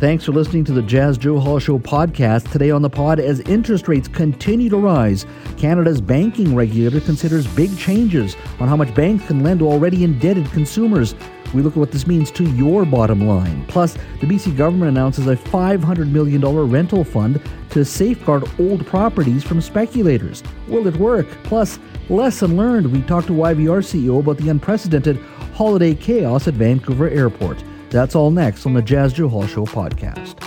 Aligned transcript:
Thanks 0.00 0.24
for 0.24 0.32
listening 0.32 0.64
to 0.64 0.72
the 0.72 0.80
Jas 0.80 1.18
Joe 1.18 1.34
Johal 1.34 1.60
Show 1.60 1.78
podcast. 1.78 2.50
Today 2.50 2.70
on 2.70 2.80
the 2.80 2.88
pod, 2.88 3.20
as 3.20 3.40
interest 3.40 3.86
rates 3.86 4.08
continue 4.08 4.70
to 4.70 4.78
rise, 4.78 5.26
Canada's 5.58 6.00
banking 6.00 6.54
regulator 6.54 7.02
considers 7.02 7.46
big 7.46 7.76
changes 7.76 8.34
on 8.60 8.66
how 8.66 8.76
much 8.76 8.94
banks 8.94 9.26
can 9.26 9.42
lend 9.42 9.60
to 9.60 9.68
already 9.68 10.02
indebted 10.02 10.50
consumers. 10.52 11.14
We 11.52 11.60
look 11.60 11.74
at 11.74 11.78
what 11.78 11.92
this 11.92 12.06
means 12.06 12.30
to 12.30 12.44
your 12.52 12.86
bottom 12.86 13.28
line. 13.28 13.66
Plus, 13.66 13.92
the 14.22 14.26
BC 14.26 14.56
government 14.56 14.88
announces 14.88 15.26
a 15.26 15.36
$500 15.36 16.10
million 16.10 16.40
rental 16.40 17.04
fund 17.04 17.38
to 17.68 17.84
safeguard 17.84 18.44
old 18.58 18.86
properties 18.86 19.44
from 19.44 19.60
speculators. 19.60 20.42
Will 20.66 20.86
it 20.86 20.96
work? 20.96 21.28
Plus, 21.42 21.78
lesson 22.08 22.56
learned. 22.56 22.90
We 22.90 23.02
talked 23.02 23.26
to 23.26 23.34
YVR 23.34 23.84
CEO 23.84 24.20
about 24.20 24.38
the 24.38 24.48
unprecedented 24.48 25.18
holiday 25.52 25.94
chaos 25.94 26.48
at 26.48 26.54
Vancouver 26.54 27.10
Airport. 27.10 27.62
That's 27.90 28.14
all 28.14 28.30
next 28.30 28.66
on 28.66 28.74
the 28.74 28.82
Jas 28.82 29.12
Johal 29.12 29.48
Show 29.48 29.66
podcast. 29.66 30.38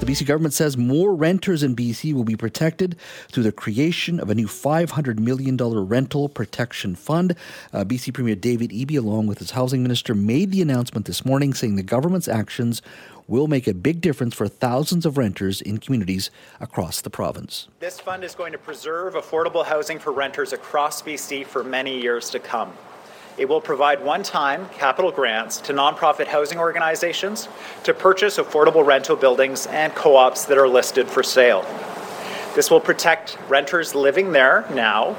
The 0.00 0.06
BC 0.06 0.24
government 0.24 0.54
says 0.54 0.78
more 0.78 1.14
renters 1.14 1.62
in 1.62 1.76
BC 1.76 2.14
will 2.14 2.24
be 2.24 2.34
protected 2.34 2.96
through 3.28 3.42
the 3.42 3.52
creation 3.52 4.18
of 4.18 4.30
a 4.30 4.34
new 4.34 4.46
$500 4.46 5.18
million 5.18 5.56
rental 5.58 6.30
protection 6.30 6.94
fund. 6.94 7.36
Uh, 7.74 7.84
BC 7.84 8.14
Premier 8.14 8.34
David 8.34 8.70
Eby, 8.70 8.96
along 8.96 9.26
with 9.26 9.38
his 9.38 9.50
housing 9.50 9.82
minister, 9.82 10.14
made 10.14 10.50
the 10.50 10.62
announcement 10.62 11.04
this 11.04 11.26
morning 11.26 11.52
saying 11.52 11.76
the 11.76 11.82
government's 11.82 12.26
actions 12.26 12.80
will 13.28 13.48
make 13.48 13.68
a 13.68 13.74
big 13.74 14.00
difference 14.00 14.34
for 14.34 14.48
thousands 14.48 15.04
of 15.04 15.18
renters 15.18 15.60
in 15.60 15.76
communities 15.76 16.30
across 16.58 17.02
the 17.02 17.10
province. 17.10 17.68
This 17.80 18.00
fund 18.00 18.24
is 18.24 18.34
going 18.34 18.52
to 18.52 18.58
preserve 18.58 19.12
affordable 19.12 19.64
housing 19.64 19.98
for 19.98 20.10
renters 20.10 20.54
across 20.54 21.02
BC 21.02 21.44
for 21.44 21.62
many 21.62 22.00
years 22.00 22.30
to 22.30 22.38
come. 22.38 22.72
It 23.38 23.48
will 23.48 23.60
provide 23.60 24.04
one 24.04 24.22
time 24.22 24.68
capital 24.70 25.10
grants 25.10 25.58
to 25.62 25.72
nonprofit 25.72 26.26
housing 26.26 26.58
organizations 26.58 27.48
to 27.84 27.94
purchase 27.94 28.36
affordable 28.38 28.84
rental 28.84 29.16
buildings 29.16 29.66
and 29.66 29.94
co 29.94 30.16
ops 30.16 30.44
that 30.44 30.58
are 30.58 30.68
listed 30.68 31.08
for 31.08 31.22
sale. 31.22 31.62
This 32.54 32.70
will 32.70 32.80
protect 32.80 33.38
renters 33.48 33.94
living 33.94 34.32
there 34.32 34.66
now 34.74 35.16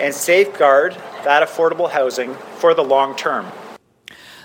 and 0.00 0.14
safeguard 0.14 0.94
that 1.24 1.46
affordable 1.46 1.90
housing 1.90 2.34
for 2.34 2.74
the 2.74 2.84
long 2.84 3.16
term. 3.16 3.50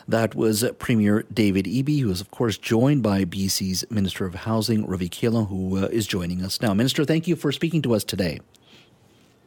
That 0.08 0.36
was 0.36 0.66
Premier 0.80 1.24
David 1.34 1.66
Eby, 1.66 2.02
who 2.02 2.10
is, 2.10 2.20
of 2.20 2.30
course, 2.32 2.58
joined 2.58 3.04
by 3.04 3.24
BC's 3.24 3.86
Minister 3.90 4.26
of 4.26 4.36
Housing, 4.36 4.86
Ravi 4.86 5.08
Kahlon, 5.08 5.48
who 5.48 5.78
uh, 5.78 5.88
is 5.88 6.08
joining 6.08 6.44
us 6.44 6.60
now. 6.60 6.74
Minister, 6.74 7.06
thank 7.06 7.28
you 7.28 7.38
for 7.38 7.52
speaking 7.52 7.82
to 7.84 7.94
us 7.94 8.04
today. 8.04 8.40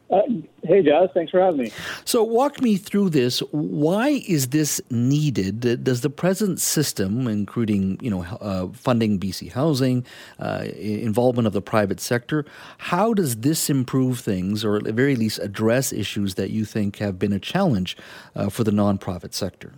Uh, 0.09 0.21
hey, 0.63 0.81
Jas, 0.81 1.09
thanks 1.13 1.31
for 1.31 1.41
having 1.41 1.61
me. 1.61 1.71
So, 2.05 2.23
walk 2.23 2.61
me 2.61 2.77
through 2.77 3.09
this. 3.09 3.39
Why 3.51 4.23
is 4.25 4.47
this 4.49 4.79
needed? 4.89 5.83
Does 5.83 5.99
the 5.99 6.09
present 6.09 6.61
system, 6.61 7.27
including 7.27 7.99
you 8.01 8.09
know 8.09 8.23
uh, 8.23 8.67
funding 8.69 9.19
BC 9.19 9.51
housing, 9.51 10.05
uh, 10.39 10.65
involvement 10.77 11.45
of 11.45 11.51
the 11.51 11.61
private 11.61 11.99
sector, 11.99 12.45
how 12.77 13.13
does 13.13 13.37
this 13.37 13.69
improve 13.69 14.21
things, 14.21 14.63
or 14.63 14.77
at 14.77 14.85
the 14.85 14.93
very 14.93 15.17
least 15.17 15.39
address 15.39 15.91
issues 15.91 16.35
that 16.35 16.51
you 16.51 16.63
think 16.63 16.97
have 16.97 17.19
been 17.19 17.33
a 17.33 17.39
challenge 17.39 17.97
uh, 18.33 18.49
for 18.49 18.63
the 18.63 18.71
nonprofit 18.71 19.33
sector? 19.33 19.73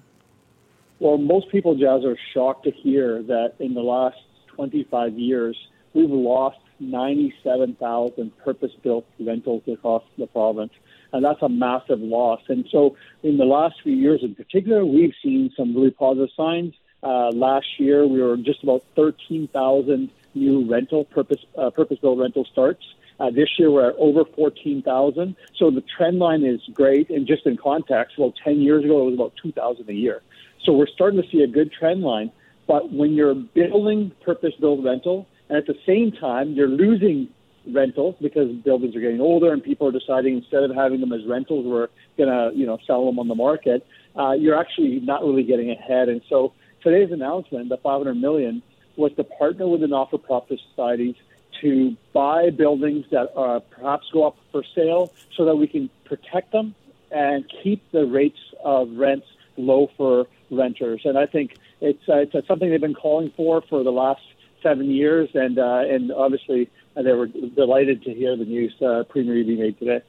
Well, 0.99 1.17
most 1.17 1.49
people, 1.49 1.75
Jas, 1.75 2.03
are 2.03 2.17
shocked 2.33 2.65
to 2.65 2.71
hear 2.71 3.23
that 3.23 3.53
in 3.59 3.73
the 3.73 3.81
last 3.81 4.17
25 4.47 5.17
years, 5.17 5.57
we've 5.93 6.09
lost 6.09 6.59
97,000 6.79 8.37
purpose-built 8.37 9.05
rentals 9.19 9.63
across 9.67 10.03
the 10.17 10.27
province. 10.27 10.71
And 11.11 11.25
that's 11.25 11.41
a 11.41 11.49
massive 11.49 11.99
loss. 11.99 12.41
And 12.49 12.65
so 12.71 12.95
in 13.23 13.37
the 13.37 13.45
last 13.45 13.75
few 13.83 13.95
years 13.95 14.21
in 14.23 14.35
particular, 14.35 14.85
we've 14.85 15.13
seen 15.23 15.51
some 15.57 15.75
really 15.75 15.91
positive 15.91 16.29
signs. 16.35 16.73
Uh, 17.01 17.29
last 17.29 17.67
year, 17.79 18.05
we 18.05 18.21
were 18.21 18.37
just 18.37 18.61
about 18.63 18.83
13,000 18.95 20.09
new 20.35 20.69
rental, 20.69 21.05
purpose, 21.05 21.43
uh, 21.57 21.69
purpose-built 21.69 22.19
rental 22.19 22.45
starts. 22.51 22.83
Uh, 23.19 23.29
this 23.29 23.49
year, 23.57 23.71
we're 23.71 23.89
at 23.89 23.95
over 23.97 24.23
14,000. 24.35 25.35
So 25.57 25.71
the 25.71 25.83
trend 25.97 26.19
line 26.19 26.43
is 26.45 26.61
great. 26.73 27.09
And 27.09 27.27
just 27.27 27.45
in 27.45 27.57
context, 27.57 28.17
well, 28.17 28.33
10 28.43 28.61
years 28.61 28.85
ago, 28.85 29.01
it 29.01 29.05
was 29.05 29.13
about 29.15 29.33
2,000 29.41 29.89
a 29.89 29.93
year. 29.93 30.21
So 30.63 30.73
we're 30.73 30.87
starting 30.87 31.21
to 31.21 31.27
see 31.29 31.41
a 31.41 31.47
good 31.47 31.71
trend 31.71 32.01
line. 32.01 32.31
But 32.67 32.93
when 32.93 33.13
you're 33.13 33.33
building 33.33 34.11
purpose-built 34.23 34.83
rental, 34.83 35.27
and 35.49 35.57
at 35.57 35.65
the 35.65 35.77
same 35.85 36.11
time, 36.11 36.53
you're 36.53 36.67
losing 36.67 37.29
rentals 37.67 38.15
because 38.21 38.51
buildings 38.57 38.95
are 38.95 38.99
getting 38.99 39.19
older 39.19 39.51
and 39.51 39.63
people 39.63 39.87
are 39.87 39.91
deciding 39.91 40.37
instead 40.37 40.63
of 40.63 40.73
having 40.73 41.01
them 41.01 41.11
as 41.11 41.25
rentals, 41.25 41.65
we're 41.65 41.87
going 42.17 42.29
to, 42.29 42.57
you 42.57 42.65
know, 42.65 42.77
sell 42.85 43.05
them 43.05 43.19
on 43.19 43.27
the 43.27 43.35
market. 43.35 43.85
Uh, 44.15 44.31
you're 44.31 44.57
actually 44.57 44.99
not 44.99 45.23
really 45.23 45.43
getting 45.43 45.71
ahead. 45.71 46.09
And 46.09 46.21
so 46.29 46.53
today's 46.81 47.11
announcement, 47.11 47.69
the 47.69 47.77
500 47.77 48.15
million, 48.15 48.61
was 48.95 49.11
to 49.15 49.23
partner 49.23 49.67
with 49.67 49.81
the 49.81 49.87
not-for-profit 49.87 50.59
societies 50.69 51.15
to 51.61 51.95
buy 52.13 52.49
buildings 52.51 53.05
that 53.11 53.33
are 53.35 53.59
perhaps 53.59 54.07
go 54.13 54.27
up 54.27 54.37
for 54.51 54.63
sale 54.75 55.11
so 55.35 55.45
that 55.45 55.55
we 55.55 55.67
can 55.67 55.89
protect 56.05 56.51
them 56.51 56.75
and 57.11 57.43
keep 57.63 57.91
the 57.91 58.05
rates 58.05 58.39
of 58.63 58.89
rents 58.95 59.25
low 59.57 59.89
for 59.97 60.27
renters. 60.51 61.01
And 61.05 61.17
I 61.17 61.25
think 61.25 61.57
it's, 61.81 62.07
uh, 62.07 62.17
it's 62.17 62.47
something 62.47 62.69
they've 62.69 62.79
been 62.79 62.93
calling 62.93 63.31
for 63.35 63.61
for 63.61 63.83
the 63.83 63.91
last 63.91 64.21
seven 64.61 64.89
years, 64.89 65.29
and 65.33 65.59
uh, 65.59 65.83
and 65.89 66.11
obviously 66.11 66.69
uh, 66.95 67.01
they 67.01 67.13
were 67.13 67.27
delighted 67.27 68.03
to 68.03 68.13
hear 68.13 68.35
the 68.35 68.45
news 68.45 68.73
uh, 68.81 69.03
Premier 69.09 69.35
Eby 69.35 69.57
made 69.57 69.79
today. 69.79 70.01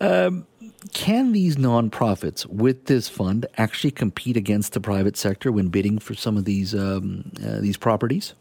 Um, 0.00 0.46
can 0.92 1.32
these 1.32 1.56
nonprofits 1.56 2.46
with 2.46 2.86
this 2.86 3.08
fund 3.08 3.46
actually 3.56 3.90
compete 3.90 4.36
against 4.36 4.72
the 4.72 4.80
private 4.80 5.16
sector 5.16 5.50
when 5.50 5.68
bidding 5.68 5.98
for 5.98 6.14
some 6.14 6.36
of 6.36 6.44
these 6.44 6.74
um, 6.74 7.30
uh, 7.44 7.60
these 7.60 7.76
properties? 7.76 8.34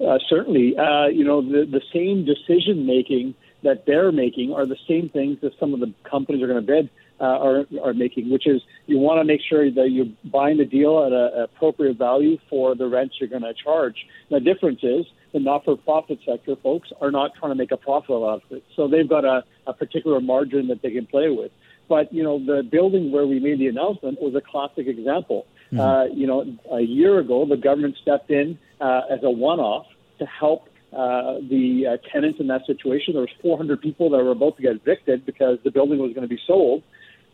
Uh, 0.00 0.18
certainly, 0.28 0.76
uh, 0.76 1.06
you 1.06 1.24
know 1.24 1.42
the 1.42 1.64
the 1.64 1.82
same 1.92 2.24
decision 2.24 2.86
making 2.86 3.34
that 3.62 3.86
they're 3.86 4.12
making 4.12 4.52
are 4.52 4.66
the 4.66 4.76
same 4.86 5.08
things 5.08 5.38
that 5.40 5.52
some 5.58 5.74
of 5.74 5.80
the 5.80 5.92
companies 6.08 6.42
are 6.42 6.46
going 6.46 6.64
to 6.64 6.66
bid 6.66 6.88
uh, 7.20 7.24
are, 7.24 7.66
are 7.82 7.94
making, 7.94 8.30
which 8.30 8.46
is 8.46 8.62
you 8.86 8.98
want 8.98 9.20
to 9.20 9.24
make 9.24 9.40
sure 9.48 9.70
that 9.70 9.90
you're 9.90 10.06
buying 10.24 10.58
the 10.58 10.64
deal 10.64 11.04
at 11.04 11.12
an 11.12 11.42
appropriate 11.42 11.96
value 11.96 12.38
for 12.48 12.74
the 12.74 12.86
rents 12.86 13.16
you're 13.20 13.28
going 13.28 13.42
to 13.42 13.54
charge. 13.54 13.96
The 14.30 14.40
difference 14.40 14.80
is 14.82 15.06
the 15.32 15.40
not-for-profit 15.40 16.20
sector 16.26 16.56
folks 16.62 16.90
are 17.00 17.10
not 17.10 17.32
trying 17.38 17.52
to 17.52 17.56
make 17.56 17.72
a 17.72 17.76
profit 17.76 18.10
out 18.10 18.42
of 18.44 18.52
it, 18.52 18.64
so 18.76 18.88
they've 18.88 19.08
got 19.08 19.24
a, 19.24 19.44
a 19.66 19.72
particular 19.72 20.20
margin 20.20 20.68
that 20.68 20.82
they 20.82 20.90
can 20.90 21.06
play 21.06 21.28
with. 21.28 21.50
But 21.88 22.12
you 22.12 22.22
know, 22.22 22.38
the 22.38 22.62
building 22.62 23.12
where 23.12 23.26
we 23.26 23.40
made 23.40 23.58
the 23.58 23.66
announcement 23.66 24.20
was 24.20 24.34
a 24.34 24.40
classic 24.40 24.86
example. 24.86 25.46
Mm-hmm. 25.72 25.80
Uh, 25.80 26.04
you 26.14 26.26
know, 26.26 26.44
a 26.70 26.80
year 26.80 27.18
ago, 27.18 27.46
the 27.46 27.56
government 27.56 27.96
stepped 28.00 28.30
in 28.30 28.58
uh, 28.80 29.02
as 29.10 29.20
a 29.22 29.30
one-off 29.30 29.86
to 30.18 30.26
help 30.26 30.68
uh, 30.92 31.34
the 31.50 31.84
uh, 31.86 32.10
tenants 32.10 32.40
in 32.40 32.46
that 32.46 32.64
situation. 32.66 33.12
There 33.14 33.20
was 33.20 33.30
400 33.42 33.80
people 33.80 34.10
that 34.10 34.16
were 34.18 34.30
about 34.30 34.56
to 34.56 34.62
get 34.62 34.76
evicted 34.76 35.26
because 35.26 35.58
the 35.62 35.70
building 35.70 35.98
was 35.98 36.12
going 36.14 36.26
to 36.26 36.34
be 36.34 36.40
sold 36.46 36.82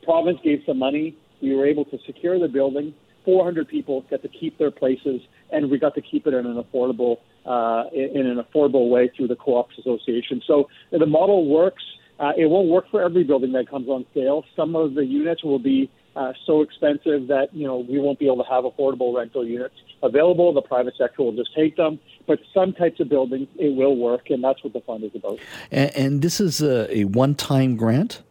province 0.05 0.39
gave 0.43 0.63
some 0.67 0.79
money. 0.79 1.17
We 1.43 1.55
were 1.55 1.67
able 1.67 1.85
to 1.87 1.99
secure 2.07 2.39
the 2.39 2.49
building. 2.49 2.95
400 3.25 3.69
people 3.69 4.03
got 4.11 4.23
to 4.23 4.29
keep 4.29 4.59
their 4.59 4.71
places, 4.71 5.23
and 5.51 5.71
we 5.71 5.79
got 5.79 5.95
to 5.95 6.03
keep 6.03 6.27
it 6.27 6.35
in 6.35 6.47
an 6.47 6.63
affordable 6.63 7.19
uh, 7.47 7.85
in 7.93 8.27
an 8.27 8.43
affordable 8.43 8.89
way 8.91 9.11
through 9.15 9.29
the 9.29 9.37
co-ops 9.37 9.79
association. 9.79 10.43
So 10.47 10.69
the 10.91 11.07
model 11.07 11.49
works. 11.49 11.83
Uh, 12.19 12.33
it 12.39 12.47
won't 12.47 12.69
work 12.69 12.89
for 12.91 13.03
every 13.03 13.25
building 13.25 13.53
that 13.53 13.69
comes 13.69 13.89
on 13.89 14.07
sale. 14.15 14.45
Some 14.55 14.77
of 14.77 14.95
the 14.95 15.05
units 15.05 15.43
will 15.43 15.59
be 15.59 15.91
uh, 16.17 16.33
so 16.47 16.63
expensive 16.63 17.27
that 17.27 17.49
you 17.53 17.67
know 17.67 17.79
we 17.79 17.99
won't 17.99 18.19
be 18.19 18.27
able 18.27 18.45
to 18.45 18.51
have 18.51 18.65
affordable 18.65 19.17
rental 19.17 19.45
units 19.45 19.75
available. 20.03 20.53
The 20.53 20.63
private 20.63 20.95
sector 20.97 21.23
will 21.23 21.33
just 21.33 21.55
take 21.55 21.77
them. 21.77 21.99
But 22.27 22.39
some 22.55 22.73
types 22.73 23.01
of 23.01 23.09
buildings, 23.09 23.49
it 23.57 23.75
will 23.75 23.97
work, 23.97 24.31
and 24.31 24.43
that's 24.43 24.63
what 24.63 24.73
the 24.73 24.81
fund 24.81 25.05
is 25.05 25.11
about. 25.15 25.39
And, 25.71 25.91
and 25.97 26.23
this 26.23 26.41
is 26.41 26.63
a, 26.63 26.97
a 26.97 27.05
one-time 27.05 27.77
grant. 27.77 28.23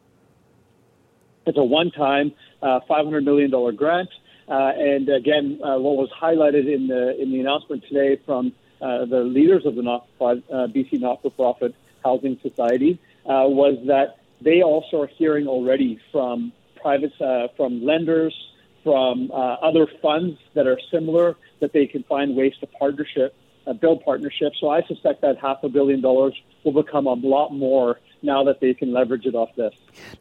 It's 1.45 1.57
a 1.57 1.63
one-time 1.63 2.33
uh, 2.61 2.79
$500 2.89 3.23
million 3.23 3.51
grant. 3.75 4.09
Uh, 4.47 4.71
and 4.75 5.09
again, 5.09 5.59
uh, 5.63 5.77
what 5.79 5.95
was 5.95 6.09
highlighted 6.11 6.71
in 6.73 6.87
the 6.87 7.19
in 7.21 7.31
the 7.31 7.39
announcement 7.39 7.83
today 7.87 8.21
from 8.25 8.51
uh, 8.81 9.05
the 9.05 9.21
leaders 9.21 9.65
of 9.65 9.75
the 9.75 9.81
not, 9.81 10.05
uh, 10.19 10.33
BC 10.67 10.99
not-for-profit 10.99 11.73
housing 12.03 12.37
society 12.41 12.99
uh, 13.25 13.47
was 13.47 13.77
that 13.87 14.17
they 14.41 14.61
also 14.61 15.01
are 15.03 15.07
hearing 15.07 15.47
already 15.47 15.99
from 16.11 16.51
private 16.81 17.13
from 17.55 17.85
lenders, 17.85 18.35
from 18.83 19.31
other 19.31 19.87
funds 20.01 20.37
that 20.53 20.67
are 20.67 20.77
similar 20.91 21.37
that 21.61 21.71
they 21.71 21.87
can 21.87 22.03
find 22.03 22.35
ways 22.35 22.53
to 22.59 22.67
partnership, 22.67 23.33
build 23.71 24.03
partnerships. 24.03 24.57
So 24.59 24.69
I 24.69 24.81
suspect 24.83 25.21
that 25.21 25.37
half 25.37 25.63
a 25.63 25.69
billion 25.69 26.01
dollars 26.01 26.33
will 26.63 26.73
become 26.73 27.05
a 27.07 27.13
lot 27.13 27.51
more 27.51 27.99
now 28.21 28.43
that 28.43 28.59
they 28.59 28.73
can 28.73 28.91
leverage 28.91 29.25
it 29.25 29.35
off 29.35 29.49
this. 29.55 29.73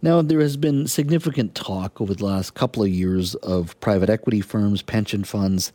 Now, 0.02 0.22
there 0.22 0.40
has 0.40 0.56
been 0.56 0.86
significant 0.86 1.54
talk 1.54 2.00
over 2.00 2.14
the 2.14 2.24
last 2.24 2.54
couple 2.54 2.82
of 2.82 2.88
years 2.88 3.34
of 3.36 3.78
private 3.80 4.10
equity 4.10 4.40
firms, 4.40 4.82
pension 4.82 5.24
funds, 5.24 5.72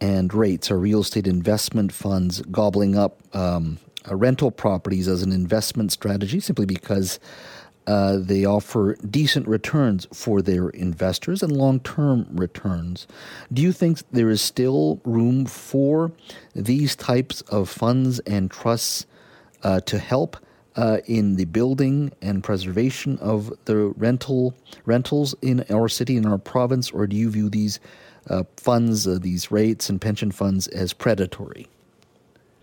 and 0.00 0.30
REITs, 0.30 0.70
or 0.70 0.78
real 0.78 1.00
estate 1.00 1.26
investment 1.26 1.92
funds, 1.92 2.42
gobbling 2.50 2.96
up 2.96 3.20
um, 3.34 3.78
rental 4.10 4.50
properties 4.50 5.06
as 5.08 5.22
an 5.22 5.32
investment 5.32 5.92
strategy 5.92 6.40
simply 6.40 6.66
because 6.66 7.20
Uh, 7.86 8.18
they 8.18 8.44
offer 8.44 8.94
decent 9.08 9.48
returns 9.48 10.06
for 10.12 10.42
their 10.42 10.68
investors 10.70 11.42
and 11.42 11.56
long 11.56 11.80
term 11.80 12.26
returns. 12.30 13.06
Do 13.52 13.62
you 13.62 13.72
think 13.72 13.98
there 14.12 14.30
is 14.30 14.42
still 14.42 15.00
room 15.04 15.46
for 15.46 16.12
these 16.54 16.94
types 16.94 17.40
of 17.42 17.68
funds 17.68 18.20
and 18.20 18.50
trusts 18.50 19.06
uh, 19.62 19.80
to 19.80 19.98
help 19.98 20.36
uh, 20.76 20.98
in 21.06 21.36
the 21.36 21.46
building 21.46 22.12
and 22.22 22.44
preservation 22.44 23.18
of 23.18 23.52
the 23.64 23.76
rental 23.76 24.54
rentals 24.84 25.34
in 25.42 25.64
our 25.70 25.88
city 25.88 26.16
in 26.16 26.26
our 26.26 26.38
province, 26.38 26.90
or 26.90 27.06
do 27.06 27.16
you 27.16 27.30
view 27.30 27.48
these 27.48 27.80
uh, 28.28 28.44
funds, 28.56 29.06
uh, 29.06 29.18
these 29.20 29.46
REITs 29.48 29.88
and 29.88 30.00
pension 30.00 30.30
funds, 30.30 30.68
as 30.68 30.92
predatory? 30.92 31.66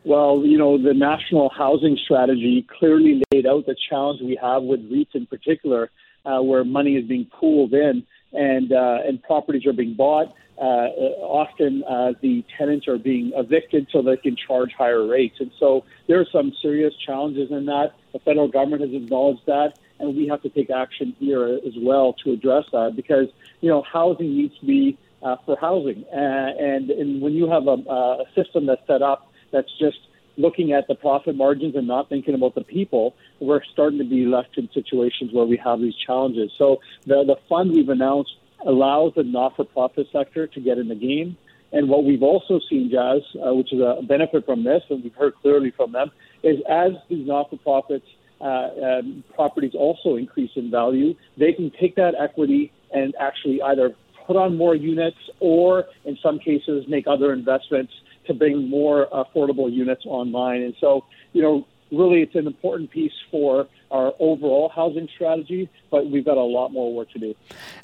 Well, 0.03 0.43
you 0.45 0.57
know, 0.57 0.81
the 0.81 0.93
national 0.93 1.49
housing 1.49 1.97
strategy 2.03 2.65
clearly 2.79 3.21
laid 3.33 3.45
out 3.45 3.65
the 3.65 3.75
challenge 3.89 4.21
we 4.21 4.37
have 4.41 4.63
with 4.63 4.89
REITs 4.89 5.15
in 5.15 5.25
particular, 5.25 5.89
uh, 6.25 6.41
where 6.41 6.63
money 6.63 6.95
is 6.95 7.07
being 7.07 7.25
pooled 7.25 7.73
in 7.73 8.05
and 8.33 8.71
uh, 8.71 8.99
and 9.05 9.21
properties 9.23 9.65
are 9.65 9.73
being 9.73 9.93
bought. 9.93 10.33
Uh, 10.57 10.89
often 11.21 11.83
uh, 11.83 12.13
the 12.21 12.43
tenants 12.57 12.87
are 12.87 12.97
being 12.97 13.31
evicted 13.35 13.87
so 13.91 14.01
they 14.01 14.17
can 14.17 14.35
charge 14.35 14.71
higher 14.73 15.05
rates, 15.05 15.35
and 15.39 15.51
so 15.59 15.85
there 16.07 16.19
are 16.19 16.25
some 16.31 16.51
serious 16.61 16.93
challenges 17.05 17.51
in 17.51 17.65
that. 17.65 17.93
The 18.13 18.19
federal 18.19 18.47
government 18.47 18.81
has 18.81 18.91
acknowledged 18.91 19.45
that, 19.45 19.77
and 19.99 20.15
we 20.15 20.27
have 20.27 20.41
to 20.41 20.49
take 20.49 20.71
action 20.71 21.15
here 21.19 21.59
as 21.65 21.73
well 21.77 22.13
to 22.23 22.31
address 22.31 22.65
that 22.71 22.95
because 22.95 23.27
you 23.61 23.69
know 23.69 23.83
housing 23.83 24.35
needs 24.35 24.57
to 24.59 24.65
be 24.65 24.97
uh, 25.21 25.35
for 25.45 25.57
housing, 25.59 26.03
uh, 26.11 26.15
and 26.15 26.89
and 26.89 27.21
when 27.21 27.33
you 27.33 27.49
have 27.49 27.67
a, 27.67 27.77
a 27.89 28.23
system 28.35 28.65
that's 28.65 28.85
set 28.87 29.01
up 29.01 29.31
that's 29.51 29.71
just 29.79 29.97
looking 30.37 30.71
at 30.71 30.87
the 30.87 30.95
profit 30.95 31.35
margins 31.35 31.75
and 31.75 31.87
not 31.87 32.09
thinking 32.09 32.35
about 32.35 32.53
the 32.55 32.63
people, 32.63 33.15
we're 33.39 33.63
starting 33.73 33.97
to 33.97 34.05
be 34.05 34.25
left 34.25 34.57
in 34.57 34.69
situations 34.73 35.33
where 35.33 35.45
we 35.45 35.57
have 35.57 35.79
these 35.79 35.95
challenges. 35.95 36.51
So 36.57 36.79
the, 37.05 37.23
the 37.23 37.37
fund 37.49 37.71
we've 37.71 37.89
announced 37.89 38.35
allows 38.65 39.13
the 39.15 39.23
not-for-profit 39.23 40.07
sector 40.11 40.47
to 40.47 40.59
get 40.59 40.77
in 40.77 40.87
the 40.87 40.95
game. 40.95 41.37
And 41.71 41.89
what 41.89 42.05
we've 42.05 42.23
also 42.23 42.59
seen, 42.69 42.89
Jas, 42.89 43.21
uh, 43.35 43.53
which 43.53 43.73
is 43.73 43.79
a 43.79 44.01
benefit 44.03 44.45
from 44.45 44.63
this, 44.63 44.83
and 44.89 45.03
we've 45.03 45.13
heard 45.15 45.35
clearly 45.41 45.71
from 45.71 45.91
them, 45.91 46.11
is 46.43 46.59
as 46.69 46.91
these 47.09 47.27
not-for-profits 47.27 48.05
uh, 48.39 48.43
um, 48.45 49.23
properties 49.33 49.73
also 49.73 50.15
increase 50.15 50.51
in 50.55 50.69
value, 50.69 51.15
they 51.37 51.51
can 51.51 51.71
take 51.79 51.95
that 51.95 52.13
equity 52.19 52.71
and 52.93 53.15
actually 53.19 53.61
either 53.61 53.95
put 54.25 54.35
on 54.35 54.55
more 54.55 54.75
units 54.75 55.17
or, 55.39 55.85
in 56.05 56.17
some 56.21 56.37
cases, 56.37 56.85
make 56.87 57.07
other 57.07 57.33
investments 57.33 57.93
to 58.27 58.33
bring 58.33 58.69
more 58.69 59.07
affordable 59.11 59.71
units 59.71 60.03
online. 60.05 60.61
And 60.61 60.75
so, 60.79 61.05
you 61.33 61.41
know, 61.41 61.67
really 61.91 62.21
it's 62.21 62.35
an 62.35 62.47
important 62.47 62.91
piece 62.91 63.13
for 63.31 63.67
our 63.91 64.13
overall 64.19 64.69
housing 64.69 65.07
strategy, 65.15 65.69
but 65.89 66.09
we've 66.09 66.25
got 66.25 66.37
a 66.37 66.43
lot 66.43 66.69
more 66.69 66.93
work 66.93 67.09
to 67.11 67.19
do. 67.19 67.35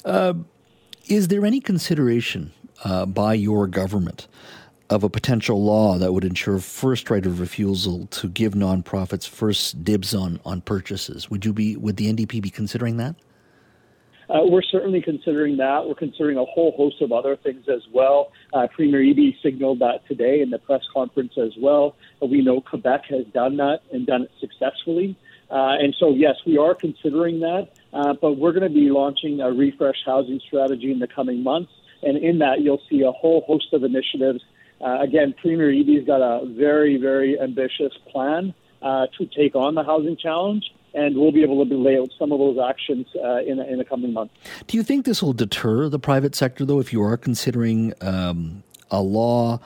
Uh, 0.04 0.34
is 1.06 1.28
there 1.28 1.44
any 1.44 1.60
consideration 1.60 2.52
uh, 2.84 3.06
by 3.06 3.34
your 3.34 3.66
government 3.66 4.26
of 4.90 5.02
a 5.02 5.08
potential 5.08 5.62
law 5.62 5.96
that 5.98 6.12
would 6.12 6.24
ensure 6.24 6.58
first 6.58 7.08
right 7.10 7.24
of 7.24 7.40
refusal 7.40 8.06
to 8.06 8.28
give 8.28 8.52
nonprofits 8.54 9.28
first 9.28 9.82
dibs 9.82 10.14
on, 10.14 10.40
on 10.44 10.60
purchases? 10.60 11.30
Would 11.30 11.44
you 11.44 11.52
be 11.52 11.76
would 11.76 11.96
the 11.96 12.12
NDP 12.12 12.42
be 12.42 12.50
considering 12.50 12.98
that? 12.98 13.16
Uh, 14.28 14.40
we're 14.44 14.62
certainly 14.62 15.02
considering 15.02 15.58
that. 15.58 15.86
We're 15.86 15.94
considering 15.94 16.38
a 16.38 16.44
whole 16.44 16.72
host 16.76 17.02
of 17.02 17.12
other 17.12 17.36
things 17.36 17.68
as 17.68 17.82
well. 17.92 18.32
Uh, 18.52 18.66
Premier 18.68 19.00
Eby 19.00 19.34
signaled 19.42 19.80
that 19.80 20.06
today 20.08 20.40
in 20.40 20.50
the 20.50 20.58
press 20.58 20.82
conference 20.92 21.34
as 21.36 21.52
well. 21.58 21.96
Uh, 22.22 22.26
we 22.26 22.42
know 22.42 22.60
Quebec 22.60 23.04
has 23.10 23.26
done 23.26 23.56
that 23.58 23.80
and 23.92 24.06
done 24.06 24.22
it 24.22 24.30
successfully. 24.40 25.16
Uh, 25.50 25.76
and 25.78 25.94
so, 25.98 26.10
yes, 26.10 26.36
we 26.46 26.56
are 26.56 26.74
considering 26.74 27.40
that, 27.40 27.68
uh, 27.92 28.14
but 28.14 28.32
we're 28.32 28.52
going 28.52 28.62
to 28.68 28.74
be 28.74 28.90
launching 28.90 29.40
a 29.40 29.52
refresh 29.52 29.98
housing 30.04 30.40
strategy 30.46 30.90
in 30.90 30.98
the 30.98 31.06
coming 31.06 31.42
months. 31.42 31.70
And 32.02 32.16
in 32.18 32.38
that, 32.38 32.60
you'll 32.60 32.82
see 32.90 33.02
a 33.02 33.12
whole 33.12 33.42
host 33.46 33.72
of 33.72 33.84
initiatives. 33.84 34.42
Uh, 34.80 35.00
again, 35.00 35.34
Premier 35.40 35.70
Eby's 35.70 36.06
got 36.06 36.22
a 36.22 36.46
very, 36.46 36.96
very 36.96 37.38
ambitious 37.38 37.92
plan 38.10 38.54
to 38.82 39.26
take 39.34 39.54
on 39.54 39.74
the 39.74 39.82
housing 39.82 40.16
challenge 40.16 40.64
and 40.94 41.16
we'll 41.16 41.32
be 41.32 41.42
able 41.42 41.66
to 41.66 41.76
lay 41.76 41.98
out 41.98 42.10
some 42.18 42.32
of 42.32 42.38
those 42.38 42.58
actions 42.58 43.06
uh, 43.22 43.38
in, 43.38 43.60
in 43.60 43.78
the 43.78 43.84
coming 43.84 44.12
months. 44.12 44.34
Do 44.66 44.76
you 44.76 44.82
think 44.82 45.04
this 45.04 45.22
will 45.22 45.32
deter 45.32 45.88
the 45.88 45.98
private 45.98 46.34
sector, 46.34 46.64
though, 46.64 46.80
if 46.80 46.92
you 46.92 47.02
are 47.02 47.16
considering 47.16 47.92
um, 48.00 48.62
a 48.90 49.02
law 49.02 49.60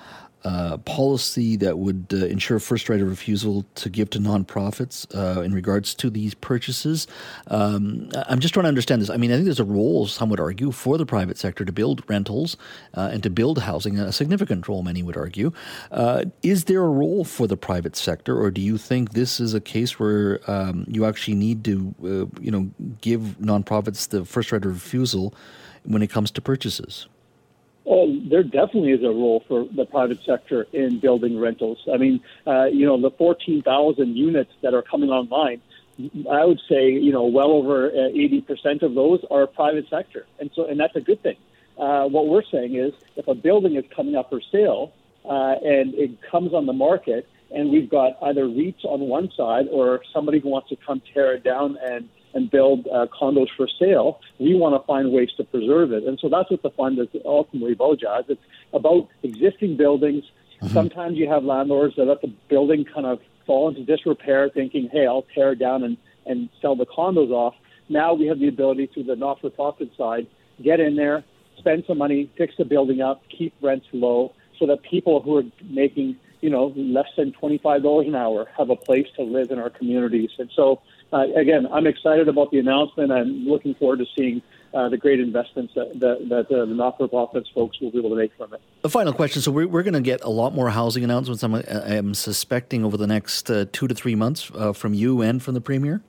uh, 0.44 0.76
policy 0.78 1.56
that 1.56 1.78
would 1.78 2.06
uh, 2.12 2.26
ensure 2.26 2.60
first 2.60 2.88
right 2.88 3.00
of 3.00 3.08
refusal 3.08 3.64
to 3.74 3.88
give 3.88 4.08
to 4.10 4.18
nonprofits 4.18 5.06
uh, 5.14 5.40
in 5.40 5.52
regards 5.52 5.94
to 5.94 6.10
these 6.10 6.34
purchases. 6.34 7.06
Um, 7.48 8.10
I'm 8.28 8.38
just 8.38 8.54
trying 8.54 8.64
to 8.64 8.68
understand 8.68 9.02
this. 9.02 9.10
I 9.10 9.16
mean, 9.16 9.32
I 9.32 9.34
think 9.34 9.46
there's 9.46 9.60
a 9.60 9.64
role, 9.64 10.06
some 10.06 10.30
would 10.30 10.40
argue, 10.40 10.70
for 10.70 10.96
the 10.96 11.06
private 11.06 11.38
sector 11.38 11.64
to 11.64 11.72
build 11.72 12.04
rentals 12.08 12.56
uh, 12.94 13.10
and 13.12 13.22
to 13.24 13.30
build 13.30 13.58
housing, 13.58 13.98
a 13.98 14.12
significant 14.12 14.68
role, 14.68 14.82
many 14.82 15.02
would 15.02 15.16
argue. 15.16 15.52
Uh, 15.90 16.26
is 16.42 16.64
there 16.64 16.82
a 16.82 16.88
role 16.88 17.24
for 17.24 17.46
the 17.46 17.56
private 17.56 17.96
sector, 17.96 18.40
or 18.40 18.50
do 18.50 18.60
you 18.60 18.78
think 18.78 19.12
this 19.12 19.40
is 19.40 19.54
a 19.54 19.60
case 19.60 19.98
where 19.98 20.40
um, 20.48 20.84
you 20.88 21.04
actually 21.04 21.34
need 21.34 21.64
to, 21.64 21.94
you 22.40 22.50
know, 22.50 22.70
give 23.00 23.20
nonprofits 23.40 24.08
the 24.08 24.24
first 24.24 24.52
right 24.52 24.64
of 24.64 24.72
refusal 24.72 25.34
when 25.84 26.02
it 26.02 26.10
comes 26.10 26.30
to 26.30 26.40
purchases? 26.40 27.08
Oh, 27.90 28.14
there 28.28 28.42
definitely 28.42 28.92
is 28.92 29.02
a 29.02 29.08
role 29.08 29.42
for 29.48 29.66
the 29.74 29.86
private 29.86 30.18
sector 30.24 30.66
in 30.74 31.00
building 31.00 31.38
rentals. 31.38 31.78
I 31.90 31.96
mean, 31.96 32.20
uh, 32.46 32.66
you 32.66 32.84
know, 32.84 33.00
the 33.00 33.10
14,000 33.12 34.14
units 34.14 34.52
that 34.60 34.74
are 34.74 34.82
coming 34.82 35.08
online, 35.08 35.62
I 36.30 36.44
would 36.44 36.60
say, 36.68 36.90
you 36.90 37.12
know, 37.12 37.24
well 37.24 37.50
over 37.50 37.90
80% 37.90 38.82
uh, 38.82 38.86
of 38.86 38.94
those 38.94 39.24
are 39.30 39.46
private 39.46 39.88
sector. 39.88 40.26
And 40.38 40.50
so, 40.54 40.66
and 40.66 40.78
that's 40.78 40.96
a 40.96 41.00
good 41.00 41.22
thing. 41.22 41.36
Uh, 41.78 42.04
what 42.08 42.26
we're 42.26 42.42
saying 42.52 42.74
is 42.74 42.92
if 43.16 43.26
a 43.26 43.34
building 43.34 43.76
is 43.76 43.84
coming 43.96 44.16
up 44.16 44.28
for 44.28 44.42
sale 44.52 44.92
uh, 45.24 45.54
and 45.62 45.94
it 45.94 46.18
comes 46.30 46.52
on 46.52 46.66
the 46.66 46.72
market, 46.74 47.26
and 47.50 47.70
we've 47.70 47.88
got 47.88 48.18
either 48.22 48.44
REITs 48.44 48.84
on 48.84 49.00
one 49.00 49.30
side 49.34 49.66
or 49.72 50.02
somebody 50.12 50.40
who 50.40 50.50
wants 50.50 50.68
to 50.68 50.76
come 50.76 51.00
tear 51.14 51.32
it 51.34 51.42
down 51.42 51.78
and 51.82 52.10
and 52.34 52.50
build 52.50 52.86
uh, 52.86 53.06
condos 53.06 53.48
for 53.56 53.68
sale. 53.78 54.20
We 54.38 54.54
want 54.54 54.80
to 54.80 54.86
find 54.86 55.12
ways 55.12 55.30
to 55.36 55.44
preserve 55.44 55.92
it. 55.92 56.04
And 56.04 56.18
so 56.20 56.28
that's 56.28 56.50
what 56.50 56.62
the 56.62 56.70
fund 56.70 56.98
is 56.98 57.08
ultimately 57.24 57.72
about, 57.72 58.00
Jas. 58.00 58.24
It's 58.28 58.40
about 58.72 59.08
existing 59.22 59.76
buildings. 59.76 60.24
Mm-hmm. 60.62 60.74
Sometimes 60.74 61.16
you 61.16 61.28
have 61.28 61.44
landlords 61.44 61.96
that 61.96 62.04
let 62.04 62.20
the 62.20 62.32
building 62.48 62.84
kind 62.84 63.06
of 63.06 63.20
fall 63.46 63.68
into 63.68 63.84
disrepair, 63.84 64.50
thinking, 64.50 64.88
hey, 64.92 65.06
I'll 65.06 65.26
tear 65.34 65.52
it 65.52 65.58
down 65.58 65.82
and, 65.82 65.96
and 66.26 66.48
sell 66.60 66.76
the 66.76 66.86
condos 66.86 67.30
off. 67.30 67.54
Now 67.88 68.12
we 68.14 68.26
have 68.26 68.38
the 68.38 68.48
ability 68.48 68.90
through 68.92 69.04
the 69.04 69.16
not 69.16 69.40
for 69.40 69.48
profit 69.50 69.90
side, 69.96 70.26
get 70.62 70.80
in 70.80 70.96
there, 70.96 71.24
spend 71.56 71.84
some 71.86 71.98
money, 71.98 72.30
fix 72.36 72.54
the 72.58 72.64
building 72.64 73.00
up, 73.00 73.22
keep 73.30 73.54
rents 73.62 73.86
low 73.92 74.34
so 74.58 74.66
that 74.66 74.82
people 74.82 75.22
who 75.22 75.38
are 75.38 75.44
making 75.64 76.16
you 76.40 76.50
know, 76.50 76.72
less 76.76 77.08
than 77.16 77.32
$25 77.32 78.06
an 78.06 78.14
hour 78.14 78.48
have 78.56 78.70
a 78.70 78.76
place 78.76 79.06
to 79.16 79.22
live 79.22 79.50
in 79.50 79.58
our 79.58 79.70
communities. 79.70 80.30
And 80.38 80.50
so, 80.54 80.80
uh, 81.12 81.24
again, 81.36 81.66
I'm 81.72 81.86
excited 81.86 82.28
about 82.28 82.50
the 82.50 82.58
announcement. 82.58 83.12
I'm 83.12 83.46
looking 83.46 83.74
forward 83.74 83.98
to 84.00 84.06
seeing 84.16 84.42
uh, 84.74 84.88
the 84.88 84.98
great 84.98 85.20
investments 85.20 85.72
that, 85.74 85.98
that, 86.00 86.28
that 86.28 86.54
uh, 86.54 86.66
the 86.66 86.74
not-for-profits 86.74 87.48
folks 87.54 87.80
will 87.80 87.90
be 87.90 87.98
able 87.98 88.10
to 88.10 88.16
make 88.16 88.36
from 88.36 88.52
it. 88.52 88.60
The 88.82 88.90
final 88.90 89.12
question. 89.12 89.40
So 89.40 89.50
we're, 89.50 89.66
we're 89.66 89.82
going 89.82 89.94
to 89.94 90.00
get 90.00 90.22
a 90.22 90.28
lot 90.28 90.54
more 90.54 90.68
housing 90.68 91.04
announcements, 91.04 91.42
I'm, 91.42 91.54
I'm 91.54 92.14
suspecting, 92.14 92.84
over 92.84 92.96
the 92.96 93.06
next 93.06 93.50
uh, 93.50 93.64
two 93.72 93.88
to 93.88 93.94
three 93.94 94.14
months 94.14 94.50
uh, 94.54 94.72
from 94.72 94.92
you 94.92 95.22
and 95.22 95.42
from 95.42 95.54
the 95.54 95.60
Premier? 95.60 96.02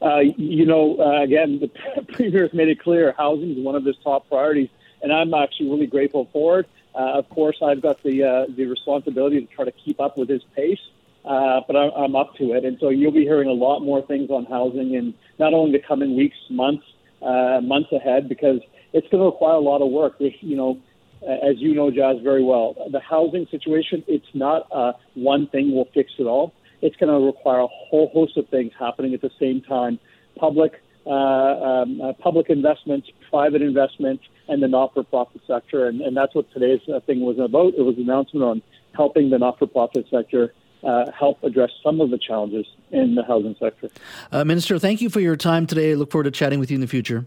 Uh, 0.00 0.20
you 0.36 0.64
know, 0.64 0.98
again, 1.22 1.58
the 1.60 1.68
Premier 2.12 2.42
has 2.42 2.54
made 2.54 2.68
it 2.68 2.80
clear 2.80 3.14
housing 3.18 3.50
is 3.50 3.58
one 3.58 3.74
of 3.74 3.84
his 3.84 3.96
top 4.02 4.28
priorities, 4.28 4.70
and 5.02 5.12
I'm 5.12 5.34
actually 5.34 5.70
really 5.70 5.86
grateful 5.86 6.28
for 6.32 6.60
it. 6.60 6.68
Uh, 6.94 7.18
of 7.18 7.28
course, 7.28 7.58
I've 7.62 7.82
got 7.82 8.02
the 8.02 8.24
uh, 8.24 8.46
the 8.48 8.66
responsibility 8.66 9.40
to 9.40 9.46
try 9.46 9.64
to 9.64 9.72
keep 9.72 10.00
up 10.00 10.16
with 10.16 10.28
his 10.28 10.42
pace, 10.56 10.80
uh, 11.28 11.60
but 11.66 11.76
I'm, 11.76 11.90
I'm 12.02 12.16
up 12.16 12.34
to 12.36 12.52
it. 12.56 12.64
And 12.64 12.78
so 12.80 12.88
you'll 12.88 13.12
be 13.12 13.26
hearing 13.30 13.48
a 13.48 13.52
lot 13.66 13.80
more 13.80 14.02
things 14.10 14.30
on 14.30 14.46
housing 14.46 14.94
in 14.94 15.14
not 15.38 15.52
only 15.52 15.72
the 15.78 15.84
coming 15.86 16.16
weeks, 16.16 16.36
months, 16.48 16.84
uh, 17.22 17.60
months 17.62 17.90
ahead, 17.92 18.28
because 18.28 18.60
it's 18.92 19.06
going 19.08 19.22
to 19.22 19.26
require 19.26 19.56
a 19.56 19.60
lot 19.60 19.82
of 19.82 19.90
work. 19.90 20.14
You 20.18 20.56
know, 20.56 20.78
as 21.22 21.56
you 21.58 21.74
know, 21.74 21.90
Jas, 21.90 22.16
very 22.22 22.44
well, 22.44 22.74
the 22.90 23.00
housing 23.00 23.46
situation, 23.50 24.04
it's 24.06 24.32
not 24.34 24.68
uh, 24.72 24.92
one 25.14 25.48
thing 25.48 25.74
will 25.74 25.88
fix 25.92 26.12
it 26.18 26.24
all. 26.24 26.54
It's 26.80 26.96
going 26.96 27.12
to 27.12 27.26
require 27.26 27.60
a 27.60 27.66
whole 27.66 28.08
host 28.14 28.36
of 28.36 28.48
things 28.48 28.72
happening 28.78 29.12
at 29.12 29.20
the 29.20 29.30
same 29.38 29.60
time. 29.60 29.98
Public, 30.36 30.72
uh, 31.06 31.10
um, 31.10 32.00
uh, 32.00 32.12
public 32.14 32.48
investments, 32.50 33.08
private 33.30 33.62
investments, 33.62 34.24
and 34.46 34.62
the 34.62 34.68
not-for-profit 34.68 35.42
sector. 35.46 35.88
And, 35.88 36.00
and 36.00 36.16
that's 36.16 36.34
what 36.34 36.50
today's 36.52 36.80
uh, 36.88 37.00
thing 37.00 37.20
was 37.20 37.38
about. 37.38 37.74
It 37.74 37.82
was 37.82 37.96
an 37.96 38.02
announcement 38.02 38.44
on 38.44 38.62
helping 38.94 39.30
the 39.30 39.38
not-for-profit 39.38 40.06
sector 40.10 40.54
uh, 40.82 41.10
help 41.10 41.42
address 41.42 41.70
some 41.82 42.00
of 42.00 42.10
the 42.10 42.18
challenges 42.18 42.66
in 42.90 43.14
the 43.14 43.24
housing 43.24 43.56
sector. 43.58 43.90
Uh, 44.32 44.44
Minister, 44.44 44.78
thank 44.78 45.00
you 45.00 45.10
for 45.10 45.20
your 45.20 45.36
time 45.36 45.66
today. 45.66 45.92
I 45.92 45.94
look 45.94 46.10
forward 46.10 46.24
to 46.24 46.30
chatting 46.30 46.58
with 46.58 46.70
you 46.70 46.76
in 46.76 46.80
the 46.80 46.86
future. 46.86 47.26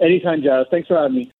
Anytime, 0.00 0.42
Jas. 0.42 0.66
Thanks 0.70 0.88
for 0.88 0.96
having 0.96 1.16
me. 1.16 1.32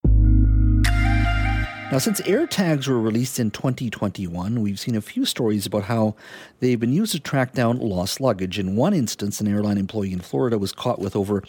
Now, 1.92 1.98
since 1.98 2.20
AirTags 2.22 2.88
were 2.88 3.00
released 3.00 3.38
in 3.38 3.52
2021, 3.52 4.60
we've 4.60 4.80
seen 4.80 4.96
a 4.96 5.00
few 5.00 5.24
stories 5.24 5.66
about 5.66 5.84
how 5.84 6.16
they've 6.58 6.80
been 6.80 6.92
used 6.92 7.12
to 7.12 7.20
track 7.20 7.52
down 7.52 7.78
lost 7.78 8.20
luggage. 8.20 8.58
In 8.58 8.74
one 8.74 8.92
instance, 8.92 9.40
an 9.40 9.46
airline 9.46 9.78
employee 9.78 10.12
in 10.12 10.18
Florida 10.18 10.58
was 10.58 10.72
caught 10.72 10.98
with 10.98 11.14
over 11.14 11.44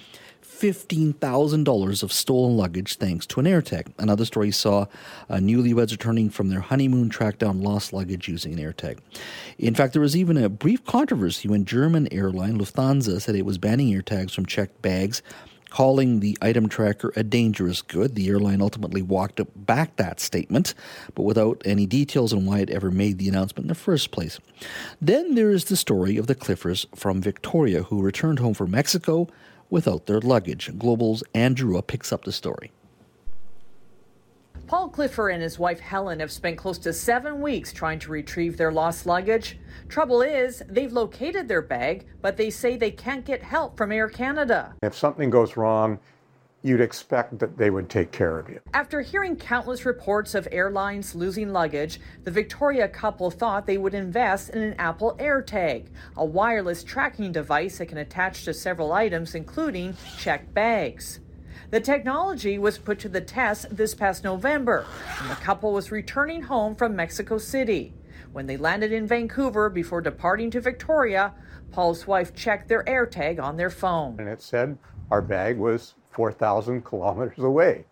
$15,000 0.59 2.03
of 2.03 2.11
stolen 2.11 2.57
luggage 2.57 2.97
thanks 2.97 3.25
to 3.27 3.39
an 3.39 3.45
AirTag. 3.45 3.93
Another 3.99 4.25
story 4.25 4.51
saw 4.51 4.85
uh, 5.29 5.35
newlyweds 5.35 5.91
returning 5.91 6.29
from 6.29 6.49
their 6.49 6.61
honeymoon 6.61 7.09
track 7.09 7.37
down 7.37 7.61
lost 7.61 7.93
luggage 7.93 8.27
using 8.27 8.53
an 8.53 8.59
AirTag. 8.59 8.99
In 9.57 9.75
fact, 9.75 9.93
there 9.93 10.01
was 10.01 10.15
even 10.15 10.37
a 10.37 10.49
brief 10.49 10.83
controversy 10.85 11.47
when 11.47 11.65
German 11.65 12.11
airline 12.11 12.57
Lufthansa 12.57 13.21
said 13.21 13.35
it 13.35 13.45
was 13.45 13.57
banning 13.57 13.93
AirTags 13.93 14.31
from 14.31 14.45
checked 14.45 14.81
bags 14.81 15.21
calling 15.69 16.19
the 16.19 16.37
item 16.41 16.69
tracker 16.69 17.11
a 17.15 17.23
dangerous 17.23 17.81
good. 17.81 18.15
The 18.15 18.29
airline 18.29 18.61
ultimately 18.61 19.01
walked 19.01 19.41
back 19.65 19.95
that 19.97 20.19
statement, 20.19 20.73
but 21.13 21.23
without 21.23 21.61
any 21.65 21.85
details 21.85 22.33
on 22.33 22.45
why 22.45 22.59
it 22.59 22.69
ever 22.69 22.91
made 22.91 23.17
the 23.17 23.27
announcement 23.27 23.65
in 23.65 23.69
the 23.69 23.75
first 23.75 24.11
place. 24.11 24.39
Then 25.01 25.35
there 25.35 25.51
is 25.51 25.65
the 25.65 25.75
story 25.75 26.17
of 26.17 26.27
the 26.27 26.35
Cliffords 26.35 26.85
from 26.95 27.21
Victoria 27.21 27.83
who 27.83 28.01
returned 28.01 28.39
home 28.39 28.53
from 28.53 28.71
Mexico 28.71 29.27
without 29.69 30.05
their 30.05 30.21
luggage. 30.21 30.77
Global's 30.77 31.23
Andrew 31.33 31.81
picks 31.81 32.11
up 32.11 32.23
the 32.23 32.31
story. 32.31 32.71
Paul 34.67 34.89
Clifford 34.89 35.31
and 35.31 35.41
his 35.41 35.57
wife 35.57 35.79
Helen 35.79 36.19
have 36.19 36.31
spent 36.31 36.57
close 36.57 36.77
to 36.79 36.91
seven 36.91 37.41
weeks 37.41 37.71
trying 37.71 37.99
to 37.99 38.11
retrieve 38.11 38.57
their 38.57 38.71
lost 38.71 39.05
luggage. 39.05 39.57
Trouble 39.87 40.21
is, 40.21 40.61
they've 40.67 40.91
located 40.91 41.47
their 41.47 41.61
bag, 41.61 42.05
but 42.21 42.35
they 42.35 42.49
say 42.49 42.75
they 42.75 42.91
can't 42.91 43.23
get 43.23 43.41
help 43.41 43.77
from 43.77 43.93
Air 43.93 44.09
Canada. 44.09 44.75
If 44.83 44.93
something 44.93 45.29
goes 45.29 45.55
wrong, 45.55 45.99
you'd 46.63 46.81
expect 46.81 47.39
that 47.39 47.57
they 47.57 47.69
would 47.69 47.89
take 47.89 48.11
care 48.11 48.39
of 48.39 48.49
you. 48.49 48.59
After 48.73 49.01
hearing 49.01 49.35
countless 49.35 49.85
reports 49.85 50.35
of 50.35 50.47
airlines 50.51 51.15
losing 51.15 51.53
luggage, 51.53 51.99
the 52.23 52.31
Victoria 52.31 52.87
couple 52.87 53.31
thought 53.31 53.65
they 53.65 53.77
would 53.77 53.93
invest 53.93 54.49
in 54.49 54.61
an 54.61 54.75
Apple 54.79 55.15
AirTag, 55.19 55.87
a 56.15 56.25
wireless 56.25 56.83
tracking 56.83 57.31
device 57.31 57.77
that 57.77 57.87
can 57.87 57.99
attach 57.99 58.43
to 58.45 58.53
several 58.53 58.91
items, 58.91 59.35
including 59.35 59.95
checked 60.17 60.53
bags. 60.53 61.19
The 61.69 61.79
technology 61.81 62.57
was 62.57 62.77
put 62.77 62.97
to 62.99 63.09
the 63.09 63.21
test 63.21 63.75
this 63.75 63.93
past 63.93 64.23
November 64.23 64.85
when 65.19 65.29
the 65.29 65.35
couple 65.35 65.73
was 65.73 65.91
returning 65.91 66.43
home 66.43 66.75
from 66.75 66.95
Mexico 66.95 67.37
City. 67.37 67.93
When 68.31 68.45
they 68.45 68.57
landed 68.57 68.91
in 68.91 69.05
Vancouver 69.05 69.69
before 69.69 70.01
departing 70.01 70.49
to 70.51 70.61
Victoria, 70.61 71.33
Paul's 71.71 72.07
wife 72.07 72.33
checked 72.33 72.69
their 72.69 72.83
AirTag 72.85 73.41
on 73.41 73.57
their 73.57 73.69
phone. 73.69 74.15
And 74.19 74.29
it 74.29 74.41
said 74.41 74.77
our 75.11 75.21
bag 75.21 75.57
was 75.57 75.95
4,000 76.17 76.83
kilometers 76.83 77.37
away, 77.37 77.85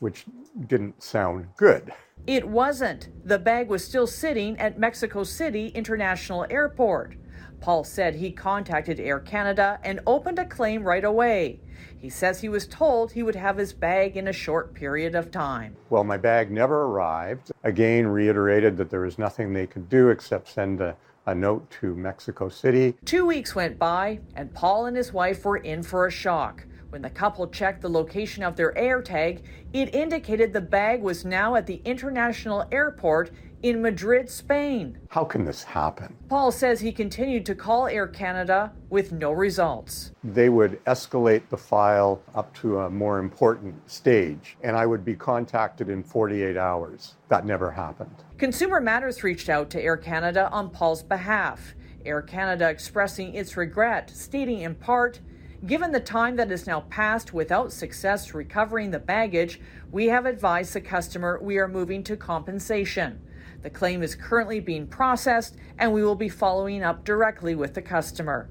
which 0.00 0.24
didn't 0.66 1.00
sound 1.00 1.46
good. 1.56 1.92
It 2.26 2.48
wasn't. 2.48 3.10
The 3.24 3.38
bag 3.38 3.68
was 3.68 3.84
still 3.84 4.08
sitting 4.08 4.58
at 4.58 4.76
Mexico 4.76 5.22
City 5.22 5.68
International 5.68 6.44
Airport. 6.50 7.14
Paul 7.60 7.84
said 7.84 8.16
he 8.16 8.32
contacted 8.32 8.98
Air 8.98 9.20
Canada 9.20 9.78
and 9.84 10.00
opened 10.04 10.40
a 10.40 10.44
claim 10.44 10.82
right 10.82 11.04
away. 11.04 11.60
He 11.96 12.10
says 12.10 12.40
he 12.40 12.48
was 12.48 12.66
told 12.66 13.12
he 13.12 13.22
would 13.22 13.36
have 13.36 13.56
his 13.56 13.72
bag 13.72 14.16
in 14.16 14.26
a 14.26 14.32
short 14.32 14.74
period 14.74 15.14
of 15.14 15.30
time. 15.30 15.76
Well, 15.90 16.02
my 16.02 16.16
bag 16.16 16.50
never 16.50 16.86
arrived. 16.86 17.52
Again, 17.62 18.08
reiterated 18.08 18.76
that 18.78 18.90
there 18.90 19.00
was 19.02 19.16
nothing 19.16 19.52
they 19.52 19.66
could 19.68 19.88
do 19.88 20.08
except 20.08 20.48
send 20.48 20.80
a, 20.80 20.96
a 21.26 21.34
note 21.36 21.70
to 21.80 21.94
Mexico 21.94 22.48
City. 22.48 22.96
Two 23.04 23.26
weeks 23.26 23.54
went 23.54 23.78
by, 23.78 24.18
and 24.34 24.52
Paul 24.52 24.86
and 24.86 24.96
his 24.96 25.12
wife 25.12 25.44
were 25.44 25.58
in 25.58 25.84
for 25.84 26.06
a 26.06 26.10
shock. 26.10 26.64
When 26.90 27.02
the 27.02 27.10
couple 27.10 27.46
checked 27.48 27.82
the 27.82 27.90
location 27.90 28.42
of 28.42 28.56
their 28.56 28.72
AirTag, 28.72 29.42
it 29.74 29.94
indicated 29.94 30.54
the 30.54 30.62
bag 30.62 31.02
was 31.02 31.22
now 31.22 31.54
at 31.54 31.66
the 31.66 31.82
international 31.84 32.64
airport 32.72 33.30
in 33.62 33.82
Madrid, 33.82 34.30
Spain. 34.30 34.96
How 35.10 35.24
can 35.24 35.44
this 35.44 35.64
happen? 35.64 36.16
Paul 36.28 36.50
says 36.50 36.80
he 36.80 36.92
continued 36.92 37.44
to 37.46 37.54
call 37.54 37.88
Air 37.88 38.06
Canada 38.06 38.72
with 38.88 39.12
no 39.12 39.32
results. 39.32 40.12
They 40.24 40.48
would 40.48 40.82
escalate 40.86 41.42
the 41.50 41.58
file 41.58 42.22
up 42.34 42.54
to 42.58 42.78
a 42.78 42.90
more 42.90 43.18
important 43.18 43.90
stage, 43.90 44.56
and 44.62 44.74
I 44.74 44.86
would 44.86 45.04
be 45.04 45.14
contacted 45.14 45.90
in 45.90 46.02
48 46.02 46.56
hours. 46.56 47.16
That 47.28 47.44
never 47.44 47.70
happened. 47.70 48.14
Consumer 48.38 48.80
Matters 48.80 49.22
reached 49.22 49.50
out 49.50 49.68
to 49.70 49.82
Air 49.82 49.98
Canada 49.98 50.48
on 50.50 50.70
Paul's 50.70 51.02
behalf. 51.02 51.74
Air 52.06 52.22
Canada 52.22 52.70
expressing 52.70 53.34
its 53.34 53.58
regret, 53.58 54.10
stating 54.14 54.60
in 54.60 54.74
part, 54.74 55.20
Given 55.66 55.90
the 55.90 55.98
time 55.98 56.36
that 56.36 56.50
has 56.50 56.68
now 56.68 56.82
passed 56.82 57.34
without 57.34 57.72
success 57.72 58.32
recovering 58.32 58.92
the 58.92 59.00
baggage, 59.00 59.60
we 59.90 60.06
have 60.06 60.24
advised 60.24 60.72
the 60.72 60.80
customer 60.80 61.40
we 61.42 61.58
are 61.58 61.66
moving 61.66 62.04
to 62.04 62.16
compensation. 62.16 63.20
The 63.62 63.70
claim 63.70 64.04
is 64.04 64.14
currently 64.14 64.60
being 64.60 64.86
processed, 64.86 65.56
and 65.76 65.92
we 65.92 66.04
will 66.04 66.14
be 66.14 66.28
following 66.28 66.84
up 66.84 67.04
directly 67.04 67.56
with 67.56 67.74
the 67.74 67.82
customer. 67.82 68.48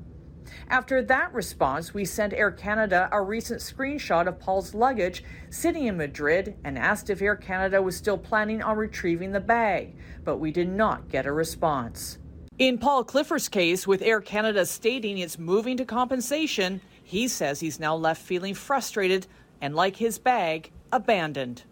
After 0.69 1.01
that 1.01 1.33
response, 1.33 1.93
we 1.93 2.03
sent 2.03 2.33
Air 2.33 2.51
Canada 2.51 3.07
a 3.13 3.21
recent 3.21 3.61
screenshot 3.61 4.27
of 4.27 4.39
Paul's 4.39 4.73
luggage 4.73 5.23
sitting 5.49 5.85
in 5.85 5.95
Madrid 5.95 6.57
and 6.65 6.77
asked 6.77 7.09
if 7.09 7.21
Air 7.21 7.37
Canada 7.37 7.81
was 7.81 7.95
still 7.95 8.17
planning 8.17 8.61
on 8.61 8.75
retrieving 8.75 9.31
the 9.31 9.39
bag, 9.39 9.95
but 10.25 10.37
we 10.37 10.51
did 10.51 10.67
not 10.67 11.07
get 11.07 11.25
a 11.25 11.31
response. 11.31 12.17
In 12.59 12.79
Paul 12.79 13.03
Clifford's 13.03 13.49
case, 13.49 13.85
with 13.85 14.01
Air 14.01 14.19
Canada 14.19 14.65
stating 14.65 15.19
it's 15.19 15.37
moving 15.37 15.77
to 15.77 15.85
compensation, 15.85 16.81
he 17.07 17.27
says 17.29 17.61
he's 17.61 17.79
now 17.79 17.95
left 17.95 18.21
feeling 18.21 18.53
frustrated 18.53 19.25
and, 19.61 19.73
like 19.73 19.95
his 19.95 20.19
bag, 20.19 20.71
abandoned. 20.91 21.63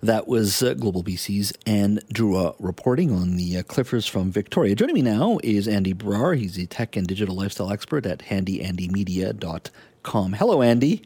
That 0.00 0.28
was 0.28 0.62
uh, 0.62 0.74
Global 0.74 1.02
BC's 1.02 1.52
and 1.66 2.00
Drew 2.12 2.52
reporting 2.60 3.10
on 3.10 3.36
the 3.36 3.58
uh, 3.58 3.64
Cliffords 3.64 4.08
from 4.08 4.30
Victoria. 4.30 4.76
Joining 4.76 4.94
me 4.94 5.02
now 5.02 5.40
is 5.42 5.66
Andy 5.66 5.92
Baryer. 5.92 6.38
He's 6.38 6.56
a 6.56 6.66
tech 6.66 6.94
and 6.94 7.04
digital 7.04 7.34
lifestyle 7.34 7.72
expert 7.72 8.06
at 8.06 8.20
handyandymedia.com. 8.20 10.32
Hello, 10.34 10.62
Andy. 10.62 11.02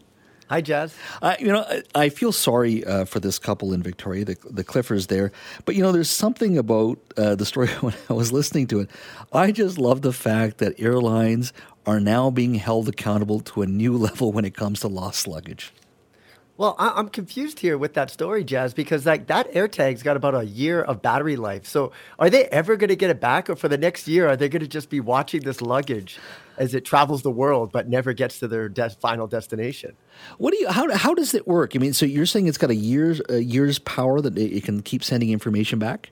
Hi, 0.50 0.62
Jas. 0.62 0.96
Uh, 1.20 1.36
you 1.38 1.48
know, 1.48 1.60
I, 1.60 1.82
I 1.94 2.08
feel 2.08 2.32
sorry 2.32 2.84
uh, 2.84 3.04
for 3.04 3.20
this 3.20 3.38
couple 3.38 3.74
in 3.74 3.82
Victoria, 3.82 4.24
the, 4.24 4.36
the 4.48 4.64
Cliffords 4.64 5.08
there. 5.08 5.30
But, 5.66 5.74
you 5.74 5.82
know, 5.82 5.92
there's 5.92 6.10
something 6.10 6.56
about 6.56 6.98
uh, 7.16 7.34
the 7.34 7.46
story 7.46 7.68
when 7.80 7.94
I 8.10 8.14
was 8.14 8.30
listening 8.30 8.66
to 8.68 8.80
it. 8.80 8.90
I 9.32 9.52
just 9.52 9.78
love 9.78 10.02
the 10.02 10.12
fact 10.12 10.58
that 10.58 10.80
airlines 10.80 11.52
are 11.88 12.00
now 12.00 12.28
being 12.28 12.54
held 12.56 12.86
accountable 12.86 13.40
to 13.40 13.62
a 13.62 13.66
new 13.66 13.96
level 14.06 14.30
when 14.30 14.44
it 14.44 14.54
comes 14.54 14.80
to 14.80 14.88
lost 14.88 15.26
luggage. 15.26 15.72
Well, 16.58 16.74
I- 16.78 16.98
am 16.98 17.08
confused 17.08 17.60
here 17.60 17.78
with 17.78 17.94
that 17.94 18.10
story, 18.10 18.44
Jas, 18.44 18.74
because 18.74 19.06
like 19.06 19.28
that 19.28 19.50
AirTag's 19.54 20.02
got 20.02 20.16
about 20.16 20.34
a 20.34 20.44
year 20.44 20.82
of 20.82 21.00
battery 21.00 21.36
life. 21.36 21.66
So, 21.66 21.92
are 22.18 22.28
they 22.28 22.44
ever 22.46 22.76
going 22.76 22.88
to 22.88 22.96
get 22.96 23.10
it 23.10 23.20
back, 23.20 23.48
or 23.48 23.56
for 23.56 23.68
the 23.68 23.78
next 23.78 24.06
year, 24.06 24.28
are 24.28 24.36
they 24.36 24.48
going 24.48 24.60
to 24.60 24.68
just 24.68 24.90
be 24.90 25.00
watching 25.00 25.42
this 25.44 25.62
luggage 25.62 26.18
as 26.58 26.74
it 26.74 26.84
travels 26.84 27.22
the 27.22 27.30
world 27.30 27.70
but 27.72 27.88
never 27.88 28.12
gets 28.12 28.40
to 28.40 28.48
their 28.48 28.68
de- 28.68 28.90
final 28.90 29.28
destination? 29.28 29.94
What 30.38 30.52
do 30.52 30.58
you? 30.58 30.68
How 30.68 30.92
how 30.94 31.14
does 31.14 31.32
it 31.32 31.46
work? 31.46 31.74
I 31.74 31.78
mean, 31.78 31.94
so 31.94 32.04
you're 32.04 32.26
saying 32.26 32.48
it's 32.48 32.58
got 32.58 32.70
a 32.70 32.74
year's 32.74 33.22
a 33.30 33.38
year's 33.38 33.78
power 33.78 34.20
that 34.20 34.36
it 34.36 34.64
can 34.64 34.82
keep 34.82 35.04
sending 35.04 35.30
information 35.30 35.78
back? 35.78 36.10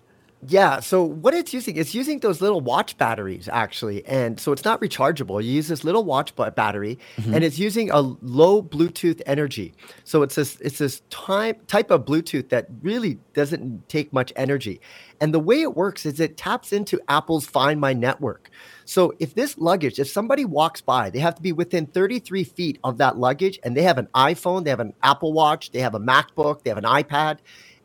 Yeah. 0.48 0.80
So 0.80 1.02
what 1.02 1.34
it's 1.34 1.52
using, 1.52 1.76
it's 1.76 1.94
using 1.94 2.20
those 2.20 2.40
little 2.40 2.60
watch 2.60 2.96
batteries 2.98 3.48
actually, 3.50 4.06
and 4.06 4.38
so 4.38 4.52
it's 4.52 4.64
not 4.64 4.80
rechargeable. 4.80 5.42
You 5.42 5.50
use 5.50 5.68
this 5.68 5.82
little 5.82 6.04
watch 6.04 6.34
battery, 6.36 6.98
mm-hmm. 7.16 7.34
and 7.34 7.42
it's 7.42 7.58
using 7.58 7.90
a 7.90 8.00
low 8.00 8.62
Bluetooth 8.62 9.20
energy. 9.26 9.74
So 10.04 10.22
it's 10.22 10.36
this 10.36 10.60
it's 10.60 10.78
this 10.78 11.02
type 11.10 11.66
type 11.66 11.90
of 11.90 12.04
Bluetooth 12.04 12.50
that 12.50 12.68
really 12.82 13.18
doesn't 13.34 13.88
take 13.88 14.12
much 14.12 14.32
energy. 14.36 14.80
And 15.20 15.32
the 15.32 15.40
way 15.40 15.62
it 15.62 15.74
works 15.74 16.06
is 16.06 16.20
it 16.20 16.36
taps 16.36 16.72
into 16.72 17.00
Apple's 17.08 17.46
Find 17.46 17.80
My 17.80 17.92
network. 17.92 18.50
So 18.84 19.14
if 19.18 19.34
this 19.34 19.58
luggage, 19.58 19.98
if 19.98 20.08
somebody 20.08 20.44
walks 20.44 20.80
by, 20.80 21.10
they 21.10 21.18
have 21.18 21.34
to 21.36 21.42
be 21.42 21.52
within 21.52 21.86
33 21.86 22.44
feet 22.44 22.78
of 22.84 22.98
that 22.98 23.16
luggage, 23.16 23.58
and 23.64 23.76
they 23.76 23.82
have 23.82 23.98
an 23.98 24.08
iPhone, 24.14 24.64
they 24.64 24.70
have 24.70 24.80
an 24.80 24.92
Apple 25.02 25.32
Watch, 25.32 25.72
they 25.72 25.80
have 25.80 25.94
a 25.94 26.00
MacBook, 26.00 26.62
they 26.62 26.70
have 26.70 26.78
an 26.78 26.84
iPad 26.84 27.38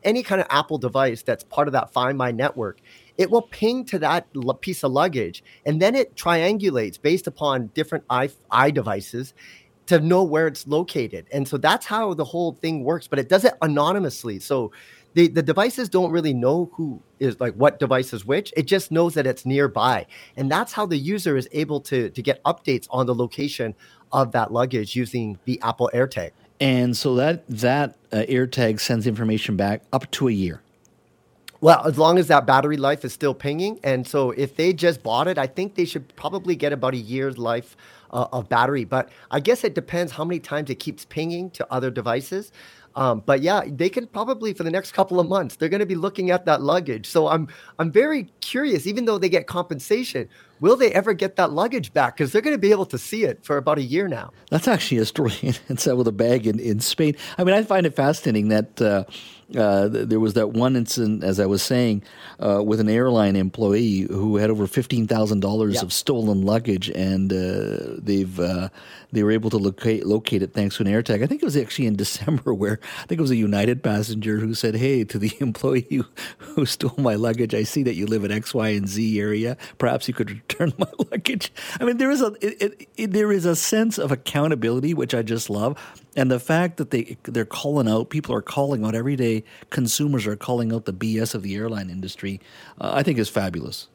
any 0.04 0.22
kind 0.22 0.40
of 0.40 0.46
Apple 0.50 0.78
device 0.78 1.22
that's 1.22 1.44
part 1.44 1.68
of 1.68 1.72
that 1.72 1.92
Find 1.92 2.16
My 2.18 2.30
network, 2.30 2.80
it 3.18 3.30
will 3.30 3.42
ping 3.42 3.84
to 3.86 3.98
that 4.00 4.26
piece 4.60 4.82
of 4.82 4.92
luggage, 4.92 5.44
and 5.66 5.80
then 5.80 5.94
it 5.94 6.16
triangulates 6.16 7.00
based 7.00 7.26
upon 7.26 7.68
different 7.68 8.04
i 8.10 8.70
devices 8.70 9.34
to 9.86 10.00
know 10.00 10.22
where 10.22 10.46
it's 10.46 10.66
located. 10.66 11.26
And 11.32 11.46
so 11.46 11.56
that's 11.58 11.86
how 11.86 12.14
the 12.14 12.24
whole 12.24 12.52
thing 12.52 12.84
works, 12.84 13.08
but 13.08 13.18
it 13.18 13.28
does 13.28 13.44
it 13.44 13.54
anonymously. 13.60 14.38
So 14.38 14.72
the, 15.14 15.28
the 15.28 15.42
devices 15.42 15.88
don't 15.88 16.10
really 16.10 16.32
know 16.32 16.70
who 16.74 17.02
is 17.18 17.38
like 17.40 17.54
what 17.54 17.78
device 17.78 18.12
is 18.12 18.24
which. 18.24 18.52
It 18.56 18.62
just 18.62 18.90
knows 18.90 19.14
that 19.14 19.26
it's 19.26 19.44
nearby. 19.44 20.06
And 20.36 20.50
that's 20.50 20.72
how 20.72 20.86
the 20.86 20.96
user 20.96 21.36
is 21.36 21.48
able 21.52 21.80
to, 21.82 22.10
to 22.10 22.22
get 22.22 22.42
updates 22.44 22.86
on 22.90 23.06
the 23.06 23.14
location 23.14 23.74
of 24.12 24.32
that 24.32 24.52
luggage 24.52 24.94
using 24.96 25.38
the 25.44 25.60
Apple 25.62 25.90
AirTag 25.92 26.30
and 26.62 26.96
so 26.96 27.16
that 27.16 27.44
that 27.48 27.96
uh, 28.12 28.18
AirTag 28.28 28.78
sends 28.78 29.08
information 29.08 29.56
back 29.56 29.82
up 29.92 30.08
to 30.12 30.28
a 30.28 30.30
year. 30.32 30.62
Well, 31.60 31.84
as 31.86 31.98
long 31.98 32.18
as 32.18 32.28
that 32.28 32.46
battery 32.46 32.76
life 32.76 33.04
is 33.04 33.12
still 33.12 33.34
pinging, 33.34 33.80
and 33.82 34.06
so 34.06 34.30
if 34.30 34.54
they 34.54 34.72
just 34.72 35.02
bought 35.02 35.26
it, 35.26 35.38
I 35.38 35.48
think 35.48 35.74
they 35.74 35.84
should 35.84 36.14
probably 36.14 36.54
get 36.54 36.72
about 36.72 36.94
a 36.94 36.98
year's 36.98 37.36
life 37.36 37.76
uh, 38.12 38.26
of 38.32 38.48
battery. 38.48 38.84
But 38.84 39.08
I 39.32 39.40
guess 39.40 39.64
it 39.64 39.74
depends 39.74 40.12
how 40.12 40.24
many 40.24 40.38
times 40.38 40.70
it 40.70 40.76
keeps 40.76 41.04
pinging 41.04 41.50
to 41.50 41.66
other 41.72 41.90
devices. 41.90 42.52
Um, 42.94 43.22
but 43.26 43.42
yeah, 43.42 43.62
they 43.66 43.88
can 43.88 44.06
probably 44.06 44.52
for 44.52 44.62
the 44.62 44.70
next 44.70 44.92
couple 44.92 45.18
of 45.18 45.28
months 45.28 45.56
they're 45.56 45.68
going 45.68 45.80
to 45.80 45.86
be 45.86 45.96
looking 45.96 46.30
at 46.30 46.44
that 46.46 46.62
luggage. 46.62 47.08
So 47.08 47.26
I'm 47.26 47.48
I'm 47.80 47.90
very 47.90 48.28
curious. 48.40 48.86
Even 48.86 49.04
though 49.04 49.18
they 49.18 49.28
get 49.28 49.48
compensation, 49.48 50.28
will 50.62 50.76
they 50.76 50.92
ever 50.92 51.12
get 51.12 51.36
that 51.36 51.52
luggage 51.52 51.92
back? 51.92 52.16
Because 52.16 52.32
they're 52.32 52.40
going 52.40 52.54
to 52.54 52.58
be 52.58 52.70
able 52.70 52.86
to 52.86 52.96
see 52.96 53.24
it 53.24 53.44
for 53.44 53.58
about 53.58 53.76
a 53.78 53.82
year 53.82 54.08
now. 54.08 54.30
That's 54.48 54.68
actually 54.68 54.98
a 54.98 55.04
story 55.04 55.34
in 55.42 55.98
with 55.98 56.08
a 56.08 56.12
bag 56.12 56.46
in, 56.46 56.58
in 56.58 56.80
Spain. 56.80 57.16
I 57.36 57.44
mean, 57.44 57.54
I 57.54 57.62
find 57.64 57.84
it 57.84 57.94
fascinating 57.94 58.48
that. 58.48 58.80
Uh, 58.80 59.04
uh, 59.56 59.88
there 59.88 60.20
was 60.20 60.34
that 60.34 60.50
one 60.50 60.76
incident, 60.76 61.24
as 61.24 61.38
I 61.38 61.46
was 61.46 61.62
saying, 61.62 62.02
uh, 62.38 62.62
with 62.64 62.80
an 62.80 62.88
airline 62.88 63.36
employee 63.36 64.00
who 64.00 64.36
had 64.36 64.50
over 64.50 64.66
fifteen 64.66 65.06
thousand 65.06 65.40
dollars 65.40 65.82
of 65.82 65.92
stolen 65.92 66.42
luggage, 66.42 66.88
and 66.90 67.32
uh, 67.32 67.96
they've 67.98 68.38
uh, 68.40 68.68
they 69.12 69.22
were 69.22 69.30
able 69.30 69.50
to 69.50 69.58
locate 69.58 70.06
locate 70.06 70.42
it 70.42 70.52
thanks 70.52 70.76
to 70.76 70.84
an 70.84 70.88
AirTag. 70.88 71.22
I 71.22 71.26
think 71.26 71.42
it 71.42 71.44
was 71.44 71.56
actually 71.56 71.86
in 71.86 71.96
December, 72.02 72.54
where 72.54 72.78
I 73.00 73.06
think 73.06 73.18
it 73.18 73.22
was 73.22 73.30
a 73.30 73.36
United 73.36 73.82
passenger 73.82 74.38
who 74.38 74.54
said, 74.54 74.76
"Hey, 74.76 75.04
to 75.04 75.18
the 75.18 75.32
employee 75.40 75.86
who, 75.90 76.04
who 76.38 76.66
stole 76.66 76.94
my 76.98 77.14
luggage, 77.14 77.54
I 77.54 77.62
see 77.62 77.82
that 77.82 77.94
you 77.94 78.06
live 78.06 78.24
in 78.24 78.32
X, 78.32 78.54
Y, 78.54 78.68
and 78.68 78.88
Z 78.88 79.20
area. 79.20 79.56
Perhaps 79.78 80.08
you 80.08 80.14
could 80.14 80.30
return 80.30 80.72
my 80.78 80.90
luggage." 81.10 81.52
I 81.80 81.84
mean, 81.84 81.98
there 81.98 82.10
is 82.10 82.22
a 82.22 82.32
it, 82.40 82.62
it, 82.62 82.88
it, 82.96 83.12
there 83.12 83.32
is 83.32 83.44
a 83.44 83.56
sense 83.56 83.98
of 83.98 84.10
accountability 84.12 84.94
which 84.94 85.14
I 85.14 85.22
just 85.22 85.50
love 85.50 85.78
and 86.16 86.30
the 86.30 86.40
fact 86.40 86.76
that 86.76 86.90
they 86.90 87.16
they're 87.24 87.44
calling 87.44 87.88
out 87.88 88.10
people 88.10 88.34
are 88.34 88.42
calling 88.42 88.84
out 88.84 88.94
every 88.94 89.16
day 89.16 89.44
consumers 89.70 90.26
are 90.26 90.36
calling 90.36 90.72
out 90.72 90.84
the 90.84 90.92
bs 90.92 91.34
of 91.34 91.42
the 91.42 91.54
airline 91.54 91.90
industry 91.90 92.40
uh, 92.80 92.92
i 92.94 93.02
think 93.02 93.18
is 93.18 93.28
fabulous 93.28 93.88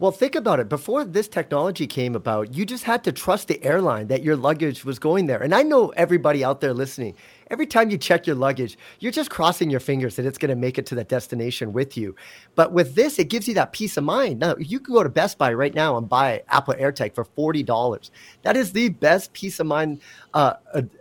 well, 0.00 0.12
think 0.12 0.36
about 0.36 0.60
it. 0.60 0.68
Before 0.68 1.04
this 1.04 1.26
technology 1.26 1.88
came 1.88 2.14
about, 2.14 2.54
you 2.54 2.64
just 2.64 2.84
had 2.84 3.02
to 3.02 3.10
trust 3.10 3.48
the 3.48 3.60
airline 3.64 4.06
that 4.06 4.22
your 4.22 4.36
luggage 4.36 4.84
was 4.84 5.00
going 5.00 5.26
there. 5.26 5.42
And 5.42 5.52
I 5.52 5.64
know 5.64 5.88
everybody 5.88 6.44
out 6.44 6.60
there 6.60 6.72
listening, 6.72 7.16
every 7.50 7.66
time 7.66 7.90
you 7.90 7.98
check 7.98 8.26
your 8.26 8.36
luggage, 8.36 8.78
you're 9.00 9.12
just 9.12 9.30
crossing 9.30 9.70
your 9.70 9.80
fingers 9.80 10.16
that 10.16 10.26
it's 10.26 10.38
going 10.38 10.50
to 10.50 10.56
make 10.56 10.78
it 10.78 10.86
to 10.86 10.94
that 10.96 11.08
destination 11.08 11.72
with 11.72 11.96
you. 11.96 12.14
But 12.54 12.72
with 12.72 12.94
this, 12.94 13.18
it 13.18 13.28
gives 13.28 13.48
you 13.48 13.54
that 13.54 13.72
peace 13.72 13.96
of 13.96 14.04
mind. 14.04 14.40
Now, 14.40 14.56
you 14.58 14.80
can 14.80 14.94
go 14.94 15.02
to 15.02 15.08
Best 15.08 15.38
Buy 15.38 15.52
right 15.52 15.74
now 15.74 15.96
and 15.96 16.08
buy 16.08 16.42
Apple 16.48 16.74
AirTag 16.74 17.14
for 17.14 17.24
$40. 17.24 18.10
That 18.42 18.56
is 18.56 18.72
the 18.72 18.88
best 18.90 19.32
peace 19.32 19.60
of 19.60 19.66
mind 19.66 20.00
uh, 20.34 20.54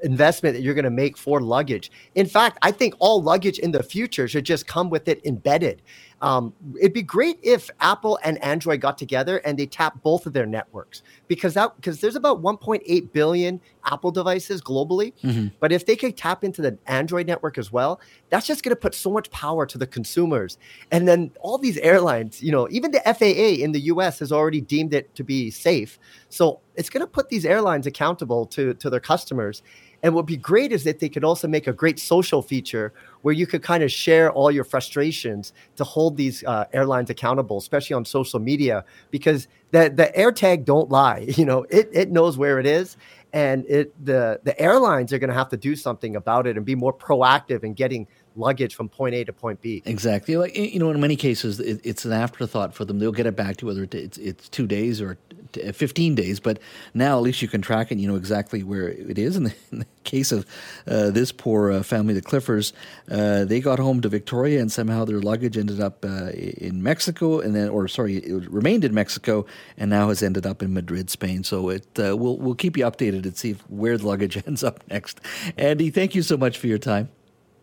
investment 0.03 0.55
that 0.55 0.61
you're 0.61 0.73
going 0.73 0.85
to 0.85 0.89
make 0.89 1.17
for 1.17 1.41
luggage. 1.41 1.91
In 2.15 2.25
fact, 2.25 2.57
I 2.61 2.71
think 2.71 2.95
all 2.99 3.21
luggage 3.21 3.59
in 3.59 3.71
the 3.71 3.83
future 3.83 4.27
should 4.27 4.45
just 4.45 4.67
come 4.67 4.89
with 4.89 5.07
it 5.07 5.25
embedded. 5.25 5.81
Um, 6.21 6.53
it'd 6.79 6.93
be 6.93 7.03
great 7.03 7.39
if 7.43 7.69
Apple 7.79 8.17
and 8.23 8.43
Android 8.43 8.81
got 8.81 8.97
together 8.97 9.37
and 9.39 9.57
they 9.57 9.67
tap 9.67 10.01
both 10.01 10.25
of 10.25 10.33
their 10.33 10.47
networks 10.47 11.03
because 11.27 11.53
that 11.53 11.75
because 11.75 12.01
there's 12.01 12.15
about 12.15 12.41
1.8 12.41 13.11
billion 13.13 13.61
Apple 13.85 14.11
devices 14.11 14.61
globally. 14.61 15.13
Mm-hmm. 15.23 15.47
But 15.59 15.71
if 15.71 15.85
they 15.85 15.95
could 15.95 16.17
tap 16.17 16.43
into 16.43 16.61
the 16.61 16.77
Android 16.87 17.27
network 17.27 17.57
as 17.57 17.71
well, 17.71 18.01
that's 18.29 18.47
just 18.47 18.63
going 18.63 18.75
to 18.75 18.79
put 18.79 18.95
so 18.95 19.11
much 19.11 19.29
power 19.29 19.65
to 19.67 19.77
the 19.77 19.85
consumers. 19.85 20.57
And 20.91 21.07
then 21.07 21.31
all 21.39 21.59
these 21.59 21.77
airlines, 21.77 22.41
you 22.41 22.51
know, 22.51 22.67
even 22.71 22.91
the 22.91 23.01
FAA 23.05 23.63
in 23.63 23.71
the 23.71 23.81
US 23.81 24.19
has 24.19 24.31
already 24.31 24.61
deemed 24.61 24.93
it 24.93 25.13
to 25.15 25.23
be 25.23 25.51
safe. 25.51 25.99
So 26.29 26.61
it's 26.75 26.89
going 26.89 27.01
to 27.01 27.07
put 27.07 27.29
these 27.29 27.45
airlines 27.45 27.85
accountable 27.85 28.47
to 28.47 28.73
to 28.75 28.89
their 28.89 28.99
customers. 28.99 29.61
And 30.03 30.13
what 30.13 30.23
would 30.23 30.27
be 30.27 30.37
great 30.37 30.71
is 30.71 30.83
that 30.83 30.99
they 30.99 31.09
could 31.09 31.23
also 31.23 31.47
make 31.47 31.67
a 31.67 31.73
great 31.73 31.99
social 31.99 32.41
feature 32.41 32.93
where 33.27 33.35
you 33.35 33.45
could 33.45 33.61
kind 33.61 33.83
of 33.83 33.91
share 33.91 34.31
all 34.31 34.49
your 34.49 34.63
frustrations 34.63 35.51
to 35.75 35.83
hold 35.83 36.15
these 36.15 36.45
uh, 36.45 36.63
airlines 36.71 37.09
accountable, 37.09 37.57
especially 37.57 37.93
on 37.93 38.05
social 38.05 38.39
media, 38.39 38.85
because 39.11 39.49
the 39.71 39.91
the 39.93 40.09
AirTag 40.15 40.63
don't 40.63 40.89
lie. 40.89 41.27
You 41.37 41.43
know, 41.43 41.65
it 41.69 41.89
it 41.91 42.09
knows 42.09 42.37
where 42.37 42.57
it 42.57 42.65
is, 42.65 42.95
and 43.33 43.65
it 43.67 43.93
the 44.05 44.39
the 44.45 44.57
airlines 44.57 45.11
are 45.11 45.19
going 45.19 45.27
to 45.27 45.33
have 45.33 45.49
to 45.49 45.57
do 45.57 45.75
something 45.75 46.15
about 46.15 46.47
it 46.47 46.55
and 46.55 46.65
be 46.65 46.73
more 46.73 46.93
proactive 46.93 47.65
in 47.65 47.73
getting 47.73 48.07
luggage 48.37 48.75
from 48.75 48.87
point 48.87 49.13
A 49.13 49.25
to 49.25 49.33
point 49.33 49.61
B. 49.61 49.83
Exactly. 49.83 50.37
Like 50.37 50.55
you 50.55 50.79
know, 50.79 50.89
in 50.89 51.01
many 51.01 51.17
cases, 51.17 51.59
it, 51.59 51.81
it's 51.83 52.05
an 52.05 52.13
afterthought 52.13 52.73
for 52.73 52.85
them. 52.85 52.97
They'll 52.97 53.11
get 53.11 53.25
it 53.25 53.35
back 53.35 53.57
to 53.57 53.65
whether 53.65 53.83
it's 53.83 54.17
it's 54.17 54.47
two 54.47 54.67
days 54.67 55.01
or 55.01 55.17
15 55.57 56.15
days, 56.15 56.39
but 56.39 56.59
now 56.93 57.17
at 57.17 57.23
least 57.23 57.41
you 57.41 57.47
can 57.47 57.61
track 57.61 57.91
it. 57.91 57.97
You 57.97 58.07
know 58.07 58.15
exactly 58.15 58.63
where 58.63 58.89
it 58.89 59.17
is. 59.17 59.35
In 59.35 59.43
the, 59.45 59.53
in 59.71 59.79
the 59.79 59.85
case 60.03 60.31
of 60.31 60.45
uh, 60.87 61.09
this 61.09 61.31
poor 61.31 61.71
uh, 61.71 61.83
family, 61.83 62.13
the 62.13 62.21
Cliffords, 62.21 62.73
uh, 63.09 63.45
they 63.45 63.59
got 63.59 63.79
home 63.79 64.01
to 64.01 64.09
Victoria 64.09 64.59
and 64.59 64.71
somehow 64.71 65.05
their 65.05 65.19
luggage 65.19 65.57
ended 65.57 65.79
up 65.79 66.03
uh, 66.05 66.29
in 66.29 66.81
Mexico, 66.83 67.39
and 67.39 67.55
then, 67.55 67.69
or 67.69 67.87
sorry, 67.87 68.17
it 68.17 68.49
remained 68.49 68.83
in 68.83 68.93
Mexico 68.93 69.45
and 69.77 69.89
now 69.89 70.09
has 70.09 70.23
ended 70.23 70.45
up 70.45 70.61
in 70.61 70.73
Madrid, 70.73 71.09
Spain. 71.09 71.43
So 71.43 71.69
it 71.69 71.87
uh, 71.99 72.15
we'll 72.17 72.37
we'll 72.37 72.55
keep 72.55 72.77
you 72.77 72.85
updated 72.85 73.23
and 73.23 73.37
see 73.37 73.53
where 73.67 73.97
the 73.97 74.07
luggage 74.07 74.37
ends 74.47 74.63
up 74.63 74.83
next. 74.89 75.21
Andy, 75.57 75.89
thank 75.89 76.15
you 76.15 76.21
so 76.21 76.37
much 76.37 76.57
for 76.57 76.67
your 76.67 76.79
time. 76.79 77.09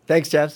Thanks, 0.07 0.29
Jeff. 0.29 0.55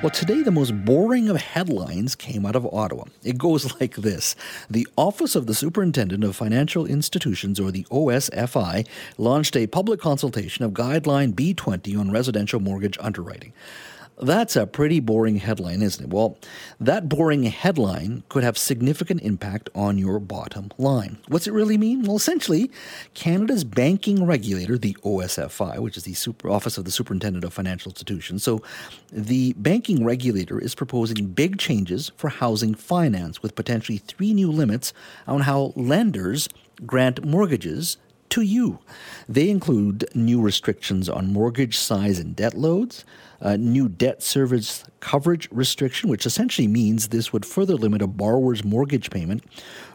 Well, 0.00 0.10
today 0.10 0.42
the 0.42 0.52
most 0.52 0.84
boring 0.84 1.28
of 1.28 1.36
headlines 1.38 2.14
came 2.14 2.46
out 2.46 2.54
of 2.54 2.64
Ottawa. 2.72 3.06
It 3.24 3.36
goes 3.36 3.74
like 3.80 3.96
this 3.96 4.36
The 4.70 4.86
Office 4.96 5.34
of 5.34 5.46
the 5.46 5.56
Superintendent 5.56 6.22
of 6.22 6.36
Financial 6.36 6.86
Institutions, 6.86 7.58
or 7.58 7.72
the 7.72 7.82
OSFI, 7.90 8.86
launched 9.16 9.56
a 9.56 9.66
public 9.66 9.98
consultation 9.98 10.64
of 10.64 10.70
Guideline 10.70 11.32
B20 11.32 11.98
on 11.98 12.12
residential 12.12 12.60
mortgage 12.60 12.96
underwriting. 13.00 13.52
That's 14.20 14.56
a 14.56 14.66
pretty 14.66 14.98
boring 15.00 15.36
headline, 15.36 15.80
isn't 15.80 16.04
it? 16.04 16.10
Well, 16.10 16.38
that 16.80 17.08
boring 17.08 17.44
headline 17.44 18.24
could 18.28 18.42
have 18.42 18.58
significant 18.58 19.22
impact 19.22 19.70
on 19.74 19.96
your 19.96 20.18
bottom 20.18 20.70
line. 20.76 21.18
What's 21.28 21.46
it 21.46 21.52
really 21.52 21.78
mean? 21.78 22.02
Well, 22.02 22.16
essentially, 22.16 22.70
Canada's 23.14 23.62
banking 23.62 24.24
regulator, 24.26 24.76
the 24.76 24.96
OSFI, 25.04 25.78
which 25.78 25.96
is 25.96 26.02
the 26.02 26.14
Super 26.14 26.50
Office 26.50 26.76
of 26.78 26.84
the 26.84 26.90
Superintendent 26.90 27.44
of 27.44 27.52
Financial 27.52 27.90
Institutions, 27.90 28.42
so 28.42 28.60
the 29.12 29.52
banking 29.54 30.04
regulator 30.04 30.58
is 30.58 30.74
proposing 30.74 31.26
big 31.28 31.58
changes 31.58 32.10
for 32.16 32.28
housing 32.28 32.74
finance 32.74 33.42
with 33.42 33.54
potentially 33.54 33.98
three 33.98 34.34
new 34.34 34.50
limits 34.50 34.92
on 35.26 35.42
how 35.42 35.72
lenders 35.76 36.48
grant 36.84 37.24
mortgages 37.24 37.98
to 38.30 38.42
you. 38.42 38.78
They 39.28 39.48
include 39.48 40.08
new 40.14 40.40
restrictions 40.40 41.08
on 41.08 41.32
mortgage 41.32 41.78
size 41.78 42.18
and 42.18 42.36
debt 42.36 42.54
loads, 42.54 43.04
a 43.40 43.56
new 43.56 43.88
debt 43.88 44.22
service 44.22 44.84
coverage 45.00 45.48
restriction, 45.50 46.08
which 46.08 46.26
essentially 46.26 46.66
means 46.66 47.08
this 47.08 47.32
would 47.32 47.46
further 47.46 47.74
limit 47.74 48.02
a 48.02 48.06
borrower's 48.06 48.64
mortgage 48.64 49.10
payment 49.10 49.44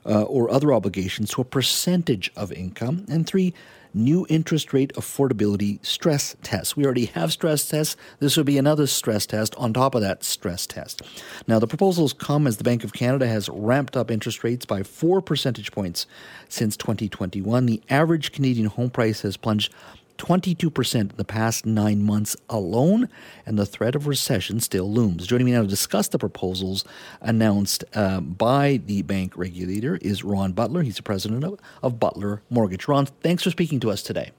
uh, 0.06 0.24
or 0.24 0.50
other 0.50 0.74
obligations 0.74 1.32
to 1.32 1.42
a 1.42 1.46
percentage 1.46 2.32
of 2.36 2.52
income, 2.52 3.06
and 3.10 3.28
three, 3.28 3.54
new 3.94 4.26
interest 4.30 4.74
rate 4.74 4.94
affordability 4.96 5.84
stress 5.86 6.36
tests. 6.42 6.76
We 6.76 6.86
already 6.86 7.06
have 7.08 7.32
stress 7.32 7.68
tests. 7.68 7.96
This 8.20 8.36
would 8.38 8.46
be 8.46 8.58
another 8.58 8.88
stress 8.88 9.26
test 9.26 9.56
on 9.56 9.74
top 9.74 9.96
of 9.96 10.02
that 10.02 10.24
stress 10.24 10.66
test. 10.66 11.02
Now, 11.48 11.60
the 11.60 11.68
proposals 11.68 12.14
come 12.14 12.48
as 12.48 12.58
the 12.58 12.64
Bank 12.64 12.84
of 12.84 12.94
Canada 12.94 13.28
has 13.28 13.50
ramped 13.50 13.96
up 13.96 14.10
interest 14.10 14.44
rates 14.44 14.66
by 14.66 14.84
four 14.84 15.22
percentage 15.22 15.72
points 15.72 16.08
since 16.50 16.76
2021. 16.78 17.66
The 17.66 17.82
average 17.90 18.32
Canadian 18.32 18.68
home 18.68 18.90
price 18.90 19.22
has 19.22 19.38
plunged 19.38 19.74
22% 20.17 20.95
in 20.95 21.12
the 21.15 21.26
past 21.26 21.65
nine 21.65 22.04
months 22.04 22.36
alone, 22.49 23.10
and 23.45 23.58
the 23.58 23.65
threat 23.65 23.95
of 23.95 24.08
recession 24.08 24.60
still 24.60 24.91
looms. 24.91 25.28
Joining 25.28 25.45
me 25.45 25.52
now 25.52 25.62
to 25.62 25.67
discuss 25.67 26.08
the 26.08 26.19
proposals 26.19 26.86
announced 27.21 27.84
uh, 27.93 28.19
by 28.21 28.82
the 28.86 29.02
bank 29.02 29.38
regulator 29.38 29.97
is 29.97 30.23
Ron 30.23 30.54
Butler. 30.54 30.82
He's 30.82 30.97
the 30.97 31.04
president 31.04 31.43
of, 31.43 31.60
of, 31.82 31.99
Butler 31.99 32.41
Mortgage. 32.49 32.88
Ron, 32.88 33.06
thanks 33.06 33.43
for 33.43 33.49
speaking 33.49 33.80
to 33.82 33.91
us 33.91 34.02
today. 34.02 34.32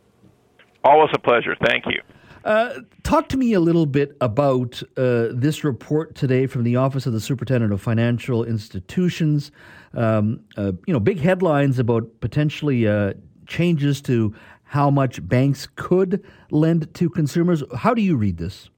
Always 0.82 1.10
a 1.14 1.18
pleasure. 1.18 1.56
Thank 1.66 1.86
you. 1.86 2.00
Uh, 2.44 2.80
talk 3.04 3.28
to 3.30 3.38
me 3.38 3.54
a 3.54 3.60
little 3.60 3.86
bit 3.86 4.16
about 4.20 4.82
uh, 4.98 5.28
this 5.32 5.64
report 5.64 6.14
today 6.14 6.46
from 6.46 6.62
the 6.62 6.76
Office 6.76 7.06
of 7.06 7.14
the 7.14 7.20
Superintendent 7.20 7.72
of 7.72 7.80
Financial 7.80 8.44
Institutions. 8.44 9.50
Um, 9.94 10.40
uh, 10.58 10.72
you 10.86 10.92
know, 10.92 11.00
big 11.00 11.20
headlines 11.20 11.78
about 11.78 12.20
potentially 12.20 12.86
uh, 12.86 13.14
changes 13.46 14.02
to 14.02 14.34
how 14.74 14.90
much 14.90 15.26
banks 15.28 15.68
could 15.76 16.20
lend 16.50 16.92
to 16.94 17.08
consumers. 17.08 17.62
How 17.76 17.94
do 17.94 18.02
you 18.02 18.16
read 18.16 18.38
this? 18.38 18.70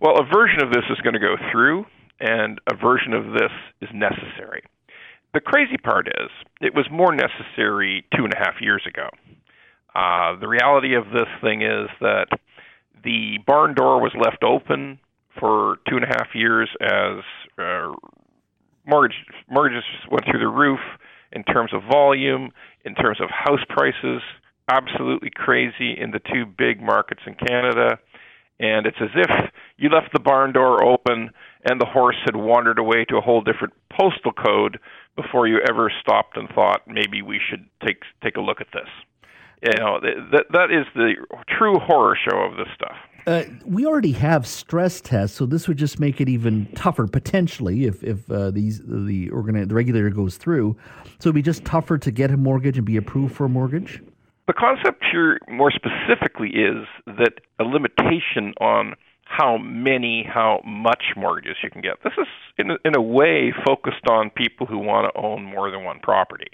Well, 0.00 0.18
a 0.20 0.24
version 0.32 0.62
of 0.62 0.70
this 0.70 0.84
is 0.90 0.98
going 1.02 1.14
to 1.14 1.20
go 1.20 1.34
through, 1.50 1.86
and 2.20 2.60
a 2.70 2.76
version 2.76 3.12
of 3.12 3.32
this 3.32 3.50
is 3.82 3.88
necessary. 3.92 4.62
The 5.34 5.40
crazy 5.40 5.76
part 5.76 6.06
is, 6.06 6.30
it 6.60 6.72
was 6.72 6.86
more 6.88 7.16
necessary 7.16 8.06
two 8.16 8.22
and 8.22 8.32
a 8.32 8.38
half 8.38 8.60
years 8.60 8.82
ago. 8.86 9.08
Uh, 9.92 10.38
the 10.38 10.46
reality 10.46 10.94
of 10.94 11.06
this 11.06 11.28
thing 11.42 11.62
is 11.62 11.88
that 12.00 12.28
the 13.02 13.38
barn 13.44 13.74
door 13.74 14.00
was 14.00 14.12
left 14.14 14.44
open 14.44 15.00
for 15.40 15.78
two 15.88 15.96
and 15.96 16.04
a 16.04 16.08
half 16.08 16.28
years 16.32 16.70
as 16.80 17.24
uh, 17.58 17.92
mortgage, 18.86 19.16
mortgages 19.50 19.82
went 20.12 20.24
through 20.30 20.38
the 20.38 20.46
roof 20.46 20.80
in 21.36 21.44
terms 21.44 21.74
of 21.74 21.82
volume, 21.82 22.50
in 22.86 22.94
terms 22.94 23.20
of 23.20 23.28
house 23.28 23.60
prices, 23.68 24.22
absolutely 24.70 25.30
crazy 25.30 25.92
in 25.92 26.10
the 26.10 26.18
two 26.32 26.46
big 26.46 26.80
markets 26.80 27.20
in 27.26 27.34
Canada. 27.34 27.98
And 28.58 28.86
it's 28.86 28.96
as 29.02 29.10
if 29.14 29.50
you 29.76 29.90
left 29.90 30.14
the 30.14 30.18
barn 30.18 30.54
door 30.54 30.82
open 30.82 31.28
and 31.68 31.78
the 31.78 31.84
horse 31.86 32.16
had 32.24 32.34
wandered 32.34 32.78
away 32.78 33.04
to 33.10 33.18
a 33.18 33.20
whole 33.20 33.42
different 33.42 33.74
postal 33.92 34.32
code 34.32 34.78
before 35.14 35.46
you 35.46 35.60
ever 35.68 35.92
stopped 36.00 36.38
and 36.38 36.48
thought 36.48 36.88
maybe 36.88 37.20
we 37.20 37.38
should 37.50 37.66
take 37.84 38.00
take 38.24 38.36
a 38.36 38.40
look 38.40 38.62
at 38.62 38.68
this. 38.72 38.88
You 39.62 39.78
know, 39.78 40.00
that 40.00 40.46
that 40.52 40.70
is 40.70 40.86
the 40.94 41.16
true 41.58 41.78
horror 41.78 42.16
show 42.16 42.38
of 42.38 42.56
this 42.56 42.68
stuff. 42.74 42.96
Uh, 43.26 43.42
we 43.64 43.84
already 43.84 44.12
have 44.12 44.46
stress 44.46 45.00
tests, 45.00 45.36
so 45.36 45.46
this 45.46 45.66
would 45.66 45.76
just 45.76 45.98
make 45.98 46.20
it 46.20 46.28
even 46.28 46.66
tougher 46.76 47.08
potentially 47.08 47.84
if 47.84 48.04
if 48.04 48.30
uh, 48.30 48.52
these 48.52 48.80
the 48.84 49.28
organi- 49.30 49.68
the 49.68 49.74
regulator 49.74 50.10
goes 50.10 50.36
through. 50.36 50.76
So 51.18 51.28
it'd 51.28 51.34
be 51.34 51.42
just 51.42 51.64
tougher 51.64 51.98
to 51.98 52.10
get 52.12 52.30
a 52.30 52.36
mortgage 52.36 52.76
and 52.76 52.86
be 52.86 52.96
approved 52.96 53.34
for 53.34 53.46
a 53.46 53.48
mortgage. 53.48 54.00
The 54.46 54.52
concept 54.52 55.04
here, 55.10 55.40
more 55.48 55.72
specifically, 55.72 56.50
is 56.50 56.86
that 57.06 57.40
a 57.58 57.64
limitation 57.64 58.54
on 58.60 58.94
how 59.24 59.58
many, 59.58 60.22
how 60.22 60.60
much 60.64 61.02
mortgages 61.16 61.56
you 61.64 61.70
can 61.70 61.80
get. 61.80 61.94
This 62.04 62.12
is, 62.16 62.28
in 62.58 62.70
a, 62.70 62.76
in 62.84 62.96
a 62.96 63.02
way, 63.02 63.52
focused 63.66 64.06
on 64.08 64.30
people 64.30 64.66
who 64.66 64.78
want 64.78 65.12
to 65.12 65.20
own 65.20 65.44
more 65.44 65.68
than 65.72 65.82
one 65.82 65.98
property. 66.00 66.46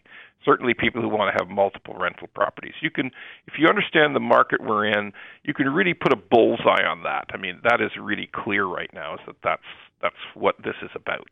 Certainly, 0.45 0.75
people 0.75 1.01
who 1.01 1.09
want 1.09 1.35
to 1.35 1.43
have 1.43 1.51
multiple 1.51 1.95
rental 1.99 2.29
properties. 2.35 2.75
You 2.81 2.91
can, 2.91 3.11
if 3.47 3.55
you 3.59 3.69
understand 3.69 4.15
the 4.17 4.21
market 4.21 4.61
we're 4.61 4.87
in, 4.87 5.13
you 5.45 5.55
can 5.55 5.69
really 5.69 5.95
put 5.95 6.13
a 6.13 6.17
bullseye 6.17 6.85
on 6.85 7.05
that. 7.05 7.27
I 7.33 7.37
mean, 7.37 7.61
that 7.65 7.81
is 7.81 7.91
really 8.01 8.29
clear 8.33 8.65
right 8.65 8.91
now. 8.93 9.15
Is 9.15 9.21
that 9.27 9.37
that's 9.43 9.63
that's 10.01 10.15
what 10.35 10.57
this 10.65 10.75
is 10.83 10.91
about. 10.95 11.29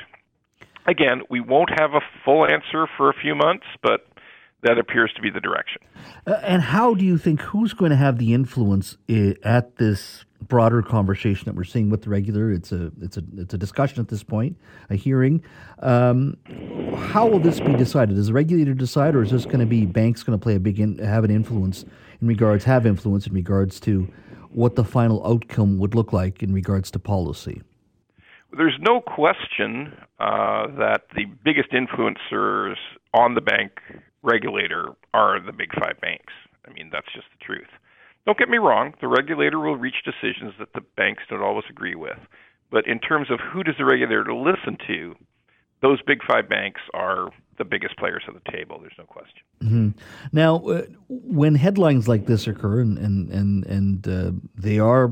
Again, 0.86 1.22
we 1.28 1.40
won't 1.40 1.70
have 1.78 1.94
a 1.94 2.00
full 2.24 2.46
answer 2.46 2.86
for 2.96 3.10
a 3.10 3.14
few 3.14 3.34
months, 3.34 3.66
but 3.82 4.06
that 4.62 4.78
appears 4.78 5.12
to 5.16 5.22
be 5.22 5.30
the 5.30 5.40
direction. 5.40 5.82
Uh, 6.26 6.34
and 6.42 6.62
how 6.62 6.94
do 6.94 7.04
you 7.04 7.18
think 7.18 7.40
who's 7.40 7.72
going 7.72 7.90
to 7.90 7.96
have 7.96 8.18
the 8.18 8.34
influence 8.34 8.96
at 9.42 9.76
this 9.76 10.24
broader 10.48 10.82
conversation 10.82 11.44
that 11.46 11.54
we're 11.54 11.64
seeing 11.64 11.90
with 11.90 12.02
the 12.02 12.10
regulator? 12.10 12.50
It's 12.50 12.72
a 12.72 12.90
it's 13.00 13.16
a 13.16 13.22
it's 13.36 13.54
a 13.54 13.58
discussion 13.58 14.00
at 14.00 14.08
this 14.08 14.22
point, 14.22 14.56
a 14.88 14.96
hearing. 14.96 15.42
Um, 15.80 16.36
how 17.10 17.26
will 17.26 17.40
this 17.40 17.60
be 17.60 17.74
decided? 17.74 18.16
Does 18.16 18.28
the 18.28 18.32
regulator 18.32 18.74
decide, 18.74 19.14
or 19.14 19.22
is 19.22 19.30
this 19.30 19.44
going 19.44 19.60
to 19.60 19.66
be 19.66 19.86
banks 19.86 20.22
going 20.22 20.38
to 20.38 20.42
play 20.42 20.54
a 20.56 20.60
big 20.60 20.80
in, 20.80 20.98
have 20.98 21.24
an 21.24 21.30
influence 21.30 21.84
in 22.20 22.28
regards 22.28 22.64
have 22.64 22.86
influence 22.86 23.26
in 23.26 23.32
regards 23.32 23.80
to 23.80 24.08
what 24.50 24.74
the 24.74 24.84
final 24.84 25.26
outcome 25.26 25.78
would 25.78 25.94
look 25.94 26.12
like 26.12 26.42
in 26.42 26.52
regards 26.52 26.90
to 26.90 26.98
policy? 26.98 27.62
There's 28.56 28.78
no 28.80 29.00
question 29.00 29.92
uh, 30.18 30.66
that 30.78 31.02
the 31.14 31.26
biggest 31.44 31.70
influencers 31.70 32.74
on 33.14 33.34
the 33.34 33.40
bank 33.40 33.80
regulator 34.22 34.88
are 35.14 35.40
the 35.40 35.52
big 35.52 35.72
five 35.74 36.00
banks. 36.00 36.32
I 36.68 36.72
mean, 36.72 36.90
that's 36.92 37.06
just 37.14 37.26
the 37.38 37.44
truth. 37.44 37.68
Don't 38.26 38.38
get 38.38 38.48
me 38.48 38.58
wrong, 38.58 38.94
the 39.00 39.08
regulator 39.08 39.58
will 39.58 39.76
reach 39.76 40.04
decisions 40.04 40.54
that 40.58 40.72
the 40.74 40.82
banks 40.96 41.22
don't 41.28 41.42
always 41.42 41.64
agree 41.70 41.94
with. 41.94 42.18
But 42.70 42.86
in 42.86 43.00
terms 43.00 43.30
of 43.30 43.40
who 43.40 43.64
does 43.64 43.74
the 43.78 43.84
regulator 43.84 44.34
listen 44.34 44.76
to, 44.86 45.16
those 45.82 46.00
big 46.02 46.22
five 46.22 46.48
banks 46.48 46.80
are 46.94 47.30
the 47.58 47.64
biggest 47.64 47.96
players 47.98 48.22
at 48.28 48.34
the 48.34 48.50
table. 48.50 48.78
There's 48.80 48.92
no 48.98 49.04
question. 49.04 49.42
Mm-hmm. 49.62 49.88
Now, 50.32 50.58
uh, 50.66 50.82
when 51.08 51.54
headlines 51.54 52.06
like 52.08 52.26
this 52.26 52.46
occur, 52.46 52.80
and 52.80 52.98
and 52.98 53.30
and, 53.30 53.66
and 53.66 54.08
uh, 54.08 54.32
they 54.54 54.78
are 54.78 55.10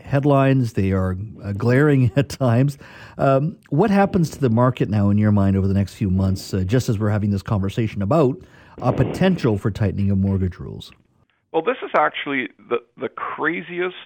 headlines, 0.00 0.74
they 0.74 0.92
are 0.92 1.16
uh, 1.42 1.52
glaring 1.52 2.10
at 2.16 2.28
times. 2.28 2.78
Um, 3.18 3.58
what 3.70 3.90
happens 3.90 4.30
to 4.30 4.40
the 4.40 4.50
market 4.50 4.88
now, 4.88 5.10
in 5.10 5.18
your 5.18 5.32
mind, 5.32 5.56
over 5.56 5.66
the 5.66 5.74
next 5.74 5.94
few 5.94 6.10
months, 6.10 6.52
uh, 6.54 6.60
just 6.60 6.88
as 6.88 6.98
we're 6.98 7.10
having 7.10 7.30
this 7.30 7.42
conversation 7.42 8.02
about 8.02 8.40
a 8.78 8.92
potential 8.92 9.58
for 9.58 9.70
tightening 9.70 10.10
of 10.10 10.18
mortgage 10.18 10.58
rules? 10.58 10.92
Well, 11.52 11.62
this 11.62 11.76
is 11.82 11.90
actually 11.96 12.48
the, 12.68 12.78
the 12.96 13.08
craziest, 13.08 13.96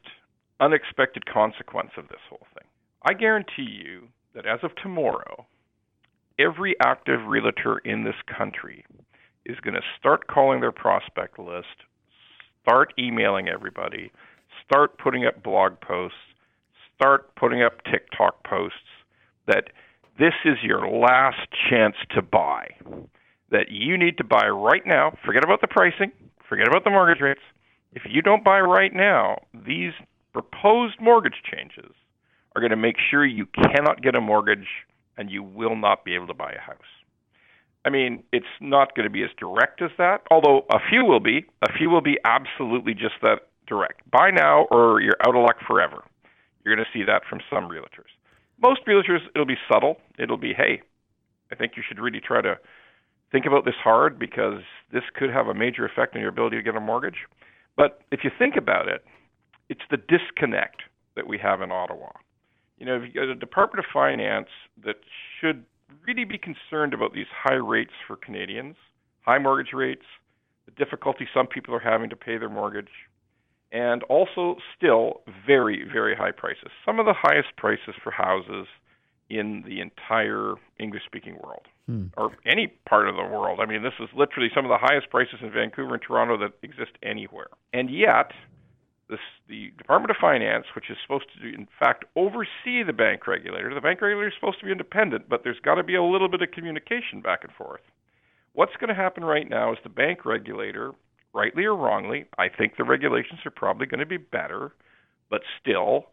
unexpected 0.61 1.27
consequence 1.27 1.91
of 1.97 2.09
this 2.09 2.21
whole 2.29 2.47
thing. 2.55 2.69
I 3.07 3.13
guarantee 3.13 3.69
you 3.85 4.09
that 4.35 4.47
as 4.47 4.61
of 4.63 4.71
tomorrow, 4.83 5.47
every 6.39 6.75
active 6.83 7.21
realtor 7.27 7.79
in 7.79 8.05
this 8.05 8.15
country 8.37 8.85
is 9.45 9.61
going 9.61 9.75
to 9.75 9.83
start 9.99 10.27
calling 10.27 10.61
their 10.61 10.73
prospect 10.73 11.39
list, 11.39 11.85
start 12.63 12.95
emailing 12.99 13.49
everybody, 13.49 14.11
start 14.67 14.99
putting 14.99 15.27
up 15.27 15.43
blog 15.43 15.81
posts, 15.81 16.17
start 16.97 17.35
putting 17.37 17.63
up 17.63 17.85
TikTok 17.85 18.43
posts 18.45 18.79
that 19.47 19.65
this 20.19 20.33
is 20.45 20.57
your 20.63 20.89
last 20.89 21.49
chance 21.69 21.97
to 22.15 22.23
buy. 22.23 22.69
That 23.51 23.71
you 23.71 23.99
need 23.99 24.17
to 24.19 24.25
buy 24.25 24.49
right 24.49 24.83
now. 24.87 25.17
Forget 25.25 25.45
about 25.45 25.61
the 25.61 25.69
pricing, 25.69 26.11
forget 26.49 26.69
about 26.69 26.85
the 26.85 26.91
mortgage 26.91 27.21
rates. 27.21 27.41
If 27.93 28.03
you 28.09 28.23
don't 28.23 28.45
buy 28.45 28.61
right 28.61 28.93
now, 28.95 29.43
these 29.55 29.93
proposed 30.33 31.01
mortgage 31.01 31.43
changes 31.51 31.93
are 32.55 32.61
going 32.61 32.71
to 32.71 32.77
make 32.77 32.97
sure 33.11 33.25
you 33.25 33.47
cannot 33.47 34.03
get 34.03 34.15
a 34.15 34.21
mortgage 34.21 34.67
and 35.17 35.31
you 35.31 35.43
will 35.43 35.77
not 35.77 36.05
be 36.05 36.15
able 36.15 36.27
to 36.27 36.35
buy 36.35 36.53
a 36.53 36.61
house. 36.61 36.79
I 37.85 37.91
mean, 37.91 38.25
it's 38.33 38.47
not 38.61 38.97
going 38.97 39.05
to 39.05 39.13
be 39.13 39.23
as 39.23 39.31
direct 39.39 39.83
as 39.83 39.91
that, 39.99 40.23
although 40.31 40.65
a 40.71 40.79
few 40.89 41.05
will 41.05 41.21
be. 41.21 41.45
A 41.63 41.73
few 41.77 41.91
will 41.91 42.01
be 42.01 42.19
absolutely 42.25 42.95
just 42.95 43.15
that 43.23 43.49
direct. 43.67 44.09
Buy 44.11 44.31
now 44.31 44.67
or 44.71 45.01
you're 45.01 45.17
out 45.27 45.37
of 45.37 45.43
luck 45.43 45.57
forever. 45.67 46.03
You're 46.65 46.75
going 46.75 46.85
to 46.85 46.99
see 46.99 47.05
that 47.05 47.23
from 47.29 47.41
some 47.51 47.69
realtors. 47.69 48.11
Most 48.63 48.81
realtors, 48.87 49.21
it'll 49.35 49.47
be 49.47 49.59
subtle. 49.71 49.97
It'll 50.19 50.39
be, 50.39 50.55
hey, 50.55 50.81
I 51.53 51.57
think 51.57 51.73
you 51.77 51.83
should 51.87 51.99
really 51.99 52.21
try 52.21 52.41
to 52.41 52.57
think 53.35 53.47
about 53.47 53.65
this 53.65 53.75
hard 53.83 54.17
because 54.17 54.61
this 54.93 55.03
could 55.17 55.29
have 55.29 55.49
a 55.49 55.55
major 55.55 55.85
effect 55.85 56.15
on 56.15 56.21
your 56.21 56.31
ability 56.31 56.57
to 56.57 56.63
get 56.63 56.77
a 56.77 56.81
mortgage. 56.81 57.27
But 57.77 58.01
if 58.13 58.21
you 58.23 58.31
think 58.39 58.55
about 58.57 58.87
it, 58.87 59.05
it's 59.69 59.81
the 59.91 59.97
disconnect 59.97 60.83
that 61.17 61.27
we 61.27 61.37
have 61.39 61.61
in 61.61 61.73
Ottawa. 61.73 62.11
You 62.79 62.87
know, 62.87 62.95
if 62.95 63.03
you've 63.03 63.15
got 63.15 63.25
a 63.25 63.35
Department 63.35 63.85
of 63.85 63.91
Finance 63.93 64.47
that 64.85 64.97
should 65.41 65.65
really 66.07 66.25
be 66.25 66.39
concerned 66.39 66.95
about 66.95 67.13
these 67.13 67.27
high 67.35 67.55
rates 67.55 67.91
for 68.07 68.15
Canadians, 68.15 68.77
high 69.23 69.39
mortgage 69.39 69.73
rates, 69.73 70.05
the 70.67 70.85
difficulty 70.85 71.27
some 71.35 71.49
people 71.49 71.75
are 71.75 71.81
having 71.81 72.11
to 72.11 72.17
pay 72.17 72.39
their 72.39 72.49
mortgage, 72.49 72.89
and 73.73 74.05
also 74.05 74.57
still 74.77 75.23
very, 75.45 75.85
very 75.93 76.15
high 76.15 76.31
prices. 76.31 76.71
Some 76.87 77.01
of 77.01 77.07
the 77.07 77.15
highest 77.17 77.49
prices 77.57 77.97
for 78.05 78.13
houses 78.13 78.69
in 79.31 79.65
the 79.67 79.81
entire 79.81 80.55
English 80.79 81.03
speaking 81.07 81.37
world 81.43 81.67
hmm. 81.87 82.07
or 82.17 82.33
any 82.47 82.69
part 82.89 83.09
of 83.09 83.17
the 83.17 83.23
world. 83.23 83.61
I 83.61 83.67
mean, 83.67 83.83
this 83.83 83.95
is 84.01 84.09
literally 84.15 84.51
some 84.55 84.65
of 84.65 84.69
the 84.69 84.79
highest 84.79 85.11
prices 85.11 85.37
in 85.43 85.51
Vancouver 85.51 85.95
and 85.95 86.03
Toronto 86.03 86.37
that 86.39 86.53
exist 86.63 86.93
anywhere. 87.03 87.49
And 87.73 87.91
yet, 87.91 88.33
this, 89.09 89.21
the 89.49 89.73
Department 89.79 90.11
of 90.11 90.17
Finance, 90.21 90.67
which 90.75 90.91
is 90.91 90.97
supposed 91.03 91.27
to, 91.41 91.49
in 91.49 91.69
fact, 91.79 92.05
oversee 92.17 92.83
the 92.87 92.93
bank 92.93 93.27
regulator, 93.27 93.73
the 93.75 93.81
bank 93.81 94.01
regulator 94.01 94.29
is 94.29 94.35
supposed 94.39 94.61
to 94.61 94.67
be 94.67 94.73
independent, 94.73 95.29
but 95.29 95.43
there's 95.45 95.61
got 95.61 95.77
to 95.77 95.83
be 95.83 95.95
a 95.95 96.03
little 96.03 96.29
bit 96.29 96.43
of 96.43 96.51
communication 96.51 97.21
back 97.23 97.41
and 97.43 97.53
forth. 97.53 97.83
What's 98.53 98.77
going 98.77 98.89
to 98.89 98.95
happen 98.95 99.25
right 99.25 99.49
now 99.49 99.73
is 99.73 99.79
the 99.83 99.89
bank 99.89 100.25
regulator, 100.25 100.93
rightly 101.35 101.65
or 101.65 101.77
wrongly, 101.77 102.27
I 102.39 102.49
think 102.49 102.77
the 102.77 102.85
regulations 102.85 103.41
are 103.45 103.51
probably 103.51 103.87
going 103.87 104.01
to 104.01 104.07
be 104.07 104.17
better, 104.17 104.73
but 105.29 105.43
still, 105.61 106.07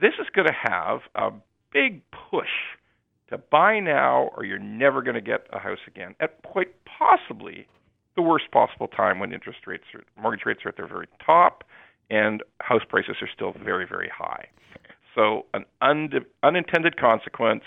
this 0.00 0.14
is 0.20 0.26
going 0.34 0.48
to 0.48 0.70
have 0.70 1.00
a 1.14 1.30
big 1.72 2.02
push 2.30 2.48
to 3.28 3.38
buy 3.38 3.78
now 3.80 4.30
or 4.36 4.44
you're 4.44 4.58
never 4.58 5.02
going 5.02 5.14
to 5.14 5.20
get 5.20 5.46
a 5.52 5.58
house 5.58 5.78
again 5.86 6.14
at 6.20 6.42
quite 6.42 6.74
possibly 6.84 7.66
the 8.16 8.22
worst 8.22 8.50
possible 8.50 8.88
time 8.88 9.20
when 9.20 9.32
interest 9.32 9.60
rates 9.66 9.84
are, 9.94 10.02
mortgage 10.20 10.44
rates 10.44 10.60
are 10.64 10.70
at 10.70 10.76
their 10.76 10.88
very 10.88 11.06
top 11.24 11.64
and 12.10 12.42
house 12.60 12.82
prices 12.88 13.16
are 13.20 13.28
still 13.32 13.52
very, 13.64 13.86
very 13.86 14.10
high. 14.16 14.46
So, 15.14 15.46
an 15.54 15.64
un- 15.80 16.10
unintended 16.42 16.96
consequence 16.96 17.64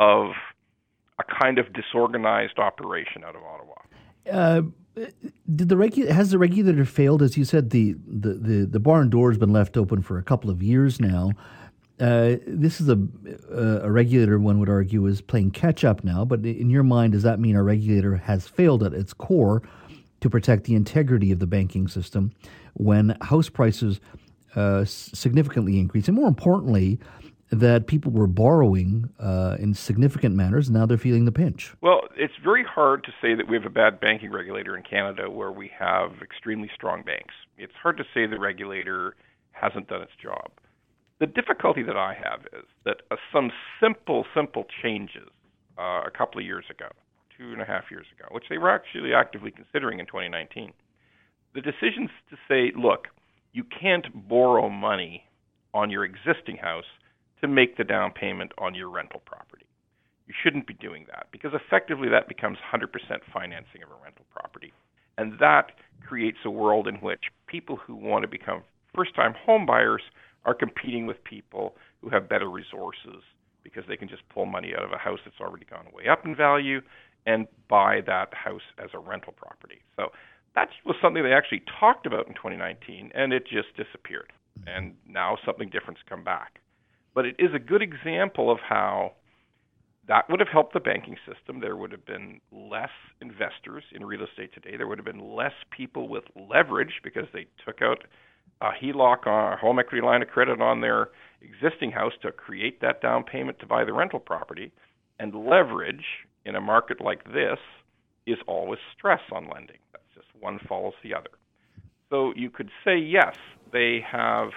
of 0.00 0.30
a 1.18 1.24
kind 1.40 1.58
of 1.58 1.72
disorganized 1.72 2.58
operation 2.58 3.24
out 3.24 3.34
of 3.34 3.42
Ottawa. 3.42 3.74
Uh, 4.30 4.62
did 5.54 5.68
the 5.68 5.74
regu- 5.74 6.08
has 6.08 6.30
the 6.30 6.38
regulator 6.38 6.84
failed? 6.84 7.22
As 7.22 7.36
you 7.36 7.44
said, 7.44 7.70
the, 7.70 7.94
the, 8.06 8.34
the, 8.34 8.66
the 8.66 8.80
barn 8.80 9.10
door 9.10 9.30
has 9.30 9.38
been 9.38 9.52
left 9.52 9.76
open 9.76 10.02
for 10.02 10.18
a 10.18 10.22
couple 10.22 10.50
of 10.50 10.62
years 10.62 11.00
now. 11.00 11.32
Uh, 12.00 12.36
this 12.46 12.80
is 12.80 12.88
a, 12.88 12.98
a 13.82 13.90
regulator, 13.90 14.38
one 14.38 14.58
would 14.60 14.68
argue, 14.68 15.06
is 15.06 15.20
playing 15.20 15.50
catch 15.50 15.84
up 15.84 16.04
now. 16.04 16.24
But 16.24 16.44
in 16.44 16.70
your 16.70 16.84
mind, 16.84 17.12
does 17.12 17.24
that 17.24 17.40
mean 17.40 17.56
our 17.56 17.64
regulator 17.64 18.16
has 18.16 18.46
failed 18.46 18.82
at 18.82 18.92
its 18.92 19.12
core 19.12 19.62
to 20.20 20.30
protect 20.30 20.64
the 20.64 20.74
integrity 20.74 21.32
of 21.32 21.38
the 21.38 21.46
banking 21.46 21.88
system 21.88 22.32
when 22.74 23.16
house 23.22 23.48
prices 23.48 24.00
uh, 24.54 24.84
significantly 24.84 25.78
increase? 25.78 26.06
And 26.06 26.16
more 26.16 26.28
importantly, 26.28 27.00
that 27.50 27.86
people 27.86 28.12
were 28.12 28.26
borrowing 28.26 29.10
uh, 29.18 29.56
in 29.58 29.74
significant 29.74 30.34
manners. 30.34 30.70
Now 30.70 30.86
they're 30.86 30.98
feeling 30.98 31.24
the 31.24 31.32
pinch. 31.32 31.74
Well, 31.80 32.02
it's 32.14 32.34
very 32.44 32.62
hard 32.62 33.04
to 33.04 33.10
say 33.22 33.34
that 33.34 33.48
we 33.48 33.56
have 33.56 33.64
a 33.64 33.70
bad 33.70 34.00
banking 34.00 34.30
regulator 34.30 34.76
in 34.76 34.82
Canada 34.82 35.30
where 35.30 35.50
we 35.50 35.70
have 35.78 36.12
extremely 36.22 36.70
strong 36.74 37.02
banks. 37.02 37.34
It's 37.56 37.72
hard 37.82 37.96
to 37.96 38.04
say 38.12 38.26
the 38.26 38.38
regulator 38.38 39.16
hasn't 39.52 39.88
done 39.88 40.02
its 40.02 40.12
job. 40.22 40.50
The 41.20 41.26
difficulty 41.26 41.82
that 41.82 41.96
I 41.96 42.14
have 42.14 42.42
is 42.52 42.66
that 42.84 43.02
uh, 43.10 43.16
some 43.32 43.50
simple, 43.82 44.24
simple 44.34 44.64
changes 44.82 45.28
uh, 45.76 46.02
a 46.06 46.10
couple 46.16 46.40
of 46.40 46.46
years 46.46 46.64
ago, 46.70 46.88
two 47.36 47.52
and 47.52 47.60
a 47.60 47.64
half 47.64 47.84
years 47.90 48.06
ago, 48.16 48.28
which 48.30 48.44
they 48.48 48.58
were 48.58 48.70
actually 48.70 49.12
actively 49.14 49.50
considering 49.50 49.98
in 49.98 50.06
2019, 50.06 50.72
the 51.54 51.60
decisions 51.60 52.10
to 52.30 52.36
say, 52.46 52.72
look, 52.78 53.08
you 53.52 53.64
can't 53.64 54.28
borrow 54.28 54.68
money 54.68 55.24
on 55.74 55.90
your 55.90 56.04
existing 56.04 56.56
house 56.56 56.84
to 57.40 57.48
make 57.48 57.76
the 57.76 57.84
down 57.84 58.12
payment 58.12 58.52
on 58.58 58.74
your 58.74 58.88
rental 58.88 59.22
property. 59.24 59.66
You 60.28 60.34
shouldn't 60.42 60.66
be 60.66 60.74
doing 60.74 61.06
that 61.08 61.28
because 61.32 61.52
effectively 61.54 62.08
that 62.10 62.28
becomes 62.28 62.58
100% 62.72 62.86
financing 63.32 63.82
of 63.82 63.90
a 63.90 64.02
rental 64.02 64.26
property. 64.30 64.72
And 65.16 65.38
that 65.40 65.72
creates 66.06 66.38
a 66.44 66.50
world 66.50 66.86
in 66.86 66.96
which 66.96 67.24
people 67.46 67.76
who 67.76 67.96
want 67.96 68.22
to 68.22 68.28
become 68.28 68.62
first 68.94 69.14
time 69.14 69.34
home 69.44 69.66
buyers 69.66 70.02
are 70.44 70.54
competing 70.54 71.06
with 71.06 71.22
people 71.24 71.74
who 72.00 72.08
have 72.10 72.28
better 72.28 72.48
resources 72.50 73.22
because 73.62 73.84
they 73.88 73.96
can 73.96 74.08
just 74.08 74.22
pull 74.28 74.46
money 74.46 74.72
out 74.76 74.84
of 74.84 74.92
a 74.92 74.98
house 74.98 75.18
that's 75.24 75.40
already 75.40 75.66
gone 75.66 75.86
way 75.92 76.08
up 76.08 76.24
in 76.24 76.34
value 76.34 76.80
and 77.26 77.46
buy 77.68 78.00
that 78.06 78.32
house 78.32 78.62
as 78.82 78.90
a 78.94 78.98
rental 78.98 79.34
property. 79.36 79.80
So 79.96 80.08
that 80.54 80.68
was 80.84 80.96
something 81.02 81.22
they 81.22 81.32
actually 81.32 81.62
talked 81.78 82.06
about 82.06 82.26
in 82.26 82.34
2019 82.34 83.12
and 83.14 83.32
it 83.32 83.44
just 83.46 83.68
disappeared. 83.76 84.32
Mm-hmm. 84.58 84.68
And 84.68 84.94
now 85.06 85.36
something 85.44 85.68
different's 85.68 86.00
come 86.08 86.24
back. 86.24 86.60
But 87.14 87.26
it 87.26 87.36
is 87.38 87.50
a 87.54 87.58
good 87.58 87.82
example 87.82 88.50
of 88.50 88.58
how 88.66 89.12
that 90.08 90.28
would 90.30 90.40
have 90.40 90.48
helped 90.48 90.72
the 90.72 90.80
banking 90.80 91.16
system. 91.26 91.60
There 91.60 91.76
would 91.76 91.92
have 91.92 92.06
been 92.06 92.40
less 92.50 92.90
investors 93.20 93.84
in 93.92 94.04
real 94.04 94.24
estate 94.24 94.54
today. 94.54 94.76
There 94.76 94.86
would 94.86 94.98
have 94.98 95.04
been 95.04 95.34
less 95.34 95.52
people 95.70 96.08
with 96.08 96.24
leverage 96.34 97.00
because 97.04 97.26
they 97.34 97.46
took 97.66 97.82
out 97.82 98.04
a 98.60 98.70
HELOC 98.70 99.26
or 99.26 99.52
a 99.52 99.56
home 99.56 99.78
equity 99.78 100.04
line 100.04 100.22
of 100.22 100.28
credit 100.28 100.60
on 100.60 100.80
their 100.80 101.10
existing 101.40 101.90
house 101.90 102.12
to 102.22 102.32
create 102.32 102.80
that 102.80 103.00
down 103.00 103.24
payment 103.24 103.58
to 103.60 103.66
buy 103.66 103.84
the 103.84 103.92
rental 103.92 104.18
property. 104.18 104.72
And 105.20 105.34
leverage 105.34 106.04
in 106.44 106.54
a 106.54 106.60
market 106.60 107.00
like 107.00 107.24
this 107.24 107.58
is 108.26 108.38
always 108.46 108.78
stress 108.96 109.20
on 109.32 109.48
lending. 109.52 109.78
That's 109.92 110.04
just 110.14 110.26
one 110.40 110.58
follows 110.68 110.94
the 111.02 111.14
other. 111.14 111.30
So 112.10 112.32
you 112.36 112.50
could 112.50 112.70
say, 112.84 112.96
yes, 112.96 113.34
they 113.72 114.00
have 114.10 114.50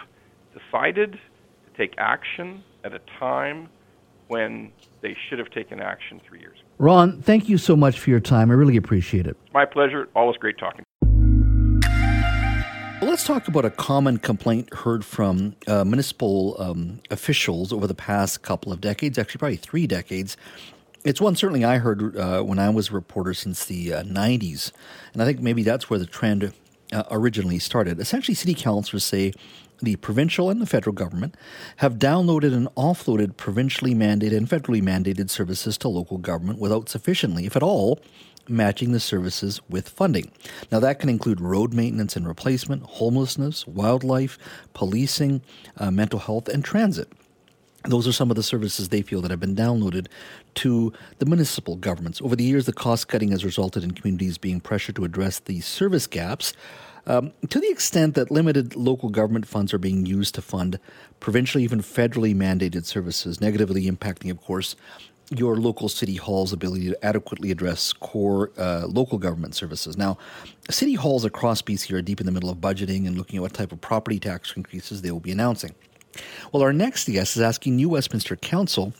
decided 0.54 1.14
to 1.14 1.78
take 1.78 1.96
action 1.98 2.64
at 2.84 2.94
a 2.94 3.00
time 3.20 3.70
when 4.28 4.72
they 5.02 5.16
should 5.30 5.40
have 5.40 5.50
taken 5.50 5.82
action 5.82 6.22
three 6.28 6.40
years 6.40 6.58
ago. 6.60 6.68
Ron, 6.78 7.22
thank 7.22 7.50
you 7.50 7.58
so 7.58 7.76
much 7.76 8.00
for 8.00 8.10
your 8.10 8.22
time. 8.22 8.50
I 8.50 8.54
really 8.54 8.78
appreciate 8.78 9.28
it. 9.28 9.36
My 9.54 9.66
pleasure. 9.66 10.08
Always 10.16 10.38
great 10.38 10.58
talking. 10.58 10.86
Let's 13.02 13.24
talk 13.24 13.48
about 13.48 13.66
a 13.66 13.72
common 13.72 14.20
complaint 14.20 14.72
heard 14.76 15.04
from 15.04 15.56
uh, 15.66 15.84
municipal 15.84 16.56
um, 16.60 17.00
officials 17.10 17.74
over 17.74 17.88
the 17.88 17.96
past 17.96 18.44
couple 18.44 18.72
of 18.72 18.80
decades, 18.80 19.18
actually, 19.18 19.40
probably 19.40 19.56
three 19.56 19.88
decades. 19.88 20.38
It's 21.04 21.20
one 21.20 21.36
certainly 21.36 21.66
I 21.66 21.80
heard 21.80 22.16
uh, 22.16 22.44
when 22.44 22.60
I 22.60 22.70
was 22.70 22.92
a 22.92 22.94
reporter 22.94 23.34
since 23.34 23.66
the 23.66 23.92
uh, 23.92 24.04
90s. 24.04 24.72
And 25.14 25.22
I 25.24 25.26
think 25.26 25.40
maybe 25.40 25.64
that's 25.64 25.90
where 25.90 25.98
the 25.98 26.06
trend 26.06 26.54
uh, 26.94 27.04
originally 27.10 27.58
started. 27.58 28.00
Essentially, 28.00 28.36
city 28.36 28.54
councilors 28.54 29.04
say 29.04 29.34
the 29.82 29.96
provincial 29.96 30.52
and 30.52 30.62
the 30.62 30.68
federal 30.68 30.94
government 30.94 31.36
have 31.78 31.96
downloaded 31.96 32.54
and 32.54 32.68
offloaded 32.76 33.36
provincially 33.36 33.96
mandated 33.96 34.38
and 34.38 34.48
federally 34.48 34.82
mandated 34.82 35.32
services 35.32 35.76
to 35.80 35.88
local 35.88 36.20
government 36.20 36.60
without 36.60 36.88
sufficiently, 36.88 37.48
if 37.48 37.56
at 37.56 37.64
all, 37.64 38.00
matching 38.48 38.92
the 38.92 39.00
services 39.00 39.62
with 39.70 39.90
funding. 39.90 40.32
Now, 40.72 40.80
that 40.80 41.00
can 41.00 41.10
include 41.10 41.42
road 41.42 41.74
maintenance 41.74 42.16
and 42.16 42.28
replacement, 42.28 42.84
homelessness, 42.84 43.66
wildlife, 43.68 44.38
policing, 44.74 45.42
uh, 45.78 45.92
mental 45.92 46.20
health, 46.20 46.48
and 46.48 46.64
transit. 46.64 47.12
Those 47.86 48.08
are 48.08 48.12
some 48.12 48.30
of 48.30 48.36
the 48.36 48.44
services 48.44 48.90
they 48.90 49.02
feel 49.02 49.22
that 49.22 49.32
have 49.32 49.40
been 49.40 49.56
downloaded 49.56 50.08
to 50.56 50.94
the 51.18 51.26
municipal 51.26 51.76
governments. 51.76 52.22
Over 52.22 52.36
the 52.36 52.44
years, 52.44 52.68
the 52.68 52.74
cost 52.74 53.08
cutting 53.08 53.32
has 53.32 53.44
resulted 53.44 53.84
in 53.84 53.92
communities 53.92 54.38
being 54.38 54.60
pressured 54.60 54.96
to 54.98 55.04
address 55.04 55.40
these 55.40 55.66
service 55.66 56.06
gaps 56.06 56.54
um, 57.08 57.34
to 57.50 57.60
the 57.60 57.70
extent 57.70 58.16
that 58.16 58.30
limited 58.30 58.76
local 58.76 59.10
government 59.10 59.48
funds 59.48 59.74
are 59.74 59.80
being 59.80 60.06
used 60.06 60.36
to 60.36 60.42
fund 60.42 60.80
provincially, 61.20 61.64
even 61.64 61.82
federally 61.82 62.36
mandated 62.36 62.86
services, 62.86 63.42
negatively 63.42 63.90
impacting, 63.90 64.30
of 64.30 64.42
course, 64.42 64.76
your 65.32 65.56
local 65.56 65.88
city 65.88 66.16
hall's 66.16 66.52
ability 66.52 66.90
to 66.90 67.06
adequately 67.06 67.52
address 67.52 67.94
core 67.94 68.52
uh, 68.58 68.86
local 68.88 69.18
government 69.18 69.56
services. 69.56 69.98
Now, 69.98 70.18
city 70.70 70.96
halls 70.96 71.26
across 71.26 71.62
BC 71.62 71.94
are 71.94 72.02
deep 72.02 72.20
in 72.20 72.26
the 72.26 72.32
middle 72.32 72.50
of 72.50 72.58
budgeting 72.58 73.08
and 73.08 73.18
looking 73.18 73.38
at 73.38 73.42
what 73.42 73.54
type 73.54 73.72
of 73.72 73.80
property 73.80 74.20
tax 74.20 74.54
increases 74.56 75.02
they 75.02 75.12
will 75.12 75.22
be 75.22 75.32
announcing. 75.32 75.74
Well, 76.52 76.62
our 76.62 76.74
next 76.74 77.08
guest 77.08 77.38
is 77.38 77.42
asking 77.42 77.78
New 77.78 77.90
Westminster 77.90 78.36
Council 78.36 78.94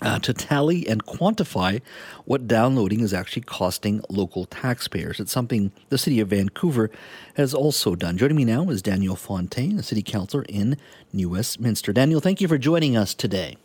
uh, 0.00 0.18
to 0.20 0.32
tally 0.32 0.86
and 0.88 1.04
quantify 1.04 1.80
what 2.24 2.46
downloading 2.46 3.00
is 3.00 3.12
actually 3.12 3.42
costing 3.42 4.02
local 4.08 4.44
taxpayers. 4.46 5.20
It's 5.20 5.32
something 5.32 5.72
the 5.88 5.98
City 5.98 6.20
of 6.20 6.28
Vancouver 6.28 6.90
has 7.36 7.54
also 7.54 7.94
done. 7.94 8.16
Joining 8.16 8.36
me 8.36 8.44
now 8.44 8.68
is 8.70 8.82
Daniel 8.82 9.16
Fontaine, 9.16 9.78
a 9.78 9.82
City 9.82 10.02
Councillor 10.02 10.44
in 10.48 10.76
New 11.12 11.30
Westminster. 11.30 11.92
Daniel, 11.92 12.20
thank 12.20 12.40
you 12.40 12.48
for 12.48 12.58
joining 12.58 12.96
us 12.96 13.14
today. 13.14 13.56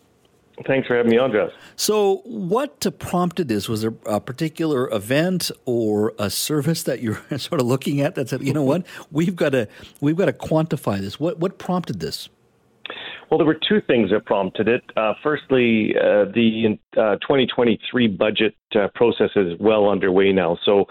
Thanks 0.65 0.87
for 0.87 0.95
having 0.95 1.11
me 1.11 1.17
on, 1.17 1.31
Jess. 1.31 1.51
So, 1.75 2.21
what 2.25 2.85
prompted 2.99 3.47
this? 3.47 3.69
Was 3.69 3.81
there 3.81 3.93
a 4.05 4.19
particular 4.19 4.91
event 4.93 5.51
or 5.65 6.13
a 6.19 6.29
service 6.29 6.83
that 6.83 7.01
you're 7.01 7.21
sort 7.37 7.61
of 7.61 7.67
looking 7.67 8.01
at 8.01 8.15
that 8.15 8.29
said, 8.29 8.43
you 8.43 8.53
know 8.53 8.63
what, 8.63 8.85
we've 9.11 9.35
got 9.35 9.49
to 9.49 9.67
we've 10.01 10.17
got 10.17 10.25
to 10.25 10.33
quantify 10.33 10.99
this? 10.99 11.19
What 11.19 11.39
what 11.39 11.57
prompted 11.57 11.99
this? 11.99 12.29
Well, 13.29 13.37
there 13.37 13.45
were 13.45 13.59
two 13.67 13.79
things 13.81 14.09
that 14.09 14.25
prompted 14.25 14.67
it. 14.67 14.83
Uh, 14.97 15.13
firstly, 15.21 15.93
uh, 15.95 16.25
the 16.33 16.79
uh, 16.97 17.15
2023 17.17 18.07
budget 18.07 18.55
uh, 18.75 18.87
process 18.95 19.29
is 19.35 19.53
well 19.59 19.87
underway 19.87 20.31
now. 20.31 20.57
So, 20.65 20.85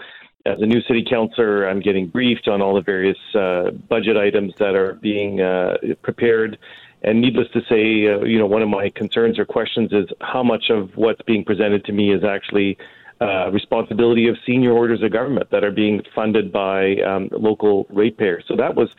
as 0.45 0.61
a 0.61 0.65
new 0.65 0.81
city 0.83 1.05
councillor, 1.07 1.67
I'm 1.67 1.81
getting 1.81 2.07
briefed 2.07 2.47
on 2.47 2.61
all 2.61 2.73
the 2.73 2.81
various 2.81 3.17
uh, 3.35 3.71
budget 3.89 4.15
items 4.15 4.53
that 4.57 4.73
are 4.73 4.93
being 4.93 5.41
uh, 5.41 5.75
prepared 6.01 6.57
and 7.01 7.21
needless 7.21 7.47
to 7.53 7.61
say, 7.69 8.07
uh, 8.07 8.23
you 8.25 8.37
know, 8.37 8.45
one 8.45 8.61
of 8.61 8.69
my 8.69 8.89
concerns 8.89 9.39
or 9.39 9.45
questions 9.45 9.91
is 9.93 10.07
how 10.21 10.43
much 10.43 10.69
of 10.69 10.95
what's 10.97 11.21
being 11.21 11.45
presented 11.45 11.85
to 11.85 11.91
me 11.93 12.13
is 12.13 12.23
actually 12.23 12.77
uh, 13.21 13.49
responsibility 13.51 14.27
of 14.27 14.37
senior 14.45 14.71
orders 14.71 15.01
of 15.03 15.11
government 15.11 15.49
that 15.51 15.63
are 15.63 15.71
being 15.71 16.01
funded 16.15 16.51
by 16.51 16.95
um, 16.97 17.29
local 17.31 17.85
ratepayers. 17.89 18.43
So 18.47 18.55
that 18.55 18.75
was 18.75 18.89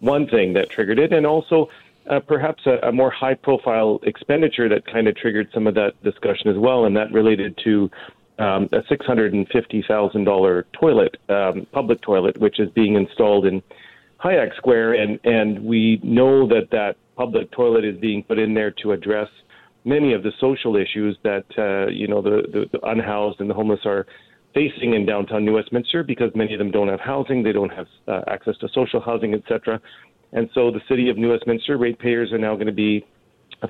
one 0.00 0.26
thing 0.28 0.52
that 0.54 0.70
triggered 0.70 0.98
it, 0.98 1.12
and 1.12 1.26
also 1.26 1.68
uh, 2.08 2.20
perhaps 2.20 2.66
a, 2.66 2.78
a, 2.88 2.92
more 2.92 3.10
high-profile 3.10 4.00
expenditure 4.02 4.68
that 4.68 4.86
kind 4.86 5.08
of 5.08 5.16
triggered 5.16 5.48
some 5.52 5.66
of 5.66 5.74
that 5.74 6.00
discussion 6.02 6.50
as 6.50 6.56
well, 6.58 6.84
and 6.84 6.96
that 6.96 7.10
related 7.12 7.56
to 7.64 7.90
um, 8.38 8.68
a 8.72 8.82
$650,000 8.82 10.64
toilet, 10.72 11.16
um, 11.28 11.66
public 11.72 12.00
toilet, 12.02 12.38
which 12.38 12.60
is 12.60 12.68
being 12.70 12.94
installed 12.94 13.46
in 13.46 13.62
Hyack 14.18 14.54
Square, 14.56 14.94
and 14.94 15.20
and 15.24 15.64
we 15.64 16.00
know 16.02 16.48
that 16.48 16.70
that 16.70 16.96
public 17.16 17.50
toilet 17.52 17.84
is 17.84 17.98
being 17.98 18.22
put 18.22 18.38
in 18.38 18.54
there 18.54 18.70
to 18.82 18.92
address 18.92 19.28
many 19.84 20.14
of 20.14 20.22
the 20.22 20.32
social 20.40 20.76
issues 20.76 21.16
that 21.22 21.44
uh, 21.58 21.90
you 21.90 22.08
know 22.08 22.22
the, 22.22 22.42
the, 22.52 22.64
the 22.72 22.86
unhoused 22.86 23.40
and 23.40 23.48
the 23.48 23.54
homeless 23.54 23.80
are 23.84 24.06
facing 24.54 24.94
in 24.94 25.04
downtown 25.04 25.44
New 25.44 25.54
Westminster 25.54 26.02
because 26.02 26.30
many 26.34 26.54
of 26.54 26.58
them 26.58 26.70
don't 26.70 26.88
have 26.88 27.00
housing, 27.00 27.42
they 27.42 27.52
don't 27.52 27.72
have 27.72 27.86
uh, 28.06 28.20
access 28.28 28.56
to 28.58 28.68
social 28.72 29.00
housing, 29.00 29.34
etc. 29.34 29.80
And 30.32 30.48
so 30.54 30.70
the 30.70 30.80
city 30.88 31.10
of 31.10 31.18
New 31.18 31.30
Westminster 31.30 31.76
ratepayers 31.76 32.32
are 32.32 32.38
now 32.38 32.54
going 32.54 32.66
to 32.66 32.72
be 32.72 33.04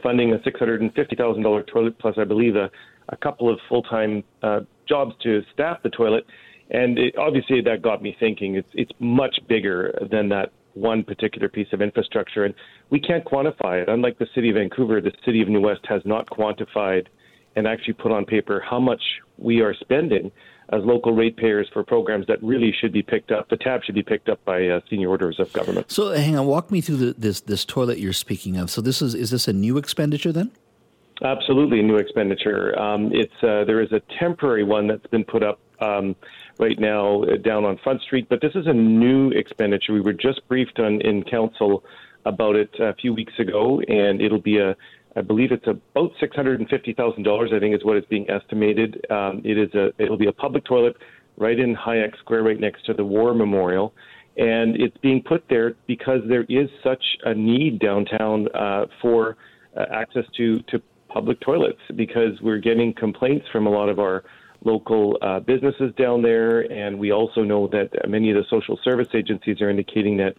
funding 0.03 0.33
a 0.33 0.39
$650,000 0.39 1.67
toilet 1.67 1.99
plus, 1.99 2.17
I 2.19 2.25
believe, 2.25 2.57
a, 2.57 2.71
a 3.09 3.17
couple 3.17 3.53
of 3.53 3.59
full-time 3.69 4.25
uh, 4.43 4.61
jobs 4.89 5.15
to 5.23 5.43
staff 5.53 5.79
the 5.83 5.91
toilet. 5.91 6.25
And 6.71 6.99
it, 6.99 7.17
obviously, 7.19 7.61
that 7.63 7.83
got 7.83 8.03
me 8.03 8.17
thinking. 8.19 8.57
It's 8.57 8.69
it's 8.73 8.93
much 8.99 9.39
bigger 9.49 9.95
than 10.11 10.31
that 10.31 10.53
one 10.75 11.03
particular 11.03 11.49
piece 11.49 11.69
of 11.73 11.81
infrastructure, 11.81 12.45
and 12.45 12.55
we 12.91 13.01
can't 13.01 13.25
quantify 13.25 13.83
it. 13.83 13.89
Unlike 13.89 14.19
the 14.19 14.27
city 14.35 14.51
of 14.51 14.57
Vancouver, 14.57 15.01
the 15.01 15.13
city 15.25 15.41
of 15.43 15.49
New 15.49 15.61
West 15.61 15.81
has 15.89 16.03
not 16.05 16.29
quantified 16.29 17.07
and 17.57 17.67
actually 17.67 17.95
put 17.95 18.13
on 18.13 18.25
paper 18.25 18.63
how 18.69 18.81
much 18.81 19.03
we 19.39 19.61
are 19.61 19.75
spending 19.75 20.31
as 20.71 20.83
local 20.85 21.13
ratepayers 21.13 21.69
for 21.73 21.85
programs 21.85 22.27
that 22.27 22.43
really 22.43 22.75
should 22.81 22.93
be 22.93 23.03
picked 23.03 23.31
up. 23.31 23.49
The 23.49 23.57
tab 23.57 23.85
should 23.85 23.95
be 23.95 24.03
picked 24.03 24.29
up 24.29 24.43
by 24.45 24.67
uh, 24.67 24.81
senior 24.89 25.09
orders 25.09 25.39
of 25.39 25.53
government. 25.53 25.91
So, 25.91 26.13
hang 26.13 26.37
on, 26.37 26.47
walk 26.47 26.71
me 26.71 26.81
through 26.81 26.97
the, 26.97 27.15
this 27.19 27.41
this 27.41 27.65
toilet 27.65 27.99
you're 27.99 28.13
speaking 28.13 28.57
of. 28.57 28.71
So, 28.71 28.81
this 28.81 29.03
is 29.03 29.15
is 29.15 29.31
this 29.31 29.47
a 29.47 29.53
new 29.53 29.77
expenditure 29.77 30.33
then? 30.33 30.51
Absolutely, 31.23 31.81
a 31.81 31.83
new 31.83 31.97
expenditure. 31.97 32.79
Um, 32.79 33.11
it's 33.13 33.35
uh, 33.43 33.65
there 33.65 33.81
is 33.81 33.93
a 33.93 34.01
temporary 34.19 34.65
one 34.65 34.87
that's 34.89 35.07
been 35.09 35.25
put 35.25 35.43
up 35.43 35.61
um, 35.81 36.17
right 36.59 36.79
now 36.79 37.23
uh, 37.25 37.37
down 37.37 37.65
on 37.65 37.79
Front 37.83 38.03
Street, 38.03 38.29
but 38.29 38.41
this 38.41 38.53
is 38.55 38.67
a 38.67 38.73
new 38.73 39.31
expenditure. 39.31 39.93
We 39.93 40.01
were 40.01 40.13
just 40.13 40.47
briefed 40.49 40.79
on 40.79 41.01
in 41.01 41.23
council 41.25 41.85
about 42.25 42.57
it 42.57 42.71
a 42.81 42.95
few 42.95 43.13
weeks 43.13 43.33
ago, 43.39 43.81
and 43.89 44.21
it'll 44.21 44.41
be 44.41 44.59
a 44.59 44.77
I 45.17 45.21
believe 45.21 45.53
it's 45.53 45.67
about 45.67 46.13
six 46.19 46.35
hundred 46.35 46.61
and 46.61 46.69
fifty 46.69 46.93
thousand 46.93 47.23
dollars. 47.23 47.51
I 47.55 47.61
think 47.61 47.75
is 47.75 47.85
what 47.85 47.97
is 47.97 48.05
being 48.09 48.29
estimated. 48.31 49.05
Um, 49.11 49.43
it 49.45 49.59
is 49.59 49.73
a 49.75 49.93
it'll 49.99 50.17
be 50.17 50.27
a 50.27 50.33
public 50.33 50.65
toilet 50.65 50.97
right 51.37 51.59
in 51.59 51.75
Hyack 51.75 52.17
Square, 52.19 52.45
right 52.45 52.61
next 52.61 52.85
to 52.87 52.95
the 52.95 53.05
War 53.05 53.35
Memorial, 53.35 53.93
and 54.37 54.77
it's 54.81 54.97
being 54.99 55.23
put 55.23 55.45
there 55.49 55.75
because 55.87 56.21
there 56.29 56.45
is 56.49 56.69
such 56.83 57.05
a 57.25 57.35
need 57.35 57.79
downtown 57.79 58.49
uh, 58.55 58.87
for 59.01 59.37
uh, 59.77 59.85
access 59.93 60.25
to 60.37 60.61
to 60.63 60.83
public 61.09 61.39
toilets 61.41 61.79
because 61.95 62.41
we're 62.41 62.59
getting 62.59 62.93
complaints 62.93 63.47
from 63.53 63.69
a 63.69 63.71
lot 63.71 63.89
of 63.89 64.01
our 64.01 64.25
local 64.65 65.19
uh, 65.23 65.41
businesses 65.41 65.93
down 65.97 66.23
there, 66.23 66.61
and 66.73 66.99
we 66.99 67.13
also 67.13 67.43
know 67.43 67.69
that 67.69 68.09
many 68.09 68.31
of 68.31 68.37
the 68.37 68.45
social 68.49 68.79
service 68.83 69.09
agencies 69.15 69.61
are 69.61 69.71
indicating 69.71 70.17
that 70.19 70.37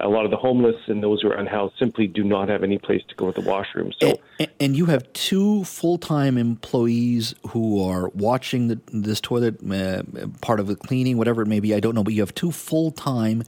a 0.00 0.08
lot 0.08 0.24
of 0.24 0.30
the 0.30 0.36
homeless 0.36 0.76
and 0.88 1.02
those 1.02 1.22
who 1.22 1.28
are 1.28 1.36
unhoused 1.36 1.74
simply 1.78 2.06
do 2.06 2.22
not 2.22 2.48
have 2.48 2.62
any 2.62 2.78
place 2.78 3.02
to 3.08 3.14
go 3.14 3.30
to 3.30 3.40
the 3.40 3.48
washroom. 3.48 3.92
So, 3.98 4.20
and, 4.38 4.50
and 4.60 4.76
you 4.76 4.86
have 4.86 5.10
two 5.14 5.64
full 5.64 5.98
time 5.98 6.36
employees 6.36 7.34
who 7.48 7.82
are 7.82 8.08
watching 8.08 8.68
the, 8.68 8.80
this 8.92 9.20
toilet, 9.20 9.58
uh, 9.70 10.02
part 10.42 10.60
of 10.60 10.66
the 10.66 10.76
cleaning, 10.76 11.16
whatever 11.16 11.42
it 11.42 11.46
may 11.46 11.60
be. 11.60 11.74
I 11.74 11.80
don't 11.80 11.94
know, 11.94 12.04
but 12.04 12.12
you 12.12 12.20
have 12.20 12.34
two 12.34 12.52
full 12.52 12.90
time 12.90 13.44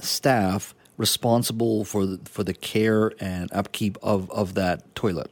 staff 0.00 0.74
responsible 0.96 1.84
for 1.84 2.06
the, 2.06 2.20
for 2.24 2.44
the 2.44 2.54
care 2.54 3.12
and 3.20 3.52
upkeep 3.52 3.98
of, 4.02 4.30
of 4.30 4.54
that 4.54 4.94
toilet. 4.94 5.30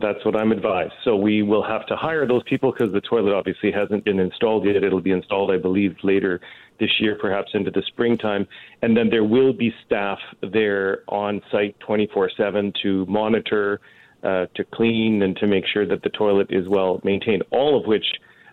That's 0.00 0.22
what 0.26 0.36
I'm 0.36 0.52
advised. 0.52 0.92
So 1.04 1.16
we 1.16 1.42
will 1.42 1.62
have 1.62 1.86
to 1.86 1.96
hire 1.96 2.26
those 2.26 2.42
people 2.42 2.70
because 2.70 2.92
the 2.92 3.00
toilet 3.00 3.32
obviously 3.32 3.72
hasn't 3.72 4.04
been 4.04 4.18
installed 4.18 4.66
yet. 4.66 4.76
It'll 4.76 5.00
be 5.00 5.12
installed, 5.12 5.50
I 5.50 5.56
believe, 5.56 5.96
later 6.02 6.40
this 6.78 6.90
year, 7.00 7.16
perhaps 7.18 7.50
into 7.54 7.70
the 7.70 7.82
springtime. 7.86 8.46
And 8.82 8.94
then 8.94 9.08
there 9.08 9.24
will 9.24 9.54
be 9.54 9.72
staff 9.86 10.18
there 10.52 11.02
on 11.08 11.40
site 11.50 11.80
24 11.80 12.30
7 12.36 12.74
to 12.82 13.06
monitor, 13.06 13.80
uh, 14.22 14.46
to 14.54 14.64
clean, 14.64 15.22
and 15.22 15.34
to 15.38 15.46
make 15.46 15.64
sure 15.66 15.86
that 15.86 16.02
the 16.02 16.10
toilet 16.10 16.48
is 16.50 16.68
well 16.68 17.00
maintained, 17.02 17.42
all 17.50 17.80
of 17.80 17.86
which 17.86 18.04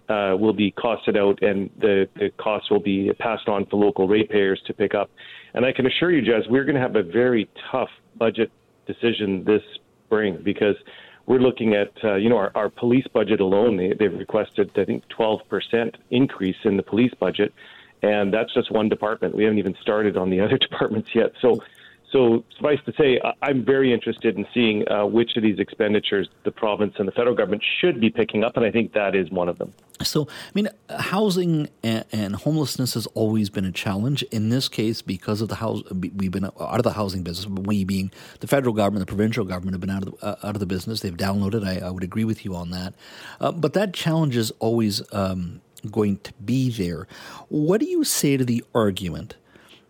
uh, 0.07 0.35
will 0.39 0.53
be 0.53 0.71
costed 0.71 1.17
out 1.17 1.41
and 1.41 1.69
the, 1.79 2.07
the 2.15 2.29
costs 2.37 2.69
will 2.69 2.79
be 2.79 3.11
passed 3.19 3.49
on 3.49 3.65
to 3.67 3.75
local 3.75 4.07
ratepayers 4.07 4.61
to 4.67 4.73
pick 4.73 4.95
up. 4.95 5.09
And 5.53 5.65
I 5.65 5.73
can 5.73 5.87
assure 5.87 6.11
you, 6.11 6.21
Jas, 6.21 6.43
we're 6.49 6.63
going 6.63 6.75
to 6.75 6.81
have 6.81 6.95
a 6.95 7.03
very 7.03 7.49
tough 7.69 7.89
budget 8.17 8.49
decision 8.85 9.43
this 9.43 9.61
spring 10.05 10.39
because 10.43 10.75
we're 11.25 11.39
looking 11.39 11.73
at, 11.73 11.91
uh, 12.03 12.15
you 12.15 12.29
know, 12.29 12.37
our, 12.37 12.51
our 12.55 12.69
police 12.69 13.07
budget 13.07 13.39
alone, 13.39 13.77
they, 13.77 13.93
they've 13.93 14.13
requested, 14.13 14.71
I 14.77 14.85
think, 14.85 15.07
12% 15.07 15.95
increase 16.11 16.57
in 16.63 16.77
the 16.77 16.83
police 16.83 17.13
budget. 17.17 17.53
And 18.01 18.33
that's 18.33 18.53
just 18.53 18.69
one 18.71 18.89
department. 18.89 19.33
We 19.33 19.45
haven't 19.45 19.59
even 19.59 19.75
started 19.81 20.17
on 20.17 20.29
the 20.29 20.39
other 20.45 20.57
departments 20.57 21.09
yet. 21.15 21.33
So, 21.41 21.63
so 22.13 22.45
suffice 22.55 22.79
to 22.85 22.93
say, 22.93 23.19
I'm 23.41 23.65
very 23.65 23.91
interested 23.91 24.37
in 24.37 24.45
seeing 24.53 24.87
uh, 24.89 25.05
which 25.05 25.35
of 25.35 25.41
these 25.41 25.57
expenditures 25.59 26.29
the 26.43 26.51
province 26.51 26.93
and 26.99 27.07
the 27.07 27.11
federal 27.11 27.35
government 27.35 27.63
should 27.81 27.99
be 27.99 28.11
picking 28.11 28.43
up, 28.43 28.55
and 28.55 28.65
I 28.65 28.71
think 28.71 28.93
that 28.93 29.15
is 29.15 29.31
one 29.31 29.49
of 29.49 29.57
them. 29.57 29.73
So, 30.01 30.27
I 30.29 30.51
mean, 30.53 30.69
housing 30.89 31.69
and, 31.81 32.35
homelessness 32.35 32.93
has 32.93 33.07
always 33.07 33.49
been 33.49 33.65
a 33.65 33.71
challenge. 33.71 34.21
In 34.23 34.49
this 34.49 34.69
case, 34.69 35.01
because 35.01 35.41
of 35.41 35.49
the 35.49 35.55
house, 35.55 35.81
we've 35.91 36.31
been 36.31 36.45
out 36.45 36.55
of 36.59 36.83
the 36.83 36.93
housing 36.93 37.23
business. 37.23 37.47
We 37.47 37.83
being 37.83 38.11
the 38.39 38.47
federal 38.47 38.73
government, 38.73 39.07
the 39.07 39.09
provincial 39.13 39.43
government 39.43 39.73
have 39.73 39.81
been 39.81 39.89
out 39.89 40.07
of 40.07 40.19
the, 40.19 40.25
uh, 40.25 40.47
out 40.47 40.55
of 40.55 40.59
the 40.59 40.65
business. 40.65 41.01
They've 41.01 41.15
downloaded. 41.15 41.65
I, 41.65 41.85
I 41.85 41.89
would 41.89 42.03
agree 42.03 42.25
with 42.25 42.45
you 42.45 42.55
on 42.55 42.69
that. 42.71 42.93
Uh, 43.41 43.51
but 43.51 43.73
that 43.73 43.93
challenge 43.93 44.37
is 44.37 44.51
always 44.59 45.01
um, 45.13 45.61
going 45.89 46.17
to 46.17 46.33
be 46.45 46.69
there. 46.69 47.07
What 47.49 47.79
do 47.79 47.87
you 47.87 48.03
say 48.03 48.37
to 48.37 48.45
the 48.45 48.63
argument? 48.75 49.35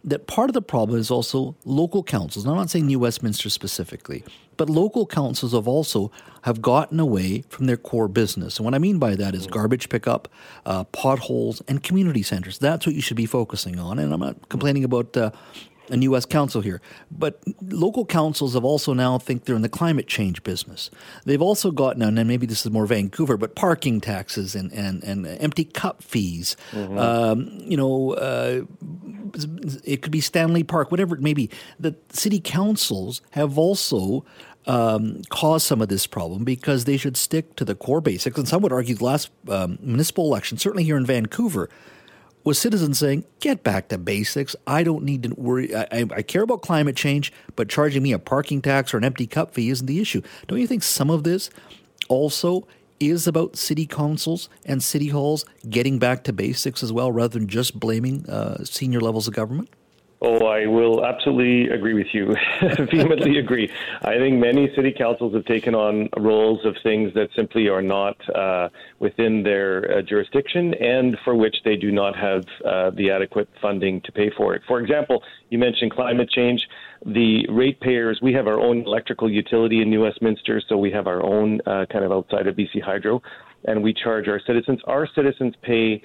That 0.04 0.28
part 0.28 0.50
of 0.50 0.54
the 0.54 0.62
problem 0.62 1.00
is 1.00 1.10
also 1.10 1.56
local 1.64 2.04
councils. 2.04 2.46
I'm 2.46 2.56
not 2.56 2.70
saying 2.70 2.88
New 2.88 3.00
Westminster 3.00 3.50
specifically, 3.50 4.24
but 4.58 4.70
local 4.70 5.06
councils 5.06 5.54
have 5.54 5.68
also 5.68 6.12
have 6.44 6.62
gotten 6.62 7.00
away 7.00 7.44
from 7.50 7.68
their 7.68 7.78
core 7.78 8.10
business. 8.10 8.58
And 8.58 8.66
what 8.66 8.74
I 8.74 8.80
mean 8.80 9.00
by 9.00 9.16
that 9.16 9.34
is 9.34 9.48
garbage 9.48 9.88
pickup, 9.88 10.28
uh, 10.66 10.84
potholes, 10.86 11.62
and 11.68 11.82
community 11.82 12.22
centers. 12.22 12.60
That's 12.60 12.86
what 12.86 12.96
you 12.96 13.02
should 13.02 13.18
be 13.18 13.26
focusing 13.26 13.80
on. 13.80 13.98
And 13.98 14.14
I'm 14.14 14.20
not 14.20 14.50
complaining 14.50 14.84
about 14.84 15.16
uh, 15.16 15.32
a 15.90 15.98
U.S. 15.98 16.26
council 16.26 16.62
here, 16.62 16.82
but 17.12 17.42
local 17.62 18.06
councils 18.06 18.54
have 18.54 18.64
also 18.64 18.94
now 18.94 19.18
think 19.18 19.46
they're 19.46 19.56
in 19.56 19.62
the 19.62 19.70
climate 19.70 20.08
change 20.08 20.44
business. 20.44 20.90
They've 21.26 21.42
also 21.42 21.72
gotten, 21.72 22.02
and 22.02 22.28
maybe 22.28 22.46
this 22.46 22.66
is 22.66 22.72
more 22.72 22.86
Vancouver, 22.86 23.38
but 23.38 23.56
parking 23.56 24.02
taxes 24.02 24.56
and 24.56 24.72
and, 24.72 25.04
and 25.04 25.28
empty 25.28 25.66
cup 25.66 26.02
fees. 26.04 26.56
Mm-hmm. 26.72 26.98
Um, 26.98 27.50
you 27.60 27.78
know, 27.78 28.14
uh, 28.14 28.64
it 29.84 30.02
could 30.02 30.12
be 30.12 30.22
Stanley 30.22 30.64
Park, 30.64 30.92
whatever 30.92 31.16
it 31.16 31.22
may 31.22 31.34
be. 31.34 31.50
The 31.80 31.96
city 32.10 32.40
councils 32.40 33.22
have 33.32 33.58
also 33.58 34.26
um, 34.66 35.22
cause 35.30 35.64
some 35.64 35.82
of 35.82 35.90
this 35.90 36.08
problem 36.08 36.44
because 36.44 36.86
they 36.86 36.98
should 36.98 37.18
stick 37.18 37.56
to 37.56 37.66
the 37.66 37.76
core 37.76 38.02
basics. 38.02 38.38
And 38.38 38.48
some 38.48 38.62
would 38.62 38.72
argue 38.72 38.96
the 38.96 39.06
last 39.06 39.30
um, 39.50 39.78
municipal 39.82 40.26
election, 40.26 40.58
certainly 40.58 40.84
here 40.84 40.98
in 40.98 41.06
Vancouver, 41.06 41.70
was 42.44 42.60
citizens 42.60 43.00
saying, 43.00 43.24
get 43.40 43.64
back 43.64 43.88
to 43.90 43.98
basics. 43.98 44.56
I 44.68 44.84
don't 44.84 45.04
need 45.04 45.24
to 45.24 45.30
worry. 45.36 45.74
I, 45.76 46.06
I, 46.14 46.22
care 46.22 46.44
about 46.44 46.62
climate 46.62 46.96
change, 46.96 47.32
but 47.56 47.70
charging 47.70 48.04
me 48.04 48.12
a 48.12 48.20
parking 48.20 48.62
tax 48.62 48.94
or 48.94 48.98
an 48.98 49.04
empty 49.04 49.28
cup 49.28 49.54
fee 49.54 49.70
isn't 49.70 49.86
the 49.86 50.00
issue. 50.00 50.22
Don't 50.48 50.60
you 50.60 50.68
think 50.68 50.84
some 50.84 51.10
of 51.10 51.24
this 51.24 51.50
also 52.10 52.68
is 53.00 53.28
about 53.28 53.56
city 53.56 53.86
councils 53.86 54.50
and 54.66 54.84
city 54.84 55.08
halls 55.10 55.46
getting 55.70 56.00
back 56.00 56.24
to 56.26 56.34
basics 56.34 56.84
as 56.84 56.92
well, 56.92 57.12
rather 57.12 57.40
than 57.40 57.48
just 57.48 57.80
blaming 57.80 58.30
uh, 58.30 58.64
senior 58.64 59.02
levels 59.02 59.28
of 59.28 59.34
government? 59.34 59.70
Oh, 60.26 60.46
I 60.46 60.68
will 60.68 61.06
absolutely 61.06 61.68
agree 61.76 61.94
with 61.94 62.08
you. 62.14 62.34
Vehemently 62.62 63.40
agree. 63.40 63.70
I 64.04 64.18
think 64.18 64.40
many 64.40 64.74
city 64.74 64.94
councils 64.98 65.34
have 65.34 65.44
taken 65.44 65.76
on 65.76 66.08
roles 66.18 66.66
of 66.66 66.78
things 66.82 67.14
that 67.16 67.28
simply 67.36 67.68
are 67.68 67.82
not 67.82 68.16
uh, 68.34 68.70
within 69.00 69.44
their 69.44 69.98
uh, 69.98 70.02
jurisdiction 70.02 70.76
and 70.76 71.18
for 71.26 71.36
which 71.36 71.58
they 71.66 71.76
do 71.76 71.92
not 71.92 72.16
have 72.16 72.46
uh, 72.66 72.92
the 72.92 73.12
adequate 73.12 73.50
funding 73.62 74.00
to 74.06 74.14
pay 74.14 74.30
for 74.38 74.56
it. 74.56 74.62
For 74.66 74.80
example, 74.80 75.22
you 75.50 75.58
mentioned 75.58 75.92
climate 75.92 76.30
change. 76.30 76.70
The 77.06 77.46
ratepayers, 77.50 78.20
we 78.22 78.32
have 78.32 78.48
our 78.48 78.62
own 78.62 78.84
electrical 78.84 79.30
utility 79.30 79.82
in 79.82 79.90
New 79.90 80.04
Westminster, 80.04 80.62
so 80.70 80.78
we 80.78 80.92
have 80.92 81.06
our 81.06 81.22
own 81.22 81.60
uh, 81.66 81.86
kind 81.92 82.06
of 82.06 82.14
outside 82.14 82.48
of 82.48 82.56
BC 82.56 82.82
Hydro, 82.82 83.22
and 83.66 83.84
we 83.84 83.94
charge 83.94 84.30
our 84.30 84.40
citizens. 84.48 84.80
Our 84.86 85.06
citizens 85.14 85.54
pay 85.62 86.02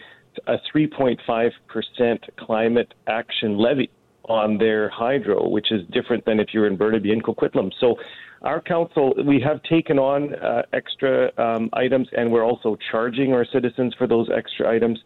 a 0.48 0.56
3.5% 0.74 2.18
climate 2.36 2.94
action 3.06 3.58
levy 3.58 3.90
on 4.28 4.58
their 4.58 4.88
hydro, 4.90 5.48
which 5.48 5.72
is 5.72 5.82
different 5.90 6.24
than 6.24 6.38
if 6.40 6.48
you're 6.52 6.66
in 6.66 6.76
Burnaby 6.76 7.12
and 7.12 7.22
Coquitlam. 7.22 7.72
So 7.80 7.96
our 8.42 8.60
council, 8.60 9.14
we 9.24 9.40
have 9.40 9.62
taken 9.64 9.98
on 9.98 10.34
uh, 10.34 10.62
extra 10.72 11.32
um, 11.38 11.70
items 11.72 12.08
and 12.16 12.30
we're 12.30 12.44
also 12.44 12.76
charging 12.90 13.32
our 13.32 13.44
citizens 13.44 13.94
for 13.96 14.06
those 14.06 14.28
extra 14.34 14.70
items. 14.70 14.98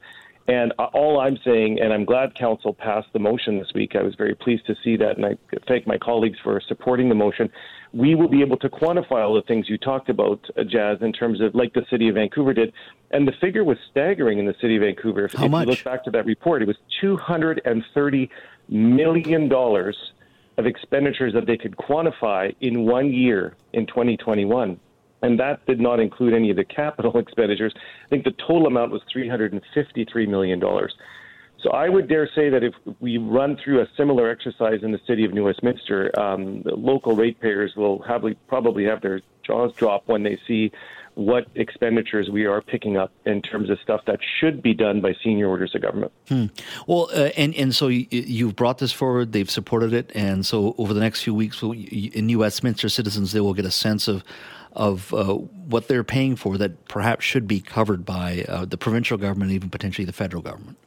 And 0.48 0.72
all 0.72 1.20
I'm 1.20 1.38
saying, 1.44 1.78
and 1.80 1.92
I'm 1.92 2.04
glad 2.04 2.34
council 2.34 2.74
passed 2.74 3.06
the 3.12 3.20
motion 3.20 3.58
this 3.58 3.70
week. 3.74 3.94
I 3.94 4.02
was 4.02 4.16
very 4.16 4.34
pleased 4.34 4.66
to 4.66 4.74
see 4.82 4.96
that, 4.96 5.16
and 5.16 5.24
I 5.24 5.36
thank 5.68 5.86
my 5.86 5.96
colleagues 5.98 6.38
for 6.42 6.60
supporting 6.66 7.08
the 7.08 7.14
motion. 7.14 7.48
We 7.92 8.16
will 8.16 8.28
be 8.28 8.40
able 8.40 8.56
to 8.56 8.68
quantify 8.68 9.24
all 9.24 9.34
the 9.34 9.42
things 9.42 9.68
you 9.68 9.78
talked 9.78 10.08
about, 10.08 10.44
uh, 10.58 10.64
Jas, 10.64 10.98
in 11.00 11.12
terms 11.12 11.40
of 11.40 11.54
like 11.54 11.74
the 11.74 11.86
city 11.90 12.08
of 12.08 12.16
Vancouver 12.16 12.54
did. 12.54 12.72
And 13.12 13.28
the 13.28 13.32
figure 13.40 13.62
was 13.62 13.76
staggering 13.90 14.40
in 14.40 14.46
the 14.46 14.54
city 14.60 14.76
of 14.76 14.82
Vancouver. 14.82 15.28
How 15.32 15.44
if 15.44 15.50
much? 15.50 15.66
you 15.66 15.70
look 15.70 15.84
back 15.84 16.02
to 16.04 16.10
that 16.10 16.26
report, 16.26 16.62
it 16.62 16.66
was 16.66 16.78
230 17.00 18.30
million 18.68 19.48
dollars 19.48 19.96
of 20.58 20.66
expenditures 20.66 21.32
that 21.34 21.46
they 21.46 21.56
could 21.56 21.76
quantify 21.76 22.54
in 22.60 22.84
one 22.84 23.12
year 23.12 23.56
in 23.72 23.86
2021. 23.86 24.78
And 25.22 25.38
that 25.38 25.64
did 25.66 25.80
not 25.80 26.00
include 26.00 26.34
any 26.34 26.50
of 26.50 26.56
the 26.56 26.64
capital 26.64 27.16
expenditures. 27.18 27.72
I 27.76 28.08
think 28.08 28.24
the 28.24 28.32
total 28.32 28.66
amount 28.66 28.92
was 28.92 29.02
$353 29.14 30.28
million. 30.28 30.60
So 31.62 31.70
I 31.70 31.88
would 31.88 32.08
dare 32.08 32.28
say 32.34 32.50
that 32.50 32.64
if 32.64 32.74
we 32.98 33.18
run 33.18 33.56
through 33.62 33.82
a 33.82 33.86
similar 33.96 34.28
exercise 34.28 34.80
in 34.82 34.90
the 34.90 34.98
city 35.06 35.24
of 35.24 35.32
New 35.32 35.44
Westminster, 35.44 36.10
um, 36.18 36.62
local 36.64 37.14
ratepayers 37.14 37.76
will 37.76 38.02
have, 38.02 38.24
probably 38.48 38.84
have 38.84 39.00
their 39.00 39.20
jaws 39.46 39.72
drop 39.74 40.02
when 40.06 40.24
they 40.24 40.38
see 40.48 40.72
what 41.14 41.46
expenditures 41.54 42.30
we 42.30 42.46
are 42.46 42.62
picking 42.62 42.96
up 42.96 43.12
in 43.26 43.42
terms 43.42 43.68
of 43.68 43.78
stuff 43.82 44.00
that 44.06 44.18
should 44.40 44.62
be 44.62 44.72
done 44.72 45.00
by 45.00 45.14
senior 45.22 45.48
orders 45.48 45.74
of 45.74 45.82
government. 45.82 46.12
Hmm. 46.28 46.46
Well, 46.86 47.10
uh, 47.12 47.30
and 47.36 47.54
and 47.54 47.74
so 47.74 47.88
you, 47.88 48.46
have 48.46 48.56
brought 48.56 48.78
this 48.78 48.92
forward; 48.92 49.32
they've 49.32 49.50
supported 49.50 49.92
it, 49.92 50.10
and 50.14 50.44
so 50.46 50.74
over 50.78 50.94
the 50.94 51.00
next 51.00 51.22
few 51.22 51.34
weeks, 51.34 51.62
in 51.62 52.26
New 52.26 52.38
Westminster, 52.38 52.88
citizens 52.88 53.32
they 53.32 53.40
will 53.40 53.54
get 53.54 53.64
a 53.64 53.70
sense 53.70 54.08
of 54.08 54.24
of 54.72 55.12
uh, 55.12 55.34
what 55.34 55.88
they're 55.88 56.04
paying 56.04 56.34
for 56.34 56.56
that 56.56 56.86
perhaps 56.88 57.24
should 57.24 57.46
be 57.46 57.60
covered 57.60 58.04
by 58.06 58.44
uh, 58.48 58.64
the 58.64 58.78
provincial 58.78 59.18
government, 59.18 59.50
even 59.50 59.68
potentially 59.68 60.04
the 60.04 60.12
federal 60.12 60.42
government. 60.42 60.78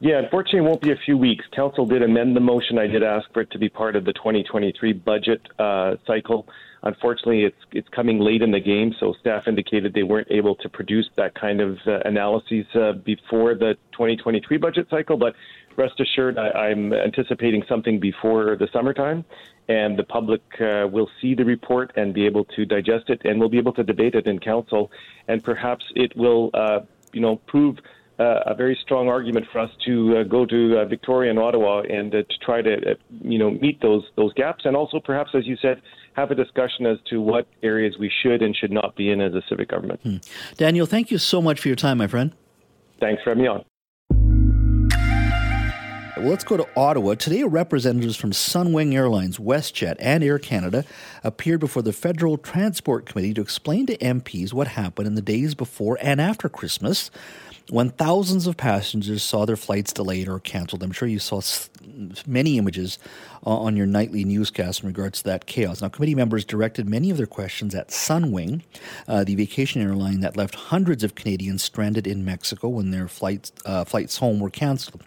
Yeah, 0.00 0.18
unfortunately, 0.18 0.60
it 0.60 0.68
won't 0.68 0.82
be 0.82 0.90
a 0.90 0.96
few 0.96 1.16
weeks. 1.16 1.44
Council 1.54 1.86
did 1.86 2.02
amend 2.02 2.34
the 2.34 2.40
motion. 2.40 2.76
I 2.76 2.88
did 2.88 3.04
ask 3.04 3.32
for 3.32 3.40
it 3.40 3.52
to 3.52 3.58
be 3.58 3.68
part 3.68 3.94
of 3.94 4.04
the 4.04 4.12
2023 4.12 4.92
budget 4.94 5.40
uh, 5.60 5.94
cycle. 6.06 6.48
Unfortunately, 6.84 7.44
it's 7.44 7.56
it's 7.70 7.88
coming 7.90 8.18
late 8.18 8.42
in 8.42 8.50
the 8.50 8.58
game, 8.58 8.92
so 8.98 9.14
staff 9.20 9.46
indicated 9.46 9.94
they 9.94 10.02
weren't 10.02 10.26
able 10.30 10.56
to 10.56 10.68
produce 10.68 11.08
that 11.16 11.32
kind 11.34 11.60
of 11.60 11.78
uh, 11.86 12.00
analyses 12.04 12.66
uh, 12.74 12.92
before 13.04 13.54
the 13.54 13.76
2023 13.92 14.56
budget 14.56 14.88
cycle. 14.90 15.16
But 15.16 15.34
rest 15.76 16.00
assured, 16.00 16.38
I, 16.38 16.70
am 16.70 16.92
anticipating 16.92 17.62
something 17.68 18.00
before 18.00 18.56
the 18.56 18.68
summertime, 18.72 19.24
and 19.68 19.96
the 19.96 20.02
public 20.02 20.42
uh, 20.60 20.88
will 20.90 21.08
see 21.20 21.36
the 21.36 21.44
report 21.44 21.92
and 21.94 22.12
be 22.12 22.26
able 22.26 22.44
to 22.56 22.64
digest 22.64 23.10
it, 23.10 23.22
and 23.24 23.38
we'll 23.38 23.48
be 23.48 23.58
able 23.58 23.74
to 23.74 23.84
debate 23.84 24.16
it 24.16 24.26
in 24.26 24.40
council, 24.40 24.90
and 25.28 25.44
perhaps 25.44 25.84
it 25.94 26.16
will, 26.16 26.50
uh, 26.54 26.80
you 27.12 27.20
know, 27.20 27.36
prove. 27.36 27.78
Uh, 28.18 28.40
a 28.46 28.54
very 28.54 28.78
strong 28.82 29.08
argument 29.08 29.44
for 29.50 29.58
us 29.58 29.70
to 29.84 30.18
uh, 30.18 30.22
go 30.22 30.44
to 30.44 30.78
uh, 30.78 30.84
Victoria 30.84 31.30
and 31.30 31.38
Ottawa 31.38 31.80
and 31.80 32.14
uh, 32.14 32.18
to 32.18 32.38
try 32.42 32.60
to, 32.60 32.74
uh, 32.74 32.94
you 33.22 33.38
know, 33.38 33.50
meet 33.50 33.80
those 33.80 34.04
those 34.16 34.32
gaps, 34.34 34.64
and 34.66 34.76
also 34.76 35.00
perhaps, 35.00 35.30
as 35.34 35.44
you 35.46 35.56
said, 35.56 35.80
have 36.14 36.30
a 36.30 36.34
discussion 36.34 36.86
as 36.86 36.98
to 37.10 37.20
what 37.20 37.46
areas 37.62 37.96
we 37.98 38.10
should 38.22 38.42
and 38.42 38.54
should 38.56 38.72
not 38.72 38.96
be 38.96 39.10
in 39.10 39.20
as 39.20 39.34
a 39.34 39.42
civic 39.48 39.68
government. 39.68 40.00
Hmm. 40.02 40.16
Daniel, 40.56 40.86
thank 40.86 41.10
you 41.10 41.18
so 41.18 41.40
much 41.40 41.60
for 41.60 41.68
your 41.68 41.76
time, 41.76 41.98
my 41.98 42.06
friend. 42.06 42.32
Thanks 43.00 43.22
for 43.22 43.30
having 43.30 43.42
me 43.42 43.48
on. 43.48 43.64
Well, 46.22 46.30
let's 46.30 46.44
go 46.44 46.56
to 46.56 46.68
Ottawa. 46.76 47.14
Today, 47.14 47.42
representatives 47.42 48.16
from 48.16 48.30
Sunwing 48.30 48.94
Airlines, 48.94 49.38
WestJet, 49.38 49.96
and 49.98 50.22
Air 50.22 50.38
Canada 50.38 50.84
appeared 51.24 51.58
before 51.58 51.82
the 51.82 51.92
Federal 51.92 52.38
Transport 52.38 53.06
Committee 53.06 53.34
to 53.34 53.40
explain 53.40 53.86
to 53.86 53.96
MPs 53.98 54.52
what 54.52 54.68
happened 54.68 55.08
in 55.08 55.16
the 55.16 55.22
days 55.22 55.54
before 55.54 55.98
and 56.00 56.20
after 56.20 56.48
Christmas 56.48 57.10
when 57.72 57.88
thousands 57.88 58.46
of 58.46 58.54
passengers 58.54 59.22
saw 59.22 59.46
their 59.46 59.56
flights 59.56 59.94
delayed 59.94 60.28
or 60.28 60.38
canceled. 60.38 60.82
I'm 60.82 60.92
sure 60.92 61.08
you 61.08 61.18
saw 61.18 61.40
many 62.26 62.58
images 62.58 62.98
uh, 63.46 63.50
on 63.50 63.76
your 63.76 63.86
nightly 63.86 64.24
newscast 64.24 64.82
in 64.82 64.88
regards 64.88 65.22
to 65.22 65.24
that 65.24 65.46
chaos. 65.46 65.80
Now, 65.80 65.88
committee 65.88 66.14
members 66.14 66.44
directed 66.44 66.86
many 66.86 67.08
of 67.08 67.16
their 67.16 67.26
questions 67.26 67.74
at 67.74 67.88
Sunwing, 67.88 68.60
uh, 69.08 69.24
the 69.24 69.36
vacation 69.36 69.80
airline 69.80 70.20
that 70.20 70.36
left 70.36 70.54
hundreds 70.54 71.02
of 71.02 71.14
Canadians 71.14 71.62
stranded 71.62 72.06
in 72.06 72.26
Mexico 72.26 72.68
when 72.68 72.90
their 72.90 73.08
flights, 73.08 73.52
uh, 73.64 73.84
flights 73.84 74.18
home 74.18 74.38
were 74.38 74.50
canceled. 74.50 75.02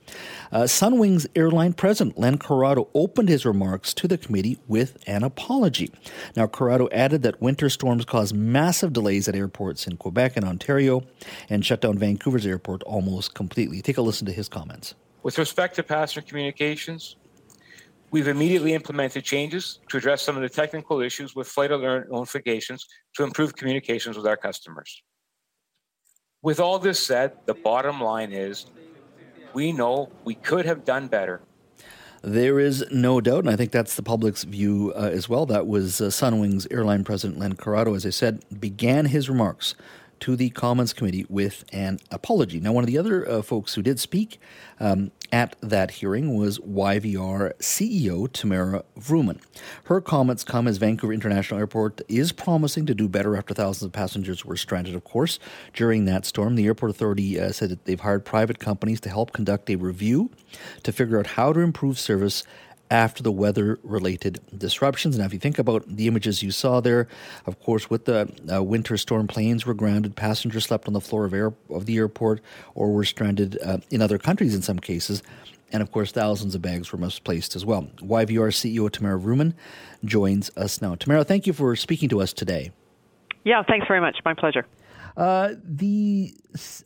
Uh, 0.51 0.63
Sunwing's 0.63 1.27
airline 1.35 1.73
president, 1.73 2.17
Len 2.17 2.39
Corrado, 2.39 2.87
opened 2.95 3.29
his 3.29 3.45
remarks 3.45 3.93
to 3.93 4.07
the 4.07 4.17
committee 4.17 4.57
with 4.67 4.97
an 5.05 5.23
apology. 5.23 5.91
Now, 6.35 6.47
Corrado 6.47 6.89
added 6.91 7.21
that 7.21 7.39
winter 7.39 7.69
storms 7.69 8.05
caused 8.05 8.35
massive 8.35 8.91
delays 8.91 9.27
at 9.27 9.35
airports 9.35 9.85
in 9.85 9.97
Quebec 9.97 10.35
and 10.35 10.43
Ontario 10.43 11.03
and 11.47 11.63
shut 11.63 11.81
down 11.81 11.99
Vancouver's 11.99 12.45
airport 12.45 12.54
almost 12.83 13.33
completely. 13.33 13.81
Take 13.81 13.97
a 13.97 14.01
listen 14.01 14.25
to 14.27 14.31
his 14.33 14.49
comments. 14.49 14.95
With 15.23 15.37
respect 15.37 15.75
to 15.75 15.83
passenger 15.83 16.27
communications, 16.27 17.15
we've 18.11 18.27
immediately 18.27 18.73
implemented 18.73 19.23
changes 19.23 19.79
to 19.89 19.97
address 19.97 20.21
some 20.21 20.35
of 20.35 20.41
the 20.41 20.49
technical 20.49 21.01
issues 21.01 21.35
with 21.35 21.47
flight 21.47 21.71
alert 21.71 22.11
notifications 22.11 22.85
to 23.15 23.23
improve 23.23 23.55
communications 23.55 24.17
with 24.17 24.27
our 24.27 24.37
customers. 24.37 25.01
With 26.41 26.59
all 26.59 26.77
this 26.77 26.99
said, 26.99 27.33
the 27.45 27.55
bottom 27.55 27.99
line 27.99 28.31
is 28.31 28.67
we 29.53 29.71
know 29.71 30.11
we 30.23 30.35
could 30.35 30.65
have 30.65 30.85
done 30.85 31.07
better. 31.07 31.41
There 32.21 32.59
is 32.59 32.83
no 32.91 33.21
doubt, 33.21 33.39
and 33.39 33.49
I 33.49 33.55
think 33.55 33.71
that's 33.71 33.95
the 33.95 34.03
public's 34.03 34.43
view 34.43 34.91
uh, 34.95 35.09
as 35.13 35.29
well. 35.29 35.45
That 35.45 35.67
was 35.67 36.01
uh, 36.01 36.05
Sunwing's 36.05 36.67
airline 36.71 37.03
president, 37.03 37.39
Len 37.39 37.53
Corrado, 37.53 37.93
as 37.93 38.05
I 38.05 38.09
said, 38.09 38.43
began 38.59 39.05
his 39.05 39.29
remarks 39.29 39.75
to 40.25 40.35
the 40.35 40.49
Commons 40.49 40.91
Committee 40.91 41.23
with 41.29 41.63
an 41.71 41.99
apology. 42.09 42.59
Now, 42.59 42.71
one 42.71 42.83
of 42.83 42.87
the 42.87 42.97
other 42.97 43.29
uh, 43.29 43.43
folks 43.43 43.75
who 43.75 43.83
did 43.83 43.99
speak 43.99 44.39
um, 44.79 45.11
at 45.31 45.55
that 45.61 45.91
hearing 45.91 46.35
was 46.35 46.57
YVR 46.57 47.53
CEO 47.59 48.31
Tamara 48.33 48.83
Vrooman. 48.99 49.39
Her 49.83 50.01
comments 50.01 50.43
come 50.43 50.67
as 50.67 50.77
Vancouver 50.77 51.13
International 51.13 51.59
Airport 51.59 52.01
is 52.07 52.31
promising 52.31 52.87
to 52.87 52.95
do 52.95 53.07
better 53.07 53.37
after 53.37 53.53
thousands 53.53 53.83
of 53.83 53.91
passengers 53.91 54.43
were 54.43 54.57
stranded, 54.57 54.95
of 54.95 55.03
course, 55.03 55.37
during 55.75 56.05
that 56.05 56.25
storm. 56.25 56.55
The 56.55 56.65
airport 56.65 56.89
authority 56.89 57.39
uh, 57.39 57.51
said 57.51 57.69
that 57.69 57.85
they've 57.85 57.99
hired 57.99 58.25
private 58.25 58.57
companies 58.57 58.99
to 59.01 59.09
help 59.09 59.31
conduct 59.31 59.69
a 59.69 59.75
review 59.75 60.31
to 60.81 60.91
figure 60.91 61.19
out 61.19 61.27
how 61.27 61.53
to 61.53 61.59
improve 61.59 61.99
service 61.99 62.43
after 62.91 63.23
the 63.23 63.31
weather 63.31 63.79
related 63.83 64.39
disruptions. 64.55 65.17
Now, 65.17 65.25
if 65.25 65.33
you 65.33 65.39
think 65.39 65.57
about 65.57 65.83
the 65.87 66.07
images 66.07 66.43
you 66.43 66.51
saw 66.51 66.81
there, 66.81 67.07
of 67.45 67.59
course, 67.59 67.89
with 67.89 68.05
the 68.05 68.31
uh, 68.51 68.61
winter 68.61 68.97
storm, 68.97 69.27
planes 69.27 69.65
were 69.65 69.73
grounded, 69.73 70.15
passengers 70.15 70.65
slept 70.65 70.87
on 70.87 70.93
the 70.93 71.01
floor 71.01 71.25
of, 71.25 71.33
air, 71.33 71.53
of 71.69 71.85
the 71.85 71.97
airport 71.97 72.41
or 72.75 72.91
were 72.91 73.05
stranded 73.05 73.57
uh, 73.63 73.77
in 73.89 74.01
other 74.01 74.17
countries 74.17 74.53
in 74.53 74.61
some 74.61 74.79
cases. 74.79 75.23
And 75.71 75.81
of 75.81 75.91
course, 75.91 76.11
thousands 76.11 76.53
of 76.55 76.61
bags 76.61 76.91
were 76.91 76.99
misplaced 76.99 77.55
as 77.55 77.65
well. 77.65 77.89
YVR 77.97 78.51
CEO 78.53 78.89
Tamara 78.89 79.19
Vrooman 79.19 79.53
joins 80.03 80.51
us 80.55 80.81
now. 80.81 80.95
Tamara, 80.95 81.23
thank 81.23 81.47
you 81.47 81.53
for 81.53 81.75
speaking 81.75 82.07
to 82.09 82.21
us 82.21 82.33
today. 82.33 82.71
Yeah, 83.43 83.63
thanks 83.63 83.87
very 83.87 83.99
much. 83.99 84.17
My 84.23 84.33
pleasure. 84.33 84.65
Uh, 85.17 85.53
the 85.63 86.33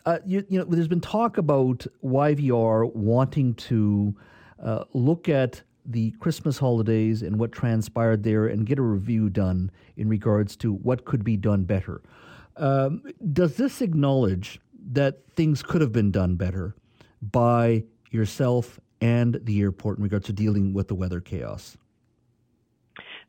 uh, 0.06 0.20
you, 0.26 0.46
you, 0.50 0.60
know, 0.60 0.66
there's 0.66 0.88
been 0.88 1.02
talk 1.02 1.38
about 1.38 1.86
YVR 2.04 2.94
wanting 2.94 3.56
to 3.56 4.16
uh, 4.62 4.84
look 4.94 5.28
at 5.28 5.62
the 5.90 6.12
Christmas 6.20 6.60
holidays 6.60 7.22
and 7.24 7.40
what 7.40 7.52
transpired 7.52 8.24
there 8.24 8.48
and 8.48 8.66
get 8.66 8.78
a 8.78 8.84
review 8.84 9.30
done 9.30 9.72
in 9.98 10.08
regards 10.08 10.56
to 10.58 10.74
what 10.74 11.04
could 11.04 11.24
be 11.24 11.36
done 11.36 11.64
better. 11.64 12.02
Um, 12.58 13.04
does 13.34 13.56
this 13.56 13.82
acknowledge 13.82 14.60
that 14.92 15.22
things 15.36 15.64
could 15.64 15.82
have 15.82 15.92
been 15.92 16.12
done 16.12 16.36
better 16.36 16.76
by 17.22 17.84
yourself 18.12 18.80
and 19.02 19.40
the 19.44 19.62
airport 19.62 19.98
in 19.98 20.04
regards 20.04 20.28
to 20.28 20.34
dealing 20.34 20.74
with 20.74 20.88
the 20.88 20.96
weather 20.96 21.20
chaos? 21.20 21.78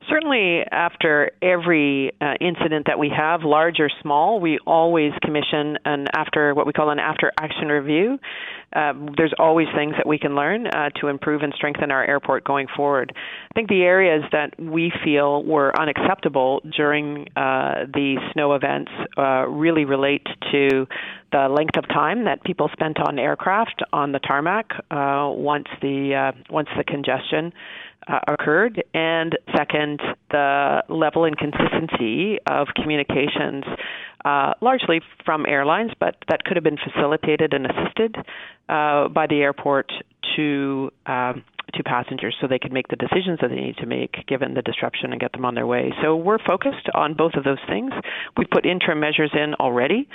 Certainly, 0.09 0.63
after 0.71 1.31
every 1.43 2.11
uh, 2.19 2.33
incident 2.41 2.87
that 2.87 2.97
we 2.97 3.11
have, 3.15 3.43
large 3.43 3.79
or 3.79 3.89
small, 4.01 4.39
we 4.39 4.57
always 4.65 5.11
commission 5.21 5.77
an 5.85 6.07
after 6.13 6.55
what 6.55 6.65
we 6.65 6.73
call 6.73 6.89
an 6.89 6.97
after 6.97 7.31
action 7.39 7.67
review. 7.67 8.17
Uh, 8.75 8.93
there's 9.15 9.33
always 9.37 9.67
things 9.75 9.93
that 9.97 10.07
we 10.07 10.17
can 10.17 10.33
learn 10.33 10.65
uh, 10.65 10.89
to 10.99 11.07
improve 11.07 11.43
and 11.43 11.53
strengthen 11.55 11.91
our 11.91 12.03
airport 12.03 12.43
going 12.43 12.67
forward. 12.75 13.13
I 13.15 13.53
think 13.53 13.69
the 13.69 13.83
areas 13.83 14.23
that 14.31 14.59
we 14.59 14.91
feel 15.03 15.43
were 15.43 15.71
unacceptable 15.79 16.61
during 16.75 17.27
uh, 17.35 17.85
the 17.93 18.15
snow 18.33 18.53
events 18.53 18.91
uh, 19.17 19.45
really 19.47 19.85
relate 19.85 20.25
to 20.51 20.87
the 21.31 21.47
length 21.47 21.77
of 21.77 21.87
time 21.89 22.25
that 22.25 22.43
people 22.43 22.69
spent 22.73 22.99
on 22.99 23.19
aircraft 23.19 23.83
on 23.93 24.13
the 24.13 24.19
tarmac 24.19 24.71
once 24.89 25.67
the 25.81 26.33
once 26.49 26.67
the 26.75 26.83
congestion 26.83 27.53
uh, 28.07 28.19
occurred, 28.27 28.83
and 28.93 29.37
second, 29.55 30.01
the 30.31 30.83
level 30.89 31.25
and 31.25 31.37
consistency 31.37 32.39
of 32.49 32.67
communications, 32.75 33.63
uh, 34.25 34.53
largely 34.61 35.01
from 35.25 35.45
airlines, 35.45 35.91
but 35.99 36.15
that 36.29 36.43
could 36.43 36.57
have 36.57 36.63
been 36.63 36.77
facilitated 36.77 37.53
and 37.53 37.67
assisted 37.67 38.15
uh, 38.69 39.07
by 39.09 39.27
the 39.27 39.41
airport 39.41 39.91
to 40.35 40.91
um, 41.05 41.43
to 41.73 41.83
passengers 41.83 42.35
so 42.39 42.47
they 42.47 42.59
can 42.59 42.73
make 42.73 42.87
the 42.89 42.95
decisions 42.95 43.39
that 43.41 43.49
they 43.49 43.55
need 43.55 43.77
to 43.77 43.85
make 43.85 44.25
given 44.27 44.53
the 44.53 44.61
disruption 44.61 45.11
and 45.11 45.21
get 45.21 45.31
them 45.31 45.45
on 45.45 45.55
their 45.55 45.67
way. 45.67 45.93
So 46.01 46.15
we're 46.15 46.39
focused 46.39 46.89
on 46.93 47.13
both 47.13 47.33
of 47.35 47.43
those 47.43 47.59
things. 47.67 47.93
We've 48.37 48.49
put 48.49 48.65
interim 48.65 48.99
measures 48.99 49.31
in 49.33 49.53
already 49.55 50.07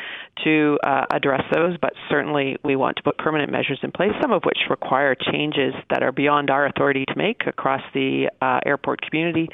to 0.44 0.78
uh, 0.84 1.06
address 1.10 1.42
those, 1.54 1.76
but 1.80 1.92
certainly 2.10 2.56
we 2.64 2.76
want 2.76 2.96
to 2.96 3.02
put 3.02 3.18
permanent 3.18 3.50
measures 3.50 3.78
in 3.82 3.92
place, 3.92 4.12
some 4.20 4.32
of 4.32 4.42
which 4.44 4.58
require 4.68 5.14
changes 5.14 5.74
that 5.90 6.02
are 6.02 6.12
beyond 6.12 6.50
our 6.50 6.66
authority 6.66 7.04
to 7.06 7.14
make 7.16 7.46
across 7.46 7.82
the 7.94 8.28
uh, 8.42 8.60
airport 8.66 9.00
community 9.02 9.48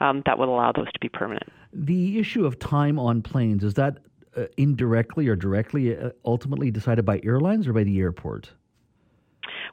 um, 0.00 0.22
that 0.26 0.38
will 0.38 0.54
allow 0.54 0.72
those 0.72 0.90
to 0.92 1.00
be 1.00 1.08
permanent. 1.08 1.50
The 1.72 2.18
issue 2.18 2.46
of 2.46 2.58
time 2.58 2.98
on 2.98 3.22
planes, 3.22 3.62
is 3.64 3.74
that 3.74 3.98
uh, 4.36 4.44
indirectly 4.56 5.28
or 5.28 5.36
directly 5.36 5.96
uh, 5.96 6.10
ultimately 6.24 6.70
decided 6.70 7.04
by 7.04 7.20
airlines 7.24 7.66
or 7.66 7.72
by 7.72 7.84
the 7.84 7.98
airport? 7.98 8.52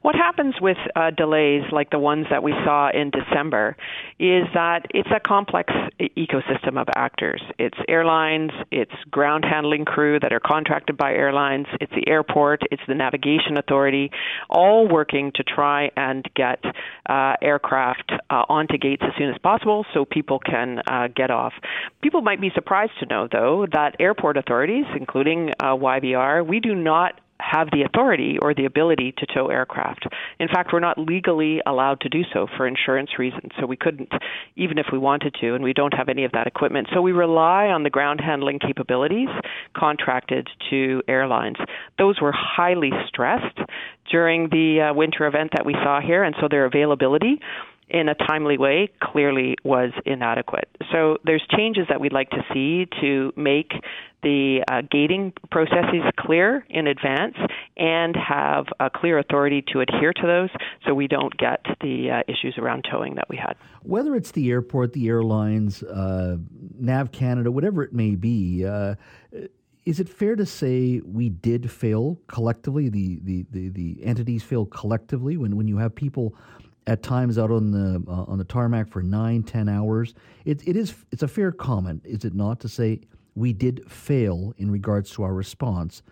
What 0.01 0.15
happens 0.15 0.55
with 0.61 0.77
uh, 0.95 1.11
delays 1.11 1.63
like 1.71 1.89
the 1.89 1.99
ones 1.99 2.27
that 2.29 2.43
we 2.43 2.51
saw 2.63 2.89
in 2.91 3.11
December 3.11 3.75
is 4.19 4.45
that 4.53 4.87
it's 4.91 5.09
a 5.15 5.19
complex 5.19 5.73
ecosystem 5.99 6.79
of 6.79 6.87
actors. 6.95 7.41
It's 7.57 7.77
airlines, 7.87 8.51
it's 8.71 8.93
ground 9.09 9.45
handling 9.45 9.85
crew 9.85 10.19
that 10.19 10.33
are 10.33 10.39
contracted 10.39 10.97
by 10.97 11.13
airlines, 11.13 11.67
it's 11.81 11.91
the 11.93 12.07
airport, 12.07 12.61
it's 12.71 12.81
the 12.87 12.95
navigation 12.95 13.57
authority, 13.57 14.11
all 14.49 14.87
working 14.87 15.31
to 15.35 15.43
try 15.43 15.91
and 15.95 16.25
get 16.35 16.63
uh, 17.07 17.33
aircraft 17.41 18.11
uh, 18.29 18.43
onto 18.49 18.77
gates 18.77 19.03
as 19.05 19.13
soon 19.17 19.29
as 19.29 19.37
possible 19.39 19.85
so 19.93 20.05
people 20.05 20.39
can 20.39 20.81
uh, 20.87 21.07
get 21.15 21.31
off. 21.31 21.53
People 22.01 22.21
might 22.21 22.41
be 22.41 22.51
surprised 22.53 22.93
to 22.99 23.05
know, 23.05 23.27
though, 23.31 23.65
that 23.71 23.95
airport 23.99 24.37
authorities, 24.37 24.85
including 24.97 25.51
uh, 25.59 25.75
YVR, 25.75 26.45
we 26.45 26.59
do 26.59 26.75
not 26.75 27.19
have 27.39 27.69
the 27.71 27.83
authority 27.83 28.37
or 28.41 28.53
the 28.53 28.65
ability 28.65 29.13
to 29.17 29.25
tow 29.25 29.47
aircraft. 29.47 30.07
In 30.39 30.47
fact, 30.47 30.69
we're 30.71 30.79
not 30.79 30.97
legally 30.97 31.61
allowed 31.65 32.01
to 32.01 32.09
do 32.09 32.21
so 32.33 32.47
for 32.55 32.67
insurance 32.67 33.11
reasons, 33.19 33.51
so 33.59 33.65
we 33.65 33.75
couldn't, 33.75 34.11
even 34.55 34.77
if 34.77 34.87
we 34.91 34.97
wanted 34.97 35.35
to, 35.41 35.53
and 35.53 35.63
we 35.63 35.73
don't 35.73 35.93
have 35.93 36.09
any 36.09 36.23
of 36.23 36.31
that 36.31 36.47
equipment. 36.47 36.87
So 36.93 37.01
we 37.01 37.11
rely 37.11 37.67
on 37.67 37.83
the 37.83 37.89
ground 37.89 38.21
handling 38.21 38.59
capabilities 38.59 39.29
contracted 39.75 40.47
to 40.69 41.01
airlines. 41.07 41.57
Those 41.97 42.19
were 42.21 42.33
highly 42.33 42.91
stressed 43.07 43.59
during 44.09 44.49
the 44.49 44.89
uh, 44.89 44.93
winter 44.93 45.27
event 45.27 45.51
that 45.55 45.65
we 45.65 45.73
saw 45.73 45.99
here, 45.99 46.23
and 46.23 46.35
so 46.39 46.47
their 46.49 46.65
availability 46.65 47.39
in 47.89 48.09
a 48.09 48.15
timely 48.15 48.57
way 48.57 48.89
clearly 49.01 49.55
was 49.63 49.91
inadequate. 50.05 50.69
So 50.91 51.17
there's 51.23 51.45
changes 51.55 51.85
that 51.89 51.99
we'd 52.01 52.13
like 52.13 52.29
to 52.31 52.43
see 52.53 52.87
to 53.01 53.31
make 53.35 53.73
the 54.23 54.63
uh, 54.67 54.81
gating 54.91 55.33
processes 55.51 56.01
clear 56.19 56.65
in 56.69 56.87
advance 56.87 57.35
and 57.77 58.15
have 58.15 58.65
a 58.79 58.89
clear 58.89 59.19
authority 59.19 59.63
to 59.71 59.81
adhere 59.81 60.13
to 60.13 60.23
those 60.25 60.49
so 60.85 60.95
we 60.95 61.07
don't 61.07 61.37
get 61.37 61.63
the 61.81 62.09
uh, 62.09 62.23
issues 62.27 62.57
around 62.57 62.87
towing 62.89 63.15
that 63.15 63.29
we 63.29 63.37
had. 63.37 63.55
Whether 63.83 64.15
it's 64.15 64.31
the 64.31 64.49
airport, 64.49 64.93
the 64.93 65.07
airlines, 65.07 65.83
uh, 65.83 66.37
Nav 66.79 67.11
Canada, 67.11 67.51
whatever 67.51 67.83
it 67.83 67.93
may 67.93 68.15
be, 68.15 68.65
uh, 68.65 68.95
is 69.85 69.99
it 69.99 70.09
fair 70.09 70.35
to 70.35 70.45
say 70.47 71.01
we 71.05 71.29
did 71.29 71.69
fail 71.69 72.19
collectively? 72.25 72.89
The, 72.89 73.19
the, 73.21 73.45
the, 73.51 73.69
the 73.69 74.03
entities 74.03 74.41
fail 74.41 74.65
collectively 74.65 75.37
when, 75.37 75.55
when 75.55 75.67
you 75.67 75.77
have 75.77 75.93
people 75.93 76.35
at 76.87 77.01
times 77.01 77.37
out 77.37 77.51
on 77.51 77.71
the 77.71 78.03
uh, 78.07 78.23
on 78.27 78.37
the 78.37 78.43
tarmac 78.43 78.87
for 78.87 79.01
nine, 79.01 79.43
ten 79.43 79.67
hours. 79.67 80.13
It, 80.45 80.67
it 80.67 80.75
is 80.75 80.93
it's 81.11 81.23
a 81.23 81.27
fair 81.27 81.51
comment, 81.51 82.01
is 82.05 82.25
it 82.25 82.33
not, 82.33 82.59
to 82.61 82.69
say 82.69 83.01
we 83.35 83.53
did 83.53 83.89
fail 83.91 84.53
in 84.57 84.71
regards 84.71 85.11
to 85.11 85.23
our 85.23 85.33
response 85.33 86.03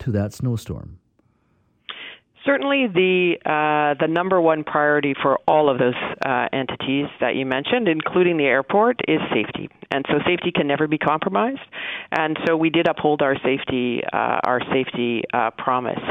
to 0.00 0.10
that 0.12 0.32
snowstorm? 0.32 0.98
Certainly, 2.44 2.88
the 2.88 3.36
uh, 3.46 3.94
the 4.00 4.08
number 4.08 4.40
one 4.40 4.64
priority 4.64 5.14
for 5.20 5.38
all 5.46 5.70
of 5.70 5.78
those 5.78 5.94
uh, 6.26 6.48
entities 6.52 7.06
that 7.20 7.36
you 7.36 7.46
mentioned, 7.46 7.86
including 7.86 8.36
the 8.36 8.46
airport, 8.46 9.00
is 9.06 9.20
safety, 9.32 9.68
and 9.92 10.04
so 10.08 10.18
safety 10.26 10.52
can 10.52 10.66
never 10.66 10.86
be 10.86 10.98
compromised. 10.98 11.60
And 12.10 12.38
so 12.46 12.56
we 12.56 12.70
did 12.70 12.86
uphold 12.86 13.22
our 13.22 13.36
safety 13.36 14.02
uh, 14.12 14.40
our 14.44 14.60
safety 14.72 15.22
uh, 15.32 15.50
promise. 15.58 16.02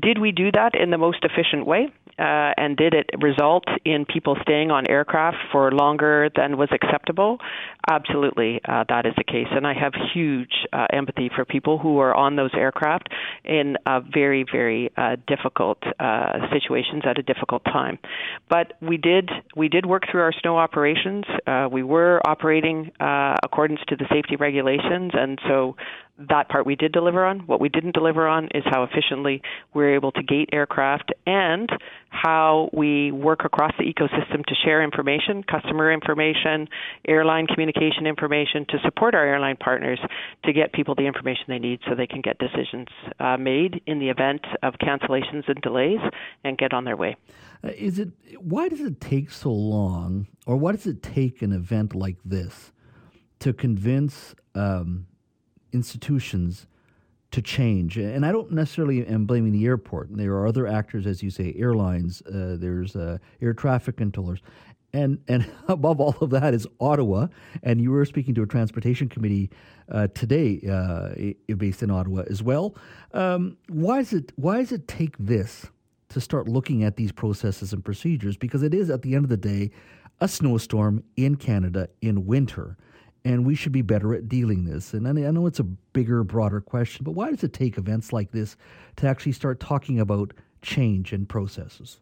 Did 0.00 0.18
we 0.18 0.32
do 0.32 0.50
that 0.52 0.74
in 0.74 0.90
the 0.90 0.98
most 0.98 1.24
efficient 1.24 1.66
way? 1.66 1.88
Uh, 2.18 2.52
and 2.56 2.76
did 2.76 2.94
it 2.94 3.08
result 3.22 3.62
in 3.84 4.04
people 4.04 4.36
staying 4.42 4.72
on 4.72 4.90
aircraft 4.90 5.36
for 5.52 5.70
longer 5.70 6.28
than 6.34 6.56
was 6.56 6.68
acceptable? 6.72 7.38
Absolutely, 7.88 8.60
uh, 8.68 8.82
that 8.88 9.06
is 9.06 9.12
the 9.16 9.22
case. 9.22 9.46
And 9.52 9.64
I 9.64 9.72
have 9.74 9.92
huge 10.12 10.66
empathy 10.92 11.30
for 11.34 11.44
people 11.44 11.78
who 11.78 12.00
are 12.00 12.14
on 12.14 12.34
those 12.34 12.50
aircraft 12.54 13.08
in 13.44 13.76
very, 14.12 14.44
very 14.50 14.90
difficult 15.28 15.38
difficult 15.48 15.78
uh, 16.00 16.50
situations 16.52 17.02
at 17.04 17.18
a 17.18 17.22
difficult 17.22 17.64
time. 17.64 17.98
But 18.48 18.74
we 18.80 18.96
did 18.96 19.30
we 19.56 19.68
did 19.68 19.86
work 19.86 20.04
through 20.10 20.22
our 20.22 20.32
snow 20.40 20.56
operations. 20.56 21.24
Uh, 21.46 21.68
we 21.70 21.82
were 21.82 22.20
operating 22.26 22.90
uh, 23.18 23.34
accordance 23.42 23.80
to 23.88 23.96
the 23.96 24.04
safety 24.12 24.36
regulations, 24.36 25.10
and 25.14 25.40
so 25.48 25.74
that 26.30 26.48
part 26.48 26.66
we 26.66 26.76
did 26.76 26.92
deliver 26.92 27.24
on. 27.24 27.40
What 27.40 27.60
we 27.60 27.68
didn't 27.68 27.94
deliver 27.94 28.28
on 28.28 28.48
is 28.54 28.62
how 28.66 28.84
efficiently 28.84 29.42
we're 29.74 29.94
able 29.94 30.12
to 30.12 30.22
gate 30.22 30.50
aircraft 30.52 31.12
and 31.26 31.68
how 32.10 32.70
we 32.72 33.10
work 33.10 33.44
across 33.44 33.72
the 33.78 33.84
ecosystem 33.84 34.44
to 34.46 34.54
share 34.64 34.82
information, 34.82 35.42
customer 35.42 35.92
information, 35.92 36.68
airline 37.06 37.46
communication 37.46 38.06
information, 38.06 38.66
to 38.68 38.78
support 38.84 39.14
our 39.14 39.26
airline 39.26 39.56
partners 39.56 40.00
to 40.44 40.52
get 40.52 40.72
people 40.72 40.94
the 40.94 41.06
information 41.06 41.44
they 41.48 41.58
need 41.58 41.80
so 41.88 41.94
they 41.94 42.06
can 42.06 42.20
get 42.20 42.38
decisions 42.38 42.88
uh, 43.18 43.36
made 43.36 43.80
in 43.86 43.98
the 43.98 44.08
event 44.08 44.42
of 44.62 44.74
cancellations 44.74 45.48
and 45.48 45.60
delays 45.62 46.00
and 46.44 46.56
get 46.58 46.72
on 46.72 46.84
their 46.84 46.96
way. 46.96 47.16
Uh, 47.64 47.70
is 47.76 47.98
it 47.98 48.10
why 48.38 48.68
does 48.68 48.80
it 48.80 49.00
take 49.00 49.30
so 49.30 49.52
long, 49.52 50.28
or 50.46 50.56
why 50.56 50.72
does 50.72 50.86
it 50.86 51.02
take 51.02 51.42
an 51.42 51.52
event 51.52 51.94
like 51.94 52.16
this 52.24 52.72
to 53.40 53.52
convince 53.52 54.34
um, 54.54 55.06
institutions 55.72 56.66
to 57.30 57.42
change. 57.42 57.98
And 57.98 58.24
I 58.24 58.32
don't 58.32 58.52
necessarily 58.52 59.06
am 59.06 59.26
blaming 59.26 59.52
the 59.52 59.66
airport. 59.66 60.08
There 60.10 60.32
are 60.32 60.46
other 60.46 60.66
actors, 60.66 61.06
as 61.06 61.22
you 61.22 61.30
say, 61.30 61.54
airlines. 61.58 62.22
Uh, 62.22 62.56
there's 62.58 62.96
uh, 62.96 63.18
air 63.42 63.52
traffic 63.52 63.96
controllers, 63.96 64.40
and 64.94 65.18
and 65.28 65.46
above 65.68 66.00
all 66.00 66.16
of 66.20 66.30
that 66.30 66.54
is 66.54 66.66
Ottawa. 66.80 67.28
And 67.62 67.82
you 67.82 67.90
were 67.90 68.04
speaking 68.06 68.34
to 68.36 68.42
a 68.42 68.46
transportation 68.46 69.08
committee 69.08 69.50
uh, 69.92 70.08
today, 70.08 70.60
uh, 70.70 71.54
based 71.54 71.82
in 71.82 71.90
Ottawa 71.90 72.24
as 72.30 72.42
well. 72.42 72.74
Um, 73.12 73.58
why 73.68 74.00
is 74.00 74.12
it 74.12 74.32
why 74.36 74.58
does 74.58 74.72
it 74.72 74.88
take 74.88 75.16
this 75.18 75.66
to 76.08 76.20
start 76.22 76.48
looking 76.48 76.82
at 76.82 76.96
these 76.96 77.12
processes 77.12 77.74
and 77.74 77.84
procedures? 77.84 78.38
Because 78.38 78.62
it 78.62 78.72
is 78.72 78.88
at 78.88 79.02
the 79.02 79.14
end 79.14 79.26
of 79.26 79.28
the 79.28 79.36
day 79.36 79.70
a 80.20 80.28
snowstorm 80.28 81.04
in 81.16 81.36
Canada 81.36 81.88
in 82.00 82.26
winter 82.26 82.78
and 83.28 83.44
we 83.44 83.54
should 83.54 83.72
be 83.72 83.82
better 83.82 84.14
at 84.14 84.26
dealing 84.26 84.64
this. 84.64 84.94
And 84.94 85.06
I 85.06 85.12
know 85.12 85.46
it's 85.46 85.60
a 85.60 85.64
bigger, 85.64 86.24
broader 86.24 86.62
question, 86.62 87.04
but 87.04 87.10
why 87.10 87.28
does 87.28 87.44
it 87.44 87.52
take 87.52 87.76
events 87.76 88.10
like 88.10 88.30
this 88.30 88.56
to 88.96 89.06
actually 89.06 89.32
start 89.32 89.60
talking 89.60 90.00
about 90.00 90.32
change 90.62 91.12
and 91.12 91.28
processes? 91.28 91.98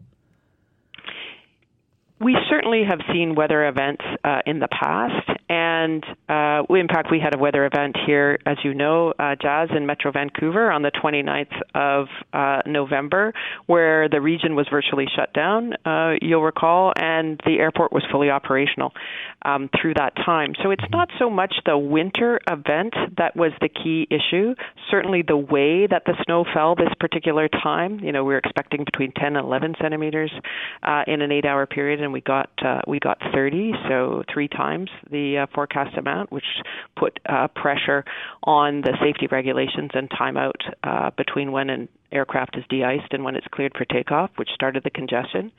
We 2.19 2.35
certainly 2.49 2.83
have 2.89 3.01
seen 3.13 3.35
weather 3.35 3.69
events 3.69 4.03
uh, 4.25 4.41
in 4.47 4.59
the 4.59 4.69
past, 4.69 5.39
and 5.51 6.03
uh, 6.31 6.63
in 6.75 6.89
fact, 6.89 7.09
we 7.11 7.21
had 7.21 7.35
a 7.35 7.39
weather 7.39 7.67
event 7.67 7.95
here, 8.07 8.39
as 8.47 8.57
you 8.65 8.73
know, 8.73 9.13
uh, 9.19 9.35
Jas 9.41 9.69
in 9.77 9.85
Metro 9.85 10.13
Vancouver 10.13 10.71
on 10.71 10.81
the 10.81 10.91
29th 10.91 11.53
of 11.75 12.09
uh, 12.33 12.63
November, 12.65 13.35
where 13.67 14.09
the 14.09 14.23
region 14.23 14.57
was 14.57 14.67
virtually 14.71 15.05
shut 15.15 15.35
down, 15.35 15.75
uh, 15.85 16.15
you'll 16.23 16.43
recall, 16.43 16.95
and 16.97 17.39
the 17.45 17.59
airport 17.59 17.93
was 17.93 18.03
fully 18.11 18.31
operational 18.31 18.93
um, 19.43 19.69
through 19.79 19.93
that 19.95 20.17
time. 20.17 20.55
So 20.63 20.71
it's 20.71 20.85
not 20.91 21.11
so 21.19 21.29
much 21.29 21.55
the 21.67 21.77
winter 21.77 22.41
event 22.49 22.95
that 23.19 23.37
was 23.37 23.53
the 23.61 23.69
key 23.69 24.09
issue. 24.11 24.55
Certainly, 24.91 25.25
the 25.29 25.37
way 25.37 25.87
that 25.87 26.05
the 26.07 26.15
snow 26.25 26.47
fell 26.55 26.75
this 26.75 26.93
particular 26.99 27.49
time, 27.49 28.01
you 28.01 28.11
know, 28.11 28.25
we 28.25 28.33
were 28.33 28.39
expecting 28.39 28.85
between 28.85 29.13
10 29.13 29.37
and 29.37 29.45
11 29.45 29.75
centimeters 29.83 30.33
uh, 30.83 31.03
in 31.07 31.21
an 31.21 31.31
eight-hour 31.31 31.67
period 31.67 32.01
and 32.07 32.13
we 32.13 32.23
got 32.23 32.49
uh, 32.65 32.81
we 32.87 32.99
got 32.99 33.19
30, 33.35 33.73
so 33.89 34.23
three 34.33 34.49
times 34.49 34.89
the 35.11 35.39
uh, 35.39 35.47
forecast 35.53 35.99
amount, 35.99 36.33
which 36.33 36.45
put 36.97 37.19
uh, 37.29 37.49
pressure 37.49 38.05
on 38.45 38.81
the 38.81 38.97
safety 39.03 39.27
regulations 39.27 39.91
and 39.93 40.09
timeout 40.09 40.53
uh, 40.85 41.11
between 41.19 41.53
when 41.53 41.69
an 41.69 41.89
aircraft 42.13 42.57
is 42.57 42.65
de-iced 42.71 43.13
and 43.13 43.25
when 43.25 43.35
it's 43.35 43.47
cleared 43.49 43.73
for 43.77 43.85
takeoff, 43.85 44.31
which 44.37 44.49
started 44.55 44.85
the 44.85 44.91
congestion. 44.91 45.51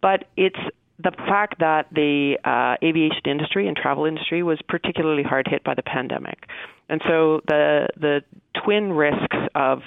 But 0.00 0.24
it's 0.36 0.58
the 0.98 1.12
fact 1.12 1.58
that 1.60 1.86
the 1.92 2.38
uh, 2.44 2.76
aviation 2.84 3.26
industry 3.26 3.68
and 3.68 3.76
travel 3.76 4.06
industry 4.06 4.42
was 4.42 4.58
particularly 4.68 5.22
hard 5.22 5.46
hit 5.46 5.62
by 5.62 5.74
the 5.74 5.82
pandemic, 5.82 6.46
and 6.88 7.02
so 7.06 7.42
the 7.46 7.88
the 7.96 8.22
twin 8.64 8.92
risks 8.92 9.36
of 9.54 9.80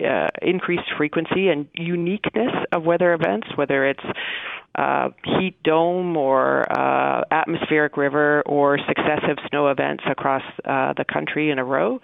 uh, 0.00 0.28
increased 0.40 0.88
frequency 0.96 1.48
and 1.48 1.68
uniqueness 1.74 2.52
of 2.72 2.84
weather 2.84 3.12
events, 3.12 3.48
whether 3.56 3.86
it's 3.88 4.04
uh, 4.74 5.10
heat 5.38 5.62
dome 5.62 6.16
or 6.16 6.64
uh, 6.72 7.22
atmospheric 7.30 7.96
river 7.96 8.42
or 8.46 8.78
successive 8.88 9.36
snow 9.50 9.68
events 9.68 10.02
across 10.10 10.42
uh, 10.64 10.94
the 10.96 11.04
country 11.04 11.50
in 11.50 11.58
a 11.58 11.64
row. 11.64 12.00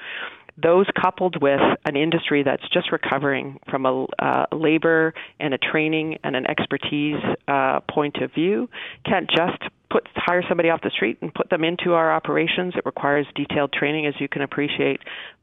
Those 0.60 0.86
coupled 1.00 1.40
with 1.40 1.60
an 1.84 1.96
industry 1.96 2.42
that's 2.42 2.68
just 2.72 2.90
recovering 2.90 3.60
from 3.70 3.86
a 3.86 4.06
uh, 4.18 4.46
labor 4.52 5.14
and 5.38 5.54
a 5.54 5.58
training 5.58 6.18
and 6.24 6.34
an 6.34 6.46
expertise 6.50 7.22
uh, 7.46 7.80
point 7.88 8.16
of 8.16 8.32
view 8.34 8.68
can't 9.06 9.30
just 9.30 9.62
put 9.90 10.06
hire 10.14 10.42
somebody 10.48 10.70
off 10.70 10.80
the 10.82 10.90
street 10.90 11.18
and 11.22 11.32
put 11.32 11.50
them 11.50 11.64
into 11.64 11.94
our 11.94 12.12
operations. 12.12 12.74
It 12.76 12.84
requires 12.84 13.26
detailed 13.34 13.72
training, 13.72 14.06
as 14.06 14.14
you 14.20 14.28
can 14.28 14.42
appreciate 14.42 15.00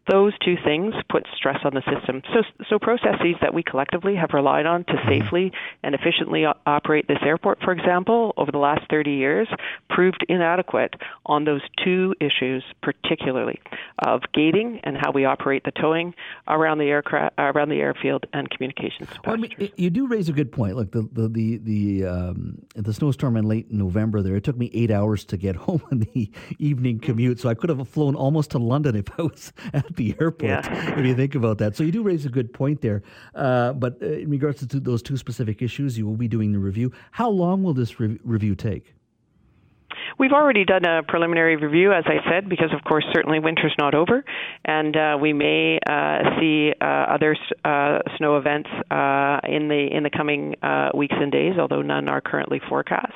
those 0.09 0.33
two 0.43 0.55
things 0.63 0.93
put 1.09 1.25
stress 1.35 1.59
on 1.63 1.73
the 1.73 1.81
system. 1.81 2.21
So, 2.33 2.43
so 2.69 2.79
processes 2.79 3.35
that 3.41 3.53
we 3.53 3.63
collectively 3.63 4.15
have 4.15 4.31
relied 4.33 4.65
on 4.65 4.83
to 4.85 4.93
mm-hmm. 4.93 5.09
safely 5.09 5.51
and 5.83 5.95
efficiently 5.95 6.45
operate 6.65 7.07
this 7.07 7.17
airport, 7.25 7.59
for 7.63 7.71
example, 7.71 8.33
over 8.37 8.51
the 8.51 8.59
last 8.59 8.81
30 8.89 9.11
years, 9.11 9.47
proved 9.89 10.23
inadequate 10.29 10.93
on 11.25 11.45
those 11.45 11.61
two 11.83 12.13
issues, 12.19 12.63
particularly 12.81 13.59
of 13.99 14.21
gating 14.33 14.79
and 14.83 14.95
how 14.97 15.11
we 15.11 15.25
operate 15.25 15.63
the 15.63 15.71
towing 15.71 16.13
around 16.47 16.77
the 16.77 16.85
aircraft, 16.85 17.33
around 17.37 17.69
the 17.69 17.79
airfield, 17.79 18.25
and 18.33 18.49
communications. 18.49 19.09
Well, 19.25 19.35
I 19.35 19.37
mean, 19.37 19.71
you 19.75 19.89
do 19.89 20.07
raise 20.07 20.29
a 20.29 20.33
good 20.33 20.51
point. 20.51 20.75
Look, 20.75 20.91
the 20.91 21.07
the 21.11 21.27
the 21.27 21.57
the, 21.57 22.05
um, 22.05 22.61
the 22.75 22.93
snowstorm 22.93 23.37
in 23.37 23.45
late 23.45 23.71
November 23.71 24.21
there, 24.21 24.34
it 24.35 24.43
took 24.43 24.57
me 24.57 24.69
eight 24.73 24.91
hours 24.91 25.25
to 25.25 25.37
get 25.37 25.55
home 25.67 25.81
on 25.91 25.99
the 25.99 26.31
evening 26.59 26.99
commute, 26.99 27.39
so 27.39 27.49
I 27.49 27.53
could 27.53 27.69
have 27.69 27.87
flown 27.87 28.15
almost 28.15 28.51
to 28.51 28.59
London 28.59 28.95
if 28.95 29.07
I 29.17 29.23
was 29.23 29.53
at 29.73 29.95
the 29.95 30.15
airport. 30.19 30.49
Yeah. 30.49 30.99
If 30.99 31.05
you 31.05 31.15
think 31.15 31.35
about 31.35 31.57
that, 31.59 31.75
so 31.75 31.83
you 31.83 31.91
do 31.91 32.03
raise 32.03 32.25
a 32.25 32.29
good 32.29 32.53
point 32.53 32.81
there. 32.81 33.03
Uh, 33.33 33.73
but 33.73 34.01
uh, 34.01 34.05
in 34.05 34.29
regards 34.29 34.65
to 34.65 34.79
those 34.79 35.01
two 35.01 35.17
specific 35.17 35.61
issues, 35.61 35.97
you 35.97 36.05
will 36.05 36.17
be 36.17 36.27
doing 36.27 36.51
the 36.51 36.59
review. 36.59 36.91
How 37.11 37.29
long 37.29 37.63
will 37.63 37.73
this 37.73 37.99
re- 37.99 38.19
review 38.23 38.55
take? 38.55 38.93
We've 40.17 40.31
already 40.31 40.63
done 40.63 40.85
a 40.85 41.03
preliminary 41.03 41.57
review, 41.57 41.91
as 41.91 42.05
I 42.07 42.23
said, 42.29 42.47
because 42.47 42.71
of 42.73 42.83
course 42.85 43.03
certainly 43.13 43.39
winter's 43.39 43.75
not 43.77 43.93
over, 43.93 44.23
and 44.63 44.95
uh, 44.95 45.17
we 45.19 45.33
may 45.33 45.77
uh, 45.85 46.39
see 46.39 46.71
uh, 46.79 46.85
other 46.85 47.35
uh, 47.65 47.99
snow 48.17 48.37
events 48.37 48.69
uh, 48.89 49.39
in 49.43 49.67
the 49.67 49.87
in 49.91 50.03
the 50.03 50.09
coming 50.09 50.55
uh, 50.63 50.91
weeks 50.95 51.15
and 51.19 51.33
days, 51.33 51.55
although 51.59 51.81
none 51.81 52.07
are 52.07 52.21
currently 52.21 52.61
forecast. 52.69 53.11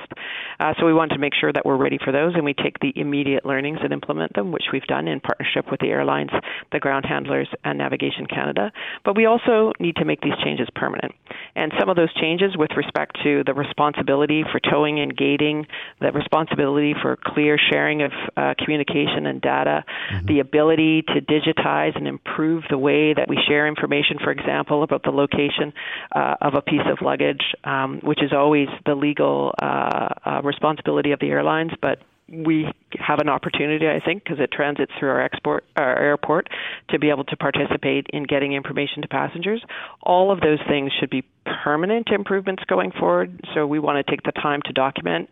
so 0.78 0.84
we 0.84 0.92
want 0.92 1.12
to 1.12 1.18
make 1.18 1.32
sure 1.40 1.50
that 1.50 1.64
we're 1.64 1.78
ready 1.78 1.98
for 2.04 2.12
those, 2.12 2.34
and 2.34 2.44
we 2.44 2.52
take 2.52 2.78
the 2.80 2.92
immediate 2.96 3.46
learnings 3.46 3.78
and 3.82 3.94
implement 3.94 4.34
them, 4.34 4.52
which 4.52 4.64
we've 4.70 4.86
done 4.86 5.08
in 5.08 5.20
partnership 5.20 5.70
with 5.70 5.80
the 5.80 5.88
airlines, 5.88 6.30
the 6.72 6.78
ground 6.78 7.06
handlers, 7.08 7.48
and 7.64 7.78
Navigation 7.78 8.26
Canada. 8.26 8.70
But 9.06 9.16
we 9.16 9.24
also 9.24 9.72
need 9.80 9.96
to 9.96 10.04
make 10.04 10.20
these 10.20 10.36
changes 10.44 10.68
permanent, 10.74 11.14
and 11.56 11.72
some 11.80 11.88
of 11.88 11.96
those 11.96 12.12
changes 12.20 12.58
with 12.58 12.70
respect 12.76 13.16
to 13.22 13.42
the 13.46 13.54
responsibility 13.54 14.44
for 14.52 14.60
towing 14.60 15.00
and 15.00 15.16
gating, 15.16 15.66
the 16.00 16.12
responsibility 16.12 16.89
for 17.00 17.18
clear 17.22 17.58
sharing 17.70 18.02
of 18.02 18.12
uh, 18.36 18.54
communication 18.58 19.26
and 19.26 19.40
data, 19.40 19.84
mm-hmm. 20.12 20.26
the 20.26 20.40
ability 20.40 21.02
to 21.02 21.20
digitize 21.20 21.96
and 21.96 22.06
improve 22.06 22.64
the 22.70 22.78
way 22.78 23.14
that 23.14 23.28
we 23.28 23.38
share 23.48 23.66
information, 23.66 24.18
for 24.22 24.30
example, 24.30 24.82
about 24.82 25.02
the 25.02 25.10
location 25.10 25.72
uh, 26.14 26.36
of 26.40 26.54
a 26.54 26.62
piece 26.62 26.86
of 26.86 26.98
luggage, 27.02 27.54
um, 27.64 28.00
which 28.02 28.22
is 28.22 28.32
always 28.32 28.68
the 28.86 28.94
legal 28.94 29.54
uh, 29.60 30.08
uh 30.24 30.40
responsibility 30.42 31.12
of 31.12 31.20
the 31.20 31.28
airlines, 31.28 31.72
but 31.80 31.98
we 32.30 32.66
have 32.98 33.18
an 33.18 33.28
opportunity, 33.28 33.88
I 33.88 34.00
think, 34.04 34.22
because 34.22 34.38
it 34.38 34.52
transits 34.52 34.92
through 34.98 35.10
our 35.10 35.20
export 35.20 35.64
our 35.76 35.98
airport, 35.98 36.48
to 36.90 36.98
be 36.98 37.10
able 37.10 37.24
to 37.24 37.36
participate 37.36 38.06
in 38.12 38.22
getting 38.24 38.52
information 38.52 39.02
to 39.02 39.08
passengers. 39.08 39.62
All 40.02 40.30
of 40.30 40.40
those 40.40 40.60
things 40.68 40.92
should 40.98 41.10
be 41.10 41.24
permanent 41.64 42.08
improvements 42.10 42.62
going 42.68 42.92
forward. 42.92 43.40
So 43.54 43.66
we 43.66 43.78
want 43.78 44.04
to 44.04 44.10
take 44.10 44.22
the 44.22 44.32
time 44.32 44.60
to 44.66 44.72
document 44.72 45.28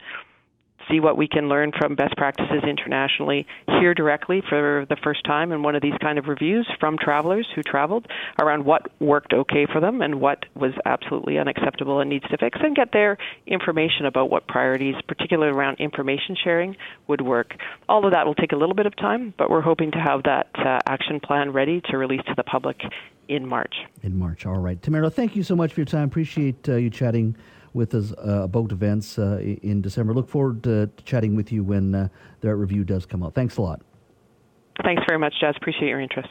see 0.91 1.01
what 1.01 1.17
we 1.17 1.29
can 1.29 1.49
learn 1.49 1.73
from 1.77 1.95
best 1.95 2.17
practices 2.17 2.63
internationally, 2.67 3.47
hear 3.81 3.95
directly 3.95 4.43
for 4.49 4.87
the 4.89 4.97
first 5.03 5.25
time 5.25 5.53
in 5.53 5.63
one 5.63 5.75
of 5.75 5.83
these 5.83 5.97
kind 6.01 6.19
of 6.19 6.27
reviews 6.27 6.69
from 6.81 6.97
travelers 6.99 7.47
who 7.55 7.63
traveled 7.63 8.07
around 8.41 8.65
what 8.65 8.91
worked 9.01 9.33
okay 9.33 9.67
for 9.71 9.81
them 9.81 10.03
and 10.03 10.21
what 10.21 10.45
was 10.55 10.73
absolutely 10.85 11.39
unacceptable 11.39 12.01
and 12.01 12.11
needs 12.11 12.27
to 12.29 12.37
fix, 12.39 12.59
and 12.63 12.77
get 12.77 12.93
their 12.93 13.17
information 13.47 14.07
about 14.07 14.31
what 14.31 14.47
priorities, 14.49 14.95
particularly 15.07 15.53
around 15.53 15.79
information 15.79 16.37
sharing, 16.43 16.77
would 17.07 17.21
work. 17.21 17.55
All 17.89 18.05
of 18.05 18.13
that 18.13 18.27
will 18.27 18.35
take 18.35 18.53
a 18.53 18.57
little 18.57 18.75
bit 18.75 18.87
of 18.87 18.97
time, 18.97 19.35
but 19.37 19.51
we're 19.51 19.61
hoping 19.61 19.91
to 19.93 19.99
have 19.99 20.23
that 20.25 20.49
uh, 20.55 20.79
action 20.87 21.21
plan 21.21 21.53
ready 21.53 21.81
to 21.91 21.99
release 21.99 22.23
to 22.27 22.35
the 22.37 22.43
public 22.43 22.81
in 23.29 23.47
March. 23.47 23.75
In 24.03 24.19
March, 24.19 24.47
all 24.47 24.59
right. 24.59 24.81
Tamara, 24.81 25.11
thank 25.11 25.37
you 25.37 25.43
so 25.43 25.55
much 25.55 25.73
for 25.73 25.81
your 25.81 25.87
time. 25.87 26.05
Appreciate 26.05 26.69
uh, 26.69 26.77
you 26.77 26.91
chatting 26.91 27.37
with 27.75 27.95
us 27.95 28.13
uh, 28.13 28.43
about 28.43 28.73
events 28.73 29.19
uh, 29.19 29.39
in 29.63 29.81
December. 29.81 30.15
Look 30.15 30.29
forward 30.29 30.63
to 30.65 30.91
chatting 31.05 31.37
with 31.37 31.53
you 31.53 31.63
when 31.65 31.95
uh, 31.95 32.09
that 32.41 32.55
review 32.57 32.85
does 32.85 33.07
come 33.07 33.23
out. 33.23 33.35
Thanks 33.35 33.57
a 33.57 33.63
lot. 33.63 33.83
Thanks 34.85 35.03
very 35.09 35.19
much, 35.19 35.35
Jas. 35.41 35.55
Appreciate 35.57 35.89
your 35.89 36.01
interest. 36.01 36.29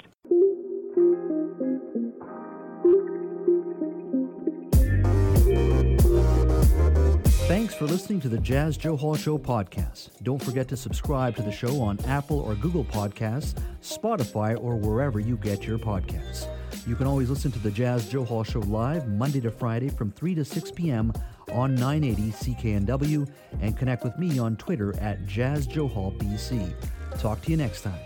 Thanks 7.48 7.74
for 7.74 7.86
listening 7.86 8.20
to 8.22 8.30
the 8.30 8.38
Jas 8.40 8.78
Johal 8.78 9.18
Show 9.18 9.38
podcast. 9.38 10.10
Don't 10.24 10.42
forget 10.42 10.68
to 10.70 10.78
subscribe 10.78 11.36
to 11.38 11.42
the 11.42 11.52
show 11.52 11.82
on 11.82 12.00
Apple 12.06 12.40
or 12.40 12.56
Google 12.56 12.84
Podcasts, 12.84 13.54
Spotify, 13.82 14.62
or 14.62 14.76
wherever 14.76 15.20
you 15.20 15.38
get 15.38 15.66
your 15.66 15.78
podcasts. 15.78 16.48
You 16.88 16.96
can 16.96 17.06
always 17.06 17.30
listen 17.30 17.52
to 17.52 17.60
the 17.60 17.70
Jas 17.70 18.06
Johal 18.06 18.46
Show 18.46 18.62
live 18.62 19.10
Monday 19.10 19.42
to 19.42 19.52
Friday 19.52 19.90
from 19.90 20.10
3 20.10 20.36
to 20.36 20.46
6 20.46 20.72
p.m. 20.72 21.12
on 21.52 21.76
980 21.76 22.32
CKNW 22.32 23.30
and 23.60 23.78
connect 23.78 24.06
with 24.06 24.18
me 24.18 24.40
on 24.40 24.56
Twitter 24.56 24.98
at 25.02 25.28
Jas 25.28 25.68
Johal 25.68 26.18
BC. 26.18 26.74
Talk 27.20 27.42
to 27.42 27.52
you 27.52 27.58
next 27.58 27.82
time. 27.82 28.00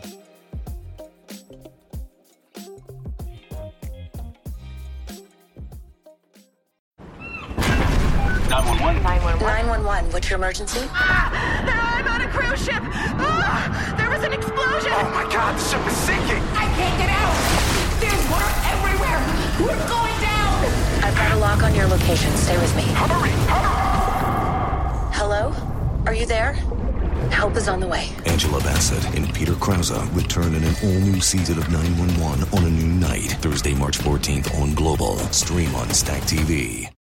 911. 8.50 9.04
911. 9.46 10.12
What's 10.12 10.28
your 10.28 10.40
emergency? 10.40 10.80
Ah, 10.90 12.02
I'm 12.02 12.08
on 12.08 12.22
a 12.22 12.32
cruise 12.32 12.66
ship. 12.66 12.82
Ah, 12.82 13.94
there 13.96 14.10
was 14.10 14.24
an 14.24 14.34
explosion. 14.34 14.92
Oh 14.92 15.12
my 15.14 15.32
God, 15.32 15.56
the 15.56 15.64
ship 15.64 15.86
is 15.86 15.96
sinking. 15.98 16.44
I 16.58 16.66
can't 16.76 16.98
get 16.98 17.10
out. 17.10 17.71
There's 18.02 18.30
water 18.30 18.52
everywhere. 18.66 19.20
We're 19.62 19.88
going 19.88 20.18
down. 20.20 20.66
I've 21.04 21.16
got 21.16 21.32
a 21.32 21.38
lock 21.38 21.64
on 21.64 21.74
your 21.76 21.88
location. 21.88 22.36
Stay 22.36 22.58
with 22.58 22.76
me. 22.76 22.84
Hurry, 22.84 23.30
hurry. 23.48 23.72
Hello? 25.14 25.54
Are 26.06 26.14
you 26.14 26.26
there? 26.26 26.54
Help 27.32 27.56
is 27.56 27.68
on 27.70 27.80
the 27.80 27.88
way. 27.88 28.10
Angela 28.26 28.60
Bassett 28.60 29.16
and 29.16 29.34
Peter 29.34 29.54
Krause 29.56 29.92
return 30.14 30.56
in 30.56 30.64
an 30.64 30.76
all-new 30.84 31.22
season 31.22 31.58
of 31.58 31.70
911 31.72 32.58
on 32.58 32.66
a 32.66 32.70
new 32.70 32.88
night. 32.88 33.38
Thursday, 33.40 33.74
March 33.74 34.00
14th 34.00 34.60
on 34.60 34.74
Global. 34.74 35.18
Stream 35.32 35.74
on 35.76 35.90
Stack 35.92 36.24
TV. 36.24 36.92